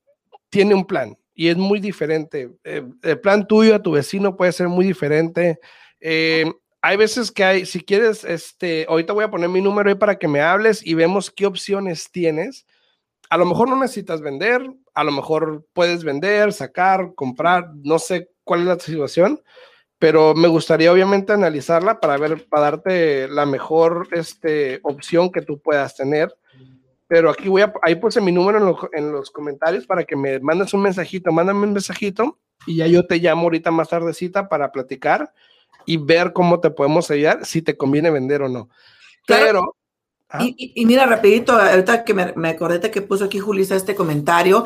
tiene 0.50 0.74
un 0.74 0.84
plan 0.84 1.16
y 1.34 1.48
es 1.48 1.56
muy 1.56 1.80
diferente. 1.80 2.50
Eh, 2.64 2.84
el 3.02 3.20
plan 3.20 3.46
tuyo 3.46 3.74
a 3.74 3.82
tu 3.82 3.92
vecino 3.92 4.36
puede 4.36 4.52
ser 4.52 4.68
muy 4.68 4.86
diferente. 4.86 5.58
Eh, 6.00 6.50
hay 6.80 6.96
veces 6.96 7.30
que 7.30 7.44
hay, 7.44 7.66
si 7.66 7.80
quieres, 7.80 8.24
este, 8.24 8.86
ahorita 8.88 9.12
voy 9.12 9.24
a 9.24 9.30
poner 9.30 9.48
mi 9.48 9.60
número 9.60 9.88
ahí 9.88 9.94
para 9.94 10.18
que 10.18 10.28
me 10.28 10.40
hables 10.40 10.84
y 10.84 10.94
vemos 10.94 11.30
qué 11.30 11.46
opciones 11.46 12.10
tienes. 12.10 12.66
A 13.30 13.36
lo 13.36 13.46
mejor 13.46 13.68
no 13.68 13.76
necesitas 13.76 14.20
vender, 14.20 14.60
a 14.92 15.04
lo 15.04 15.12
mejor 15.12 15.64
puedes 15.72 16.04
vender, 16.04 16.52
sacar, 16.52 17.14
comprar, 17.14 17.70
no 17.76 17.98
sé 17.98 18.28
cuál 18.44 18.60
es 18.60 18.66
la 18.66 18.78
situación, 18.78 19.40
pero 19.98 20.34
me 20.34 20.48
gustaría 20.48 20.92
obviamente 20.92 21.32
analizarla 21.32 22.00
para 22.00 22.18
ver, 22.18 22.46
para 22.48 22.62
darte 22.64 23.28
la 23.28 23.46
mejor 23.46 24.08
este, 24.10 24.80
opción 24.82 25.30
que 25.30 25.42
tú 25.42 25.60
puedas 25.60 25.96
tener. 25.96 26.34
Pero 27.12 27.28
aquí 27.28 27.50
voy 27.50 27.60
a, 27.60 27.70
ahí 27.82 27.96
puse 27.96 28.22
mi 28.22 28.32
número 28.32 28.56
en, 28.56 28.64
lo, 28.64 28.88
en 28.94 29.12
los 29.12 29.30
comentarios 29.30 29.84
para 29.84 30.02
que 30.02 30.16
me 30.16 30.40
mandes 30.40 30.72
un 30.72 30.80
mensajito, 30.80 31.30
mándame 31.30 31.66
un 31.66 31.74
mensajito 31.74 32.38
y 32.66 32.76
ya 32.76 32.86
yo 32.86 33.06
te 33.06 33.18
llamo 33.18 33.42
ahorita 33.42 33.70
más 33.70 33.90
tardecita 33.90 34.48
para 34.48 34.72
platicar 34.72 35.30
y 35.84 35.98
ver 35.98 36.32
cómo 36.32 36.58
te 36.58 36.70
podemos 36.70 37.10
ayudar, 37.10 37.44
si 37.44 37.60
te 37.60 37.76
conviene 37.76 38.10
vender 38.10 38.40
o 38.40 38.48
no. 38.48 38.70
Pero 39.26 39.76
y, 40.40 40.86
mira, 40.86 41.04
rapidito, 41.04 41.52
ahorita 41.52 42.02
que 42.02 42.14
me, 42.14 42.32
me 42.34 42.48
acordé 42.48 42.90
que 42.90 43.02
puso 43.02 43.26
aquí 43.26 43.38
Julisa 43.38 43.76
este 43.76 43.94
comentario, 43.94 44.64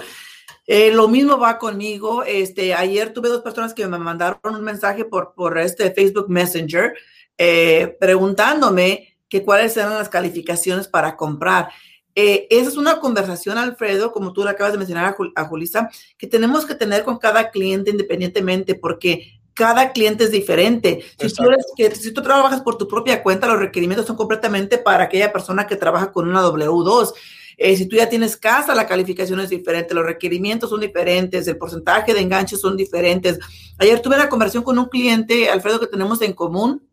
eh, 0.68 0.92
lo 0.92 1.08
mismo 1.08 1.40
va 1.40 1.58
conmigo. 1.58 2.22
Este, 2.22 2.74
ayer 2.74 3.12
tuve 3.12 3.28
dos 3.28 3.42
personas 3.42 3.74
que 3.74 3.88
me 3.88 3.98
mandaron 3.98 4.38
un 4.44 4.62
mensaje 4.62 5.04
por, 5.04 5.34
por 5.34 5.58
este 5.58 5.90
Facebook 5.90 6.30
Messenger 6.30 6.94
eh, 7.36 7.96
preguntándome 7.98 9.16
que 9.28 9.42
cuáles 9.42 9.76
eran 9.76 9.94
las 9.94 10.08
calificaciones 10.08 10.86
para 10.86 11.16
comprar. 11.16 11.70
Eh, 12.18 12.46
esa 12.48 12.70
es 12.70 12.78
una 12.78 12.98
conversación, 12.98 13.58
Alfredo, 13.58 14.10
como 14.10 14.32
tú 14.32 14.42
le 14.42 14.50
acabas 14.50 14.72
de 14.72 14.78
mencionar 14.78 15.04
a, 15.04 15.40
a 15.40 15.44
Julisa, 15.44 15.90
que 16.16 16.26
tenemos 16.26 16.64
que 16.64 16.74
tener 16.74 17.04
con 17.04 17.18
cada 17.18 17.50
cliente 17.50 17.90
independientemente, 17.90 18.74
porque 18.74 19.38
cada 19.52 19.92
cliente 19.92 20.24
es 20.24 20.30
diferente. 20.30 21.04
Si 21.18 21.28
tú, 21.34 21.44
que, 21.76 21.94
si 21.94 22.12
tú, 22.12 22.22
trabajas 22.22 22.62
por 22.62 22.78
tu 22.78 22.88
propia 22.88 23.22
cuenta, 23.22 23.46
los 23.46 23.58
requerimientos 23.58 24.06
son 24.06 24.16
completamente 24.16 24.78
para 24.78 25.04
aquella 25.04 25.30
persona 25.30 25.66
que 25.66 25.76
trabaja 25.76 26.10
con 26.10 26.26
una 26.26 26.42
W2. 26.42 27.12
Eh, 27.58 27.76
si 27.76 27.86
tú 27.86 27.96
ya 27.96 28.08
tienes 28.08 28.36
casa, 28.36 28.74
la 28.74 28.86
calificación 28.86 29.40
es 29.40 29.50
diferente, 29.50 29.94
los 29.94 30.04
requerimientos 30.04 30.68
son 30.68 30.80
diferentes, 30.80 31.46
el 31.48 31.56
porcentaje 31.56 32.12
de 32.12 32.20
enganches 32.20 32.60
son 32.60 32.76
diferentes. 32.76 33.38
Ayer 33.78 34.00
tuve 34.00 34.16
una 34.16 34.28
conversación 34.28 34.62
con 34.62 34.78
un 34.78 34.86
cliente, 34.86 35.48
Alfredo, 35.50 35.80
que 35.80 35.86
tenemos 35.86 36.20
en 36.20 36.34
común, 36.34 36.86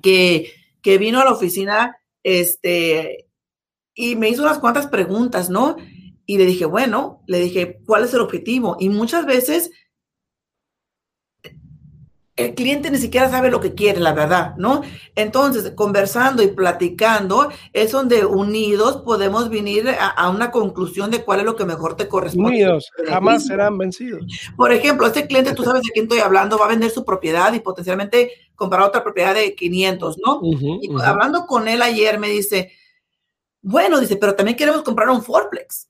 que, 0.00 0.52
que 0.80 0.98
vino 0.98 1.20
a 1.20 1.24
la 1.24 1.32
oficina 1.32 1.96
este, 2.22 3.23
y 3.94 4.16
me 4.16 4.28
hizo 4.28 4.42
unas 4.42 4.58
cuantas 4.58 4.86
preguntas, 4.86 5.50
¿no? 5.50 5.76
Y 6.26 6.38
le 6.38 6.46
dije, 6.46 6.64
bueno, 6.64 7.22
le 7.26 7.38
dije, 7.38 7.80
¿cuál 7.86 8.04
es 8.04 8.14
el 8.14 8.20
objetivo? 8.20 8.76
Y 8.80 8.88
muchas 8.88 9.26
veces 9.26 9.70
el 12.36 12.54
cliente 12.54 12.90
ni 12.90 12.98
siquiera 12.98 13.30
sabe 13.30 13.50
lo 13.50 13.60
que 13.60 13.74
quiere, 13.74 14.00
la 14.00 14.12
verdad, 14.12 14.56
¿no? 14.56 14.82
Entonces, 15.14 15.70
conversando 15.76 16.42
y 16.42 16.48
platicando 16.48 17.48
es 17.72 17.92
donde 17.92 18.24
unidos 18.24 19.02
podemos 19.04 19.50
venir 19.50 19.88
a, 19.88 20.28
una 20.30 20.50
conclusión 20.50 21.12
de 21.12 21.22
cuál 21.22 21.40
es 21.40 21.46
lo 21.46 21.54
que 21.54 21.64
mejor 21.64 21.96
te 21.96 22.08
corresponde. 22.08 22.50
Unidos, 22.50 22.90
jamás 23.06 23.46
serán 23.46 23.78
vencidos. 23.78 24.24
Por 24.56 24.72
ejemplo, 24.72 25.06
este 25.06 25.28
cliente, 25.28 25.54
tú 25.54 25.62
sabes 25.62 25.82
de 25.82 25.90
quién 25.92 26.06
estoy 26.06 26.18
hablando, 26.18 26.58
va 26.58 26.64
a 26.64 26.70
vender 26.70 26.90
su 26.90 27.04
propiedad 27.04 27.52
y 27.52 27.60
potencialmente 27.60 28.32
comprar 28.56 28.82
otra 28.82 29.04
propiedad 29.04 29.34
de 29.34 29.54
500, 29.54 30.18
¿no? 30.24 30.40
y 30.42 30.88
hablando 31.02 31.46
con 31.46 31.68
él 31.68 31.82
ayer 31.82 32.18
me 32.18 32.28
dice, 32.28 32.72
bueno, 33.64 33.98
dice, 33.98 34.16
pero 34.16 34.36
también 34.36 34.58
queremos 34.58 34.82
comprar 34.82 35.08
un 35.08 35.22
fourplex. 35.22 35.88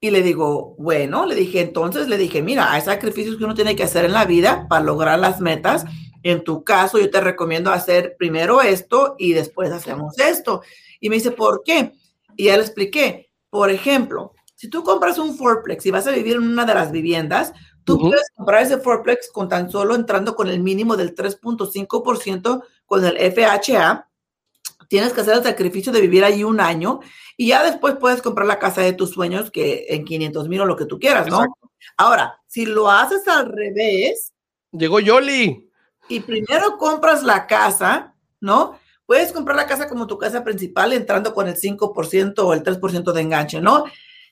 Y 0.00 0.10
le 0.10 0.22
digo, 0.22 0.74
bueno, 0.78 1.26
le 1.26 1.34
dije, 1.34 1.60
entonces 1.60 2.08
le 2.08 2.16
dije, 2.16 2.40
mira, 2.40 2.72
hay 2.72 2.80
sacrificios 2.80 3.36
que 3.36 3.44
uno 3.44 3.54
tiene 3.54 3.76
que 3.76 3.82
hacer 3.82 4.06
en 4.06 4.14
la 4.14 4.24
vida 4.24 4.66
para 4.66 4.82
lograr 4.82 5.18
las 5.18 5.40
metas. 5.40 5.84
En 6.22 6.42
tu 6.42 6.64
caso, 6.64 6.98
yo 6.98 7.10
te 7.10 7.20
recomiendo 7.20 7.70
hacer 7.70 8.16
primero 8.18 8.62
esto 8.62 9.14
y 9.18 9.34
después 9.34 9.70
hacemos 9.70 10.18
esto. 10.18 10.62
Y 11.00 11.10
me 11.10 11.16
dice, 11.16 11.32
¿por 11.32 11.62
qué? 11.62 11.92
Y 12.34 12.44
ya 12.44 12.56
le 12.56 12.62
expliqué. 12.62 13.30
Por 13.50 13.70
ejemplo, 13.70 14.32
si 14.54 14.70
tú 14.70 14.82
compras 14.82 15.18
un 15.18 15.36
fourplex 15.36 15.84
y 15.84 15.90
vas 15.90 16.06
a 16.06 16.12
vivir 16.12 16.36
en 16.36 16.48
una 16.48 16.64
de 16.64 16.74
las 16.74 16.90
viviendas, 16.90 17.52
tú 17.84 17.98
puedes 17.98 18.30
comprar 18.34 18.62
ese 18.62 18.78
fourplex 18.78 19.30
con 19.30 19.50
tan 19.50 19.70
solo 19.70 19.94
entrando 19.94 20.34
con 20.34 20.48
el 20.48 20.60
mínimo 20.60 20.96
del 20.96 21.14
3.5% 21.14 22.62
con 22.86 23.04
el 23.04 23.18
FHA 23.18 24.09
tienes 24.90 25.12
que 25.12 25.20
hacer 25.20 25.36
el 25.36 25.44
sacrificio 25.44 25.92
de 25.92 26.00
vivir 26.00 26.24
ahí 26.24 26.42
un 26.42 26.58
año 26.58 26.98
y 27.36 27.46
ya 27.48 27.62
después 27.62 27.94
puedes 27.94 28.20
comprar 28.20 28.48
la 28.48 28.58
casa 28.58 28.82
de 28.82 28.92
tus 28.92 29.10
sueños 29.10 29.52
que 29.52 29.86
en 29.88 30.04
500 30.04 30.48
mil 30.48 30.60
o 30.62 30.66
lo 30.66 30.74
que 30.74 30.84
tú 30.84 30.98
quieras, 30.98 31.28
¿no? 31.28 31.46
Ahora, 31.96 32.40
si 32.48 32.66
lo 32.66 32.90
haces 32.90 33.26
al 33.28 33.52
revés. 33.52 34.32
Llegó 34.72 34.98
Yoli. 34.98 35.70
Y 36.08 36.20
primero 36.20 36.76
compras 36.76 37.22
la 37.22 37.46
casa, 37.46 38.16
¿no? 38.40 38.80
Puedes 39.06 39.32
comprar 39.32 39.56
la 39.56 39.66
casa 39.66 39.88
como 39.88 40.08
tu 40.08 40.18
casa 40.18 40.42
principal 40.42 40.92
entrando 40.92 41.34
con 41.34 41.46
el 41.46 41.54
5% 41.54 42.34
o 42.40 42.52
el 42.52 42.64
3% 42.64 43.12
de 43.12 43.20
enganche, 43.20 43.60
¿no? 43.60 43.84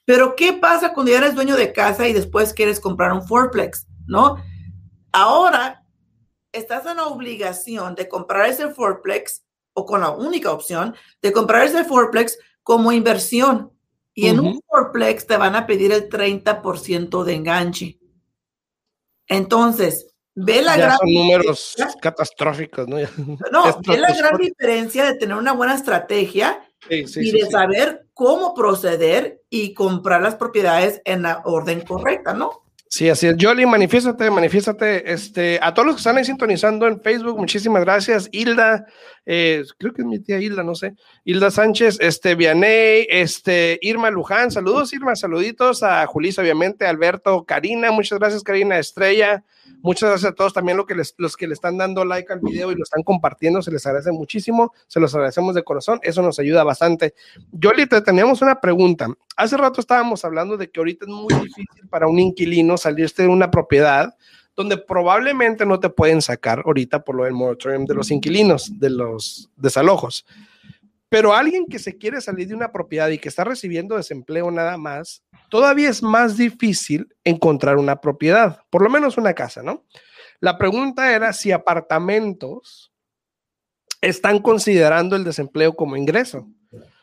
Pero 0.05 0.35
¿qué 0.35 0.55
pasa 0.55 0.93
cuando 0.93 1.13
ya 1.13 1.19
eres 1.19 1.37
dueño 1.37 1.55
de 1.55 1.73
casa 1.73 2.09
y 2.09 2.13
después 2.13 2.53
quieres 2.53 2.81
comprar 2.81 3.13
un 3.13 3.25
fourplex, 3.25 3.87
¿no? 4.09 4.43
Ahora 5.13 5.85
estás 6.51 6.85
en 6.87 6.97
la 6.97 7.07
obligación 7.07 7.95
de 7.95 8.09
comprar 8.09 8.49
ese 8.49 8.71
fourplex 8.71 9.45
o 9.79 9.87
con 9.87 10.01
la 10.01 10.11
única 10.11 10.51
opción 10.51 10.95
de 11.23 11.33
comprar 11.33 11.65
ese 11.65 11.85
fourplex 11.85 12.39
como 12.63 12.91
inversión. 12.91 13.73
Y 14.13 14.27
en 14.27 14.41
un 14.41 14.61
fourplex 14.67 15.27
te 15.29 15.37
van 15.37 15.55
a 15.55 15.65
pedir 15.65 15.93
el 15.93 16.09
30% 16.09 17.23
de 17.23 17.35
enganche. 17.35 17.99
Entonces, 19.29 20.13
ve 20.35 20.61
la 20.63 20.77
gran 20.77 20.99
son 20.99 21.13
números 21.13 21.77
catastróficos, 22.03 22.89
¿no? 22.89 22.97
No, 23.53 23.81
ve 23.87 23.99
la 23.99 24.13
gran 24.13 24.37
diferencia 24.37 25.05
de 25.05 25.15
tener 25.15 25.37
una 25.37 25.53
buena 25.53 25.77
estrategia 25.77 26.61
y 26.91 27.31
de 27.31 27.47
saber 27.49 28.09
cómo 28.13 28.55
proceder 28.55 29.43
y 29.49 29.73
comprar 29.75 30.21
las 30.21 30.35
propiedades 30.35 31.01
en 31.05 31.23
la 31.23 31.43
orden 31.45 31.83
correcta, 31.83 32.35
¿no? 32.35 32.65
Sí, 32.91 33.09
así 33.11 33.27
es. 33.27 33.37
Jolly, 33.39 33.67
manifiéstate, 33.67 34.31
manifiéstate. 34.31 35.13
Este, 35.13 35.61
a 35.63 35.75
todos 35.75 35.87
los 35.87 35.95
que 35.97 36.01
están 36.01 36.17
ahí 36.17 36.25
sintonizando 36.25 36.87
en 36.87 37.01
Facebook, 37.03 37.39
muchísimas 37.39 37.85
gracias. 37.85 38.29
Hilda, 38.33 38.87
eh, 39.31 39.63
creo 39.77 39.93
que 39.93 40.01
es 40.01 40.09
mi 40.09 40.19
tía 40.21 40.41
Hilda, 40.41 40.63
no 40.63 40.75
sé. 40.75 40.95
Hilda 41.23 41.51
Sánchez, 41.51 41.99
este, 42.01 42.35
Vianey, 42.35 43.07
este, 43.11 43.79
Irma 43.83 44.09
Luján, 44.09 44.51
saludos, 44.51 44.95
Irma, 44.95 45.15
saluditos 45.17 45.83
a 45.83 46.07
Julisa, 46.07 46.41
obviamente, 46.41 46.87
Alberto, 46.87 47.45
Karina, 47.45 47.93
muchas 47.93 48.19
gracias, 48.19 48.43
Karina, 48.43 48.79
Estrella, 48.79 49.45
muchas 49.83 50.09
gracias 50.09 50.33
a 50.33 50.35
todos 50.35 50.55
también 50.55 50.79
lo 50.79 50.87
que 50.87 50.95
les, 50.95 51.15
los 51.19 51.37
que 51.37 51.47
le 51.47 51.53
están 51.53 51.77
dando 51.77 52.07
like 52.07 52.33
al 52.33 52.41
video 52.41 52.73
y 52.73 52.75
lo 52.75 52.83
están 52.83 53.03
compartiendo, 53.03 53.61
se 53.61 53.71
les 53.71 53.85
agradece 53.85 54.13
muchísimo, 54.13 54.73
se 54.87 54.99
los 54.99 55.15
agradecemos 55.15 55.55
de 55.55 55.63
corazón, 55.63 56.01
eso 56.05 56.23
nos 56.23 56.39
ayuda 56.39 56.65
bastante. 56.65 57.13
Jolly, 57.63 57.85
te 57.85 58.01
teníamos 58.01 58.41
una 58.41 58.59
pregunta. 58.59 59.09
Hace 59.37 59.59
rato 59.59 59.83
estábamos 59.83 60.25
hablando 60.25 60.57
de 60.57 60.71
que 60.71 60.81
ahorita 60.81 61.05
es 61.05 61.11
muy 61.11 61.35
difícil 61.35 61.87
para 61.91 62.09
un 62.09 62.19
inquilino 62.19 62.79
salirte 62.79 63.25
de 63.25 63.29
una 63.29 63.51
propiedad 63.51 64.15
donde 64.59 64.77
probablemente 64.77 65.65
no 65.65 65.79
te 65.79 65.89
pueden 65.89 66.21
sacar 66.21 66.65
ahorita 66.67 67.05
por 67.05 67.15
lo 67.15 67.23
del 67.23 67.33
moratorium 67.33 67.85
de 67.85 67.95
los 67.95 68.11
inquilinos, 68.11 68.77
de 68.81 68.91
los 68.91 69.49
desalojos. 69.55 70.27
Pero 71.09 71.33
alguien 71.33 71.65
que 71.67 71.79
se 71.79 71.97
quiere 71.97 72.21
salir 72.21 72.49
de 72.49 72.57
una 72.57 72.73
propiedad 72.73 73.09
y 73.09 73.19
que 73.19 73.29
está 73.29 73.45
recibiendo 73.45 73.97
desempleo 73.97 74.51
nada 74.51 74.77
más, 74.77 75.23
todavía 75.49 75.89
es 75.89 76.03
más 76.03 76.37
difícil 76.37 77.07
encontrar 77.23 77.77
una 77.77 78.01
propiedad, 78.01 78.63
por 78.69 78.83
lo 78.83 78.91
menos 78.91 79.17
una 79.17 79.33
casa, 79.33 79.63
¿no? 79.63 79.85
La 80.41 80.59
pregunta 80.59 81.15
era 81.15 81.33
si 81.33 81.53
apartamentos 81.53 82.93
están 84.01 84.41
considerando 84.41 85.15
el 85.15 85.23
desempleo 85.23 85.77
como 85.77 85.97
ingreso. 85.97 86.49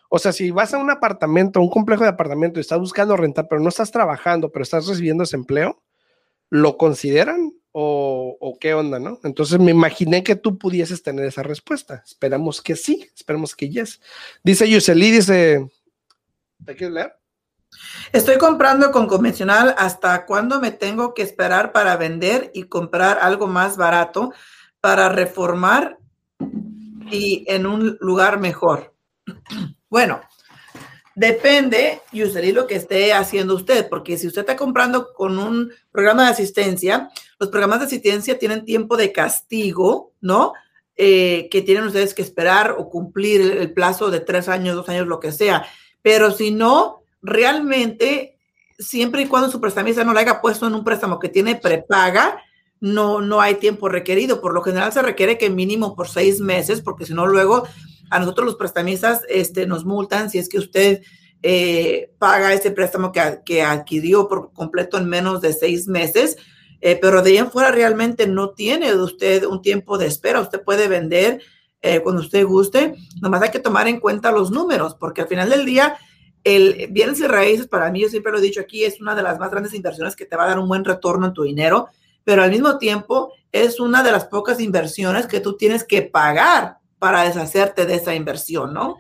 O 0.09 0.19
sea, 0.19 0.33
si 0.33 0.51
vas 0.51 0.73
a 0.73 0.77
un 0.77 0.89
apartamento, 0.89 1.61
un 1.61 1.69
complejo 1.69 2.03
de 2.03 2.09
apartamento 2.09 2.59
y 2.59 2.61
estás 2.61 2.79
buscando 2.79 3.15
rentar, 3.15 3.47
pero 3.49 3.61
no 3.61 3.69
estás 3.69 3.91
trabajando, 3.91 4.51
pero 4.51 4.63
estás 4.63 4.87
recibiendo 4.87 5.23
desempleo, 5.23 5.81
¿lo 6.49 6.77
consideran 6.77 7.53
o, 7.77 8.57
qué 8.61 8.73
onda, 8.73 8.99
no? 8.99 9.19
Entonces 9.23 9.59
me 9.59 9.71
imaginé 9.71 10.23
que 10.23 10.37
tú 10.37 10.57
pudieses 10.57 11.03
tener 11.03 11.25
esa 11.25 11.43
respuesta. 11.43 12.01
Esperamos 12.05 12.61
que 12.61 12.77
sí, 12.77 13.09
esperamos 13.13 13.53
que 13.53 13.69
yes. 13.69 13.99
Dice 14.43 14.69
Yuseli, 14.69 15.11
dice, 15.11 15.69
¿te 16.65 16.75
quieres 16.75 16.93
leer? 16.93 17.15
Estoy 18.13 18.37
comprando 18.37 18.91
con 18.91 19.07
convencional. 19.07 19.75
¿Hasta 19.77 20.25
cuándo 20.25 20.61
me 20.61 20.71
tengo 20.71 21.13
que 21.13 21.21
esperar 21.21 21.73
para 21.73 21.97
vender 21.97 22.49
y 22.53 22.63
comprar 22.63 23.19
algo 23.21 23.47
más 23.47 23.75
barato 23.75 24.31
para 24.79 25.09
reformar 25.09 25.97
y 27.11 27.43
en 27.47 27.65
un 27.65 27.97
lugar 27.99 28.39
mejor? 28.39 28.93
Bueno, 29.87 30.19
Depende, 31.15 32.01
y 32.11 32.23
lo 32.51 32.67
que 32.67 32.75
esté 32.75 33.13
haciendo 33.13 33.55
usted, 33.55 33.87
porque 33.87 34.17
si 34.17 34.27
usted 34.27 34.41
está 34.41 34.57
comprando 34.57 35.13
con 35.13 35.39
un 35.39 35.71
programa 35.89 36.25
de 36.25 36.31
asistencia, 36.31 37.09
los 37.39 37.49
programas 37.49 37.79
de 37.79 37.85
asistencia 37.85 38.37
tienen 38.37 38.65
tiempo 38.65 38.97
de 38.97 39.13
castigo, 39.13 40.11
¿no? 40.19 40.51
Eh, 40.97 41.47
que 41.49 41.61
tienen 41.61 41.85
ustedes 41.85 42.13
que 42.13 42.21
esperar 42.21 42.75
o 42.77 42.89
cumplir 42.89 43.39
el, 43.39 43.71
plazo 43.71 44.11
de 44.11 44.19
tres 44.19 44.49
años, 44.49 44.75
dos 44.75 44.89
años, 44.89 45.07
lo 45.07 45.21
que 45.21 45.31
sea. 45.31 45.65
Pero 46.01 46.31
si 46.31 46.51
no, 46.51 47.03
realmente, 47.21 48.37
siempre 48.77 49.21
y 49.21 49.27
cuando 49.27 49.49
su 49.49 49.61
prestamista 49.61 50.03
no 50.03 50.13
le 50.13 50.19
haya 50.19 50.41
puesto 50.41 50.67
en 50.67 50.75
un 50.75 50.83
préstamo 50.83 51.17
que 51.19 51.29
tiene 51.29 51.55
prepaga, 51.55 52.41
no, 52.81 53.21
no 53.21 53.39
hay 53.39 53.55
tiempo 53.55 53.87
requerido. 53.87 54.41
Por 54.41 54.53
lo 54.53 54.61
general 54.61 54.91
se 54.91 55.01
requiere 55.01 55.37
que 55.37 55.49
mínimo 55.49 55.95
por 55.95 56.09
seis 56.09 56.41
meses, 56.41 56.81
porque 56.81 57.05
si 57.05 57.13
no, 57.13 57.25
luego 57.25 57.65
a 58.09 58.19
nosotros 58.19 58.45
los 58.45 58.55
prestamistas 58.55 59.21
este, 59.29 59.65
nos 59.65 59.85
multan 59.85 60.29
si 60.29 60.37
es 60.37 60.49
que 60.49 60.59
usted 60.59 61.01
eh, 61.41 62.11
paga 62.17 62.53
ese 62.53 62.71
préstamo 62.71 63.11
que, 63.11 63.39
que, 63.45 63.61
adquirió 63.61 64.27
por 64.27 64.51
completo 64.53 64.97
en 64.97 65.07
menos 65.07 65.41
de 65.41 65.53
seis 65.53 65.87
meses. 65.87 66.37
eh, 66.81 66.97
pero 67.01 67.21
de 67.21 67.31
ahí 67.31 67.37
en 67.37 67.51
fuera 67.51 67.71
realmente 67.71 68.27
no 68.27 68.51
tiene 68.51 68.93
usted 68.95 69.45
un 69.45 69.61
tiempo 69.61 69.97
de 69.97 70.07
espera. 70.07 70.41
Usted 70.41 70.63
puede 70.63 70.87
vender 70.87 71.41
eh, 71.81 72.01
cuando 72.01 72.21
usted 72.21 72.43
guste. 72.45 72.95
Nomás 73.21 73.43
hay 73.43 73.51
que 73.51 73.59
tomar 73.59 73.87
en 73.87 73.99
cuenta 73.99 74.31
los 74.31 74.49
números, 74.49 74.95
porque 74.95 75.21
al 75.21 75.27
final 75.27 75.49
del 75.51 75.65
día, 75.65 75.97
el 76.43 76.87
bienes 76.89 77.19
y 77.19 77.27
raíces, 77.27 77.67
para 77.67 77.91
mí, 77.91 78.01
yo 78.01 78.09
siempre 78.09 78.31
lo 78.31 78.39
he 78.39 78.41
dicho 78.41 78.61
aquí, 78.61 78.83
es 78.83 78.99
una 78.99 79.13
de 79.13 79.21
las 79.21 79.37
más 79.37 79.51
grandes 79.51 79.75
inversiones 79.75 80.15
que 80.15 80.25
te 80.25 80.35
va 80.35 80.45
a 80.45 80.47
dar 80.47 80.59
un 80.59 80.67
buen 80.67 80.83
retorno 80.83 81.27
en 81.27 81.33
tu 81.33 81.43
dinero, 81.43 81.87
pero 82.23 82.41
al 82.41 82.49
mismo 82.49 82.79
tiempo 82.79 83.33
es 83.51 83.79
una 83.79 84.01
de 84.01 84.11
las 84.11 84.25
pocas 84.25 84.59
inversiones 84.59 85.27
que 85.27 85.41
tú 85.41 85.57
tienes 85.57 85.83
que 85.83 86.01
pagar 86.01 86.79
para 87.05 87.21
deshacerte 87.21 87.85
de 87.85 87.93
esa 87.93 88.15
inversión, 88.15 88.73
¿no? 88.73 88.97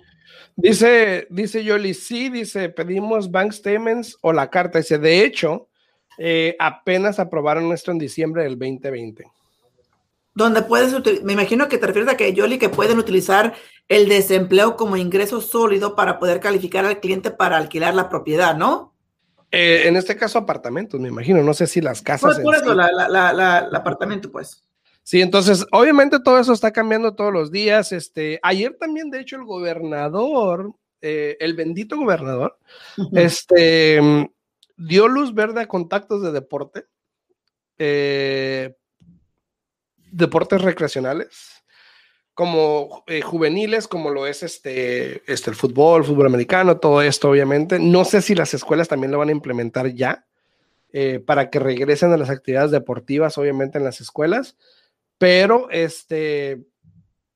Dice, 0.55 1.25
dice 1.31 1.63
Yoli, 1.63 1.95
sí, 1.95 2.29
dice, 2.29 2.69
pedimos 2.69 3.31
bank 3.31 3.51
statements 3.51 4.15
o 4.21 4.31
la 4.31 4.51
carta. 4.51 4.77
Dice, 4.77 4.99
de 4.99 5.25
hecho, 5.25 5.69
eh, 6.19 6.55
apenas 6.59 7.17
aprobaron 7.17 7.73
esto 7.73 7.89
en 7.89 7.97
diciembre 7.97 8.43
del 8.43 8.59
2020. 8.59 9.25
Donde 10.35 10.61
puedes, 10.61 10.93
me 11.23 11.33
imagino 11.33 11.67
que 11.67 11.79
te 11.79 11.87
refieres 11.87 12.13
a 12.13 12.15
que 12.15 12.31
Yoli, 12.31 12.59
que 12.59 12.69
pueden 12.69 12.99
utilizar 12.99 13.55
el 13.87 14.07
desempleo 14.07 14.75
como 14.75 14.97
ingreso 14.97 15.41
sólido 15.41 15.95
para 15.95 16.19
poder 16.19 16.39
calificar 16.39 16.85
al 16.85 16.99
cliente 16.99 17.31
para 17.31 17.57
alquilar 17.57 17.95
la 17.95 18.07
propiedad, 18.07 18.55
¿no? 18.55 18.93
Eh, 19.51 19.87
en 19.87 19.95
este 19.95 20.15
caso, 20.15 20.37
apartamentos, 20.37 20.99
me 20.99 21.07
imagino. 21.07 21.41
No 21.41 21.55
sé 21.55 21.65
si 21.65 21.81
las 21.81 22.03
casas. 22.03 22.35
Pues 22.35 22.39
por 22.43 22.53
eso, 22.53 22.75
la, 22.75 22.91
la, 22.91 23.33
la, 23.33 23.59
el 23.67 23.75
apartamento, 23.75 24.31
pues. 24.31 24.61
Sí, 25.05 25.21
entonces, 25.21 25.67
obviamente 25.71 26.19
todo 26.19 26.39
eso 26.39 26.51
está 26.51 26.73
cambiando 26.73 27.13
todos 27.13 27.31
los 27.31 27.51
días. 27.51 27.91
Este, 27.91 28.39
ayer 28.41 28.75
también, 28.75 29.11
de 29.11 29.19
hecho, 29.19 29.35
el 29.35 29.43
gobernador, 29.43 30.73
eh, 30.99 31.37
el 31.39 31.53
bendito 31.53 31.95
gobernador, 31.95 32.57
este, 33.13 34.01
dio 34.75 35.07
luz 35.07 35.35
verde 35.35 35.61
a 35.61 35.67
contactos 35.67 36.23
de 36.23 36.31
deporte, 36.31 36.85
eh, 37.77 38.75
deportes 40.11 40.63
recreacionales, 40.63 41.63
como 42.33 43.03
eh, 43.05 43.21
juveniles, 43.21 43.87
como 43.87 44.09
lo 44.09 44.25
es 44.25 44.41
este, 44.41 45.21
este, 45.31 45.51
el 45.51 45.55
fútbol, 45.55 46.01
el 46.01 46.07
fútbol 46.07 46.25
americano, 46.25 46.79
todo 46.79 47.03
esto, 47.03 47.29
obviamente. 47.29 47.77
No 47.77 48.05
sé 48.05 48.23
si 48.23 48.33
las 48.33 48.55
escuelas 48.55 48.87
también 48.87 49.11
lo 49.11 49.19
van 49.19 49.29
a 49.29 49.33
implementar 49.33 49.93
ya. 49.93 50.25
para 51.27 51.51
que 51.51 51.59
regresen 51.59 52.11
a 52.11 52.17
las 52.17 52.31
actividades 52.31 52.71
deportivas, 52.71 53.37
obviamente 53.37 53.77
en 53.77 53.83
las 53.83 54.01
escuelas, 54.01 54.55
pero 55.17 55.69
este, 55.69 56.65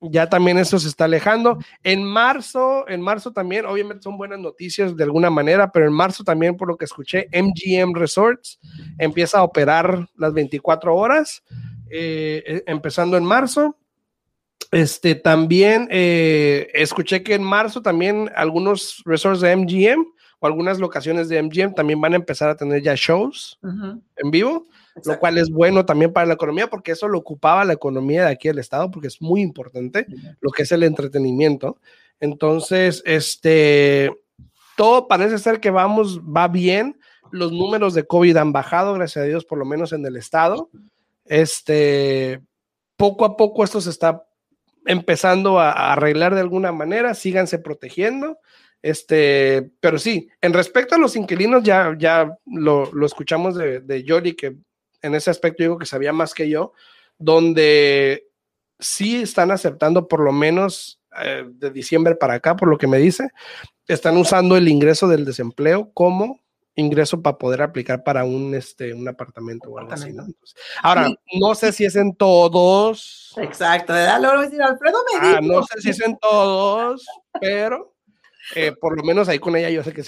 ya 0.01 0.29
también 0.29 0.57
eso 0.57 0.79
se 0.79 0.87
está 0.87 1.05
alejando. 1.05 1.59
En 1.83 2.03
marzo, 2.03 2.87
en 2.87 3.01
marzo 3.01 3.31
también, 3.33 3.65
obviamente 3.65 4.03
son 4.03 4.17
buenas 4.17 4.39
noticias 4.39 4.95
de 4.95 5.03
alguna 5.03 5.29
manera, 5.29 5.71
pero 5.71 5.87
en 5.87 5.93
marzo 5.93 6.23
también, 6.23 6.55
por 6.55 6.67
lo 6.67 6.77
que 6.77 6.85
escuché, 6.85 7.27
MGM 7.33 7.93
Resorts 7.93 8.59
empieza 8.97 9.39
a 9.39 9.43
operar 9.43 10.07
las 10.15 10.33
24 10.33 10.95
horas, 10.95 11.43
eh, 11.91 12.43
eh, 12.45 12.63
empezando 12.67 13.17
en 13.17 13.25
marzo. 13.25 13.77
Este 14.71 15.15
también 15.15 15.87
eh, 15.89 16.69
escuché 16.73 17.23
que 17.23 17.33
en 17.33 17.43
marzo 17.43 17.81
también 17.81 18.29
algunos 18.35 19.01
resorts 19.05 19.41
de 19.41 19.55
MGM 19.55 20.05
o 20.39 20.47
algunas 20.47 20.79
locaciones 20.79 21.29
de 21.29 21.41
MGM 21.41 21.73
también 21.75 21.99
van 21.99 22.13
a 22.13 22.17
empezar 22.17 22.49
a 22.49 22.55
tener 22.55 22.81
ya 22.81 22.95
shows 22.95 23.59
en 23.61 24.31
vivo 24.31 24.65
lo 25.05 25.19
cual 25.19 25.37
es 25.37 25.49
bueno 25.49 25.85
también 25.85 26.11
para 26.11 26.27
la 26.27 26.33
economía 26.33 26.67
porque 26.67 26.91
eso 26.91 27.07
lo 27.07 27.19
ocupaba 27.19 27.65
la 27.65 27.73
economía 27.73 28.25
de 28.25 28.31
aquí 28.31 28.47
del 28.47 28.59
estado 28.59 28.89
porque 28.91 29.07
es 29.07 29.21
muy 29.21 29.41
importante 29.41 30.05
lo 30.41 30.51
que 30.51 30.63
es 30.63 30.71
el 30.71 30.83
entretenimiento. 30.83 31.77
Entonces, 32.19 33.01
este, 33.05 34.11
todo 34.75 35.07
parece 35.07 35.37
ser 35.37 35.59
que 35.59 35.69
vamos, 35.69 36.21
va 36.21 36.47
bien. 36.47 36.99
Los 37.31 37.51
números 37.51 37.93
de 37.93 38.05
COVID 38.05 38.37
han 38.37 38.51
bajado, 38.51 38.93
gracias 38.93 39.23
a 39.23 39.27
Dios, 39.27 39.45
por 39.45 39.57
lo 39.57 39.65
menos 39.65 39.93
en 39.93 40.05
el 40.05 40.17
estado. 40.17 40.69
Este, 41.25 42.41
poco 42.97 43.25
a 43.25 43.37
poco 43.37 43.63
esto 43.63 43.79
se 43.79 43.91
está 43.91 44.25
empezando 44.85 45.59
a, 45.59 45.93
arreglar 45.93 46.35
de 46.35 46.41
alguna 46.41 46.71
manera. 46.71 47.13
Síganse 47.13 47.59
protegiendo. 47.59 48.39
Este, 48.81 49.71
pero 49.79 49.99
sí, 49.99 50.29
en 50.41 50.53
respecto 50.53 50.95
a 50.95 50.97
los 50.99 51.15
inquilinos, 51.15 51.63
ya, 51.63 51.95
ya 51.97 52.37
lo, 52.45 52.91
lo 52.93 53.05
escuchamos 53.05 53.55
de, 53.55 53.81
de 53.81 54.35
que 54.35 54.55
en 55.01 55.15
ese 55.15 55.29
aspecto 55.29 55.63
digo 55.63 55.77
que 55.77 55.85
sabía 55.85 56.13
más 56.13 56.33
que 56.33 56.49
yo, 56.49 56.73
donde 57.17 58.27
sí 58.79 59.21
están 59.21 59.51
aceptando 59.51 60.07
por 60.07 60.21
lo 60.21 60.31
menos 60.31 61.01
eh, 61.21 61.45
de 61.47 61.71
diciembre 61.71 62.15
para 62.15 62.35
acá, 62.35 62.55
por 62.55 62.69
lo 62.69 62.77
que 62.77 62.87
me 62.87 62.97
dice, 62.97 63.29
están 63.87 64.17
usando 64.17 64.55
el 64.55 64.67
ingreso 64.67 65.07
del 65.07 65.25
desempleo 65.25 65.91
como 65.93 66.39
ingreso 66.79 67.21
para 67.21 67.37
poder 67.37 67.61
aplicar 67.61 68.03
para 68.03 68.23
un, 68.23 68.55
este, 68.55 68.93
un 68.93 69.07
apartamento 69.07 69.69
o 69.69 69.77
algo 69.77 69.93
así. 69.93 70.15
ahora, 70.81 71.09
no 71.39 71.55
sé 71.55 71.71
si 71.71 71.85
es 71.85 71.95
en 71.95 72.15
todos. 72.15 73.33
Exacto, 73.37 73.93
Alfredo 73.93 74.99
me 75.13 75.19
ah, 75.19 75.39
No 75.41 75.63
sé 75.63 75.81
si 75.81 75.89
es 75.89 76.01
en 76.01 76.17
todos, 76.17 77.05
pero 77.39 77.95
eh, 78.55 78.73
por 78.79 78.97
lo 78.97 79.03
menos 79.03 79.29
ahí 79.29 79.39
con 79.39 79.55
ella 79.55 79.69
yo 79.69 79.83
sé 79.83 79.93
que 79.93 80.03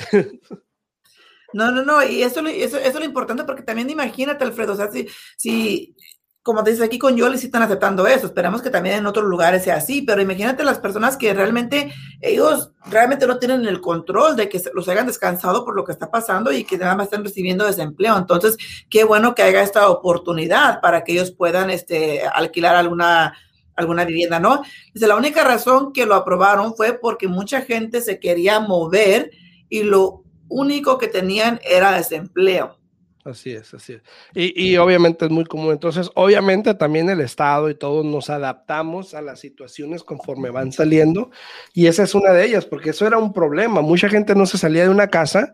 No, 1.54 1.70
no, 1.70 1.84
no, 1.84 2.02
y 2.04 2.24
eso, 2.24 2.40
eso, 2.48 2.78
eso 2.78 2.80
es 2.80 2.96
lo 2.96 3.04
importante 3.04 3.44
porque 3.44 3.64
también 3.64 3.90
imagínate, 3.90 4.44
Alfredo, 4.44 4.74
o 4.74 4.76
sea, 4.76 4.90
si, 4.90 5.08
si 5.36 5.96
como 6.44 6.64
te 6.64 6.72
dices 6.72 6.86
aquí 6.86 6.98
con 6.98 7.16
Yoli, 7.16 7.38
sí 7.38 7.46
están 7.46 7.62
aceptando 7.62 8.08
eso, 8.08 8.26
esperamos 8.26 8.64
que 8.64 8.72
también 8.72 8.96
en 8.96 9.06
otros 9.06 9.26
lugares 9.26 9.64
sea 9.64 9.76
así, 9.76 10.02
pero 10.02 10.22
imagínate 10.22 10.64
las 10.64 10.80
personas 10.80 11.16
que 11.16 11.34
realmente, 11.34 11.94
ellos 12.20 12.72
realmente 12.89 13.28
no 13.28 13.38
tienen 13.38 13.66
el 13.68 13.80
control 13.80 14.36
de 14.36 14.50
que 14.50 14.60
los 14.74 14.89
hayan 14.89 15.06
descansado 15.06 15.64
por 15.64 15.76
lo 15.76 15.84
que 15.84 15.92
está 15.92 16.10
pasando 16.10 16.52
y 16.52 16.64
que 16.64 16.80
nada 16.80 16.96
más 16.96 17.06
están 17.06 17.24
recibiendo 17.24 17.66
desempleo. 17.66 18.18
Entonces, 18.18 18.58
qué 18.89 19.04
bueno 19.04 19.36
que 19.36 19.44
haya 19.44 19.62
esta 19.62 19.88
oportunidad 19.89 20.82
para 20.82 21.04
que 21.04 21.12
ellos 21.14 21.32
puedan 21.32 21.70
este, 21.70 22.24
alquilar 22.26 22.76
alguna 22.76 23.36
alguna 23.76 24.06
vivienda, 24.06 24.39
¿no? 24.39 24.62
Dice, 24.94 25.08
la 25.08 25.16
única 25.16 25.44
razón 25.44 25.94
que 25.94 26.06
lo 26.06 26.16
aprobaron 26.16 26.76
fue 26.76 26.94
porque 26.94 27.28
mucha 27.28 27.62
gente 27.62 28.02
se 28.02 28.20
quería 28.20 28.60
mover 28.60 29.32
y 29.70 29.84
lo 29.84 30.24
único 30.50 30.98
que 30.98 31.08
tenían 31.08 31.60
era 31.64 31.94
desempleo. 31.94 32.81
Así 33.24 33.52
es, 33.52 33.72
así 33.74 33.94
es. 33.94 34.02
Y, 34.34 34.78
obviamente 34.78 35.26
es 35.26 35.32
muy 35.32 35.46
común. 35.46 35.72
Entonces, 35.72 36.10
obviamente 36.16 36.74
también 36.74 37.10
el 37.10 37.22
Estado 37.22 37.70
y 37.70 37.76
todos 37.76 38.04
nos 38.04 38.32
adaptamos 38.32 39.14
a 39.14 39.22
las 39.22 39.40
situaciones 39.40 40.04
conforme 40.04 40.50
van 40.50 40.72
saliendo. 40.72 41.30
Y 41.74 41.86
esa 41.86 42.04
es 42.04 42.16
una 42.16 42.32
de 42.32 42.46
ellas, 42.46 42.66
porque 42.66 42.90
eso 42.90 43.06
era 43.06 43.20
un 43.20 43.32
problema. 43.32 43.82
Mucha 43.82 44.10
gente 44.10 44.34
no 44.34 44.48
se 44.48 44.58
salía 44.58 44.84
de 44.84 44.90
una 44.90 45.08
casa 45.10 45.54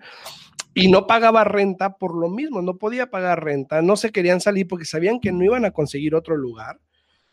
y 0.74 0.89
no 0.89 1.07
pagaba 1.07 1.43
renta 1.43 1.97
por 1.97 2.15
lo 2.15 2.30
mismo, 2.30 2.61
no 2.61 2.78
podía 2.78 3.09
pagar 3.09 3.43
renta, 3.43 3.82
no 3.82 3.97
se 3.97 4.11
querían 4.11 4.39
salir 4.39 4.68
porque 4.68 4.86
sabían 4.86 5.20
que 5.20 5.32
no 5.32 5.43
iban 5.43 5.65
a 5.65 5.72
conseguir 5.72 6.13
otro 6.13 6.38
lugar. 6.38 6.80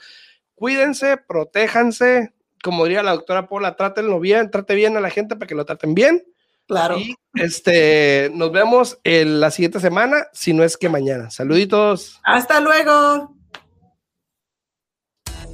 cuídense, 0.56 1.18
protéjanse. 1.18 2.34
Como 2.64 2.86
diría 2.86 3.04
la 3.04 3.12
doctora 3.12 3.48
Paula, 3.48 3.76
trátenlo 3.76 4.20
bien, 4.20 4.50
trate 4.50 4.74
bien 4.74 4.98
a 4.98 5.02
la 5.02 5.12
gente 5.12 5.36
para 5.36 5.48
que 5.48 5.56
lo 5.56 5.66
traten 5.66 5.94
bien. 5.94 6.24
Claro. 6.68 6.98
Y 6.98 7.16
este, 7.36 8.32
nos 8.34 8.52
vemos 8.52 8.98
en 9.04 9.40
la 9.40 9.52
siguiente 9.52 9.80
semana, 9.80 10.26
si 10.34 10.54
no 10.54 10.64
es 10.64 10.78
que 10.78 10.90
mañana. 10.90 11.30
Saluditos. 11.30 12.20
Hasta 12.24 12.60
luego. 12.60 13.36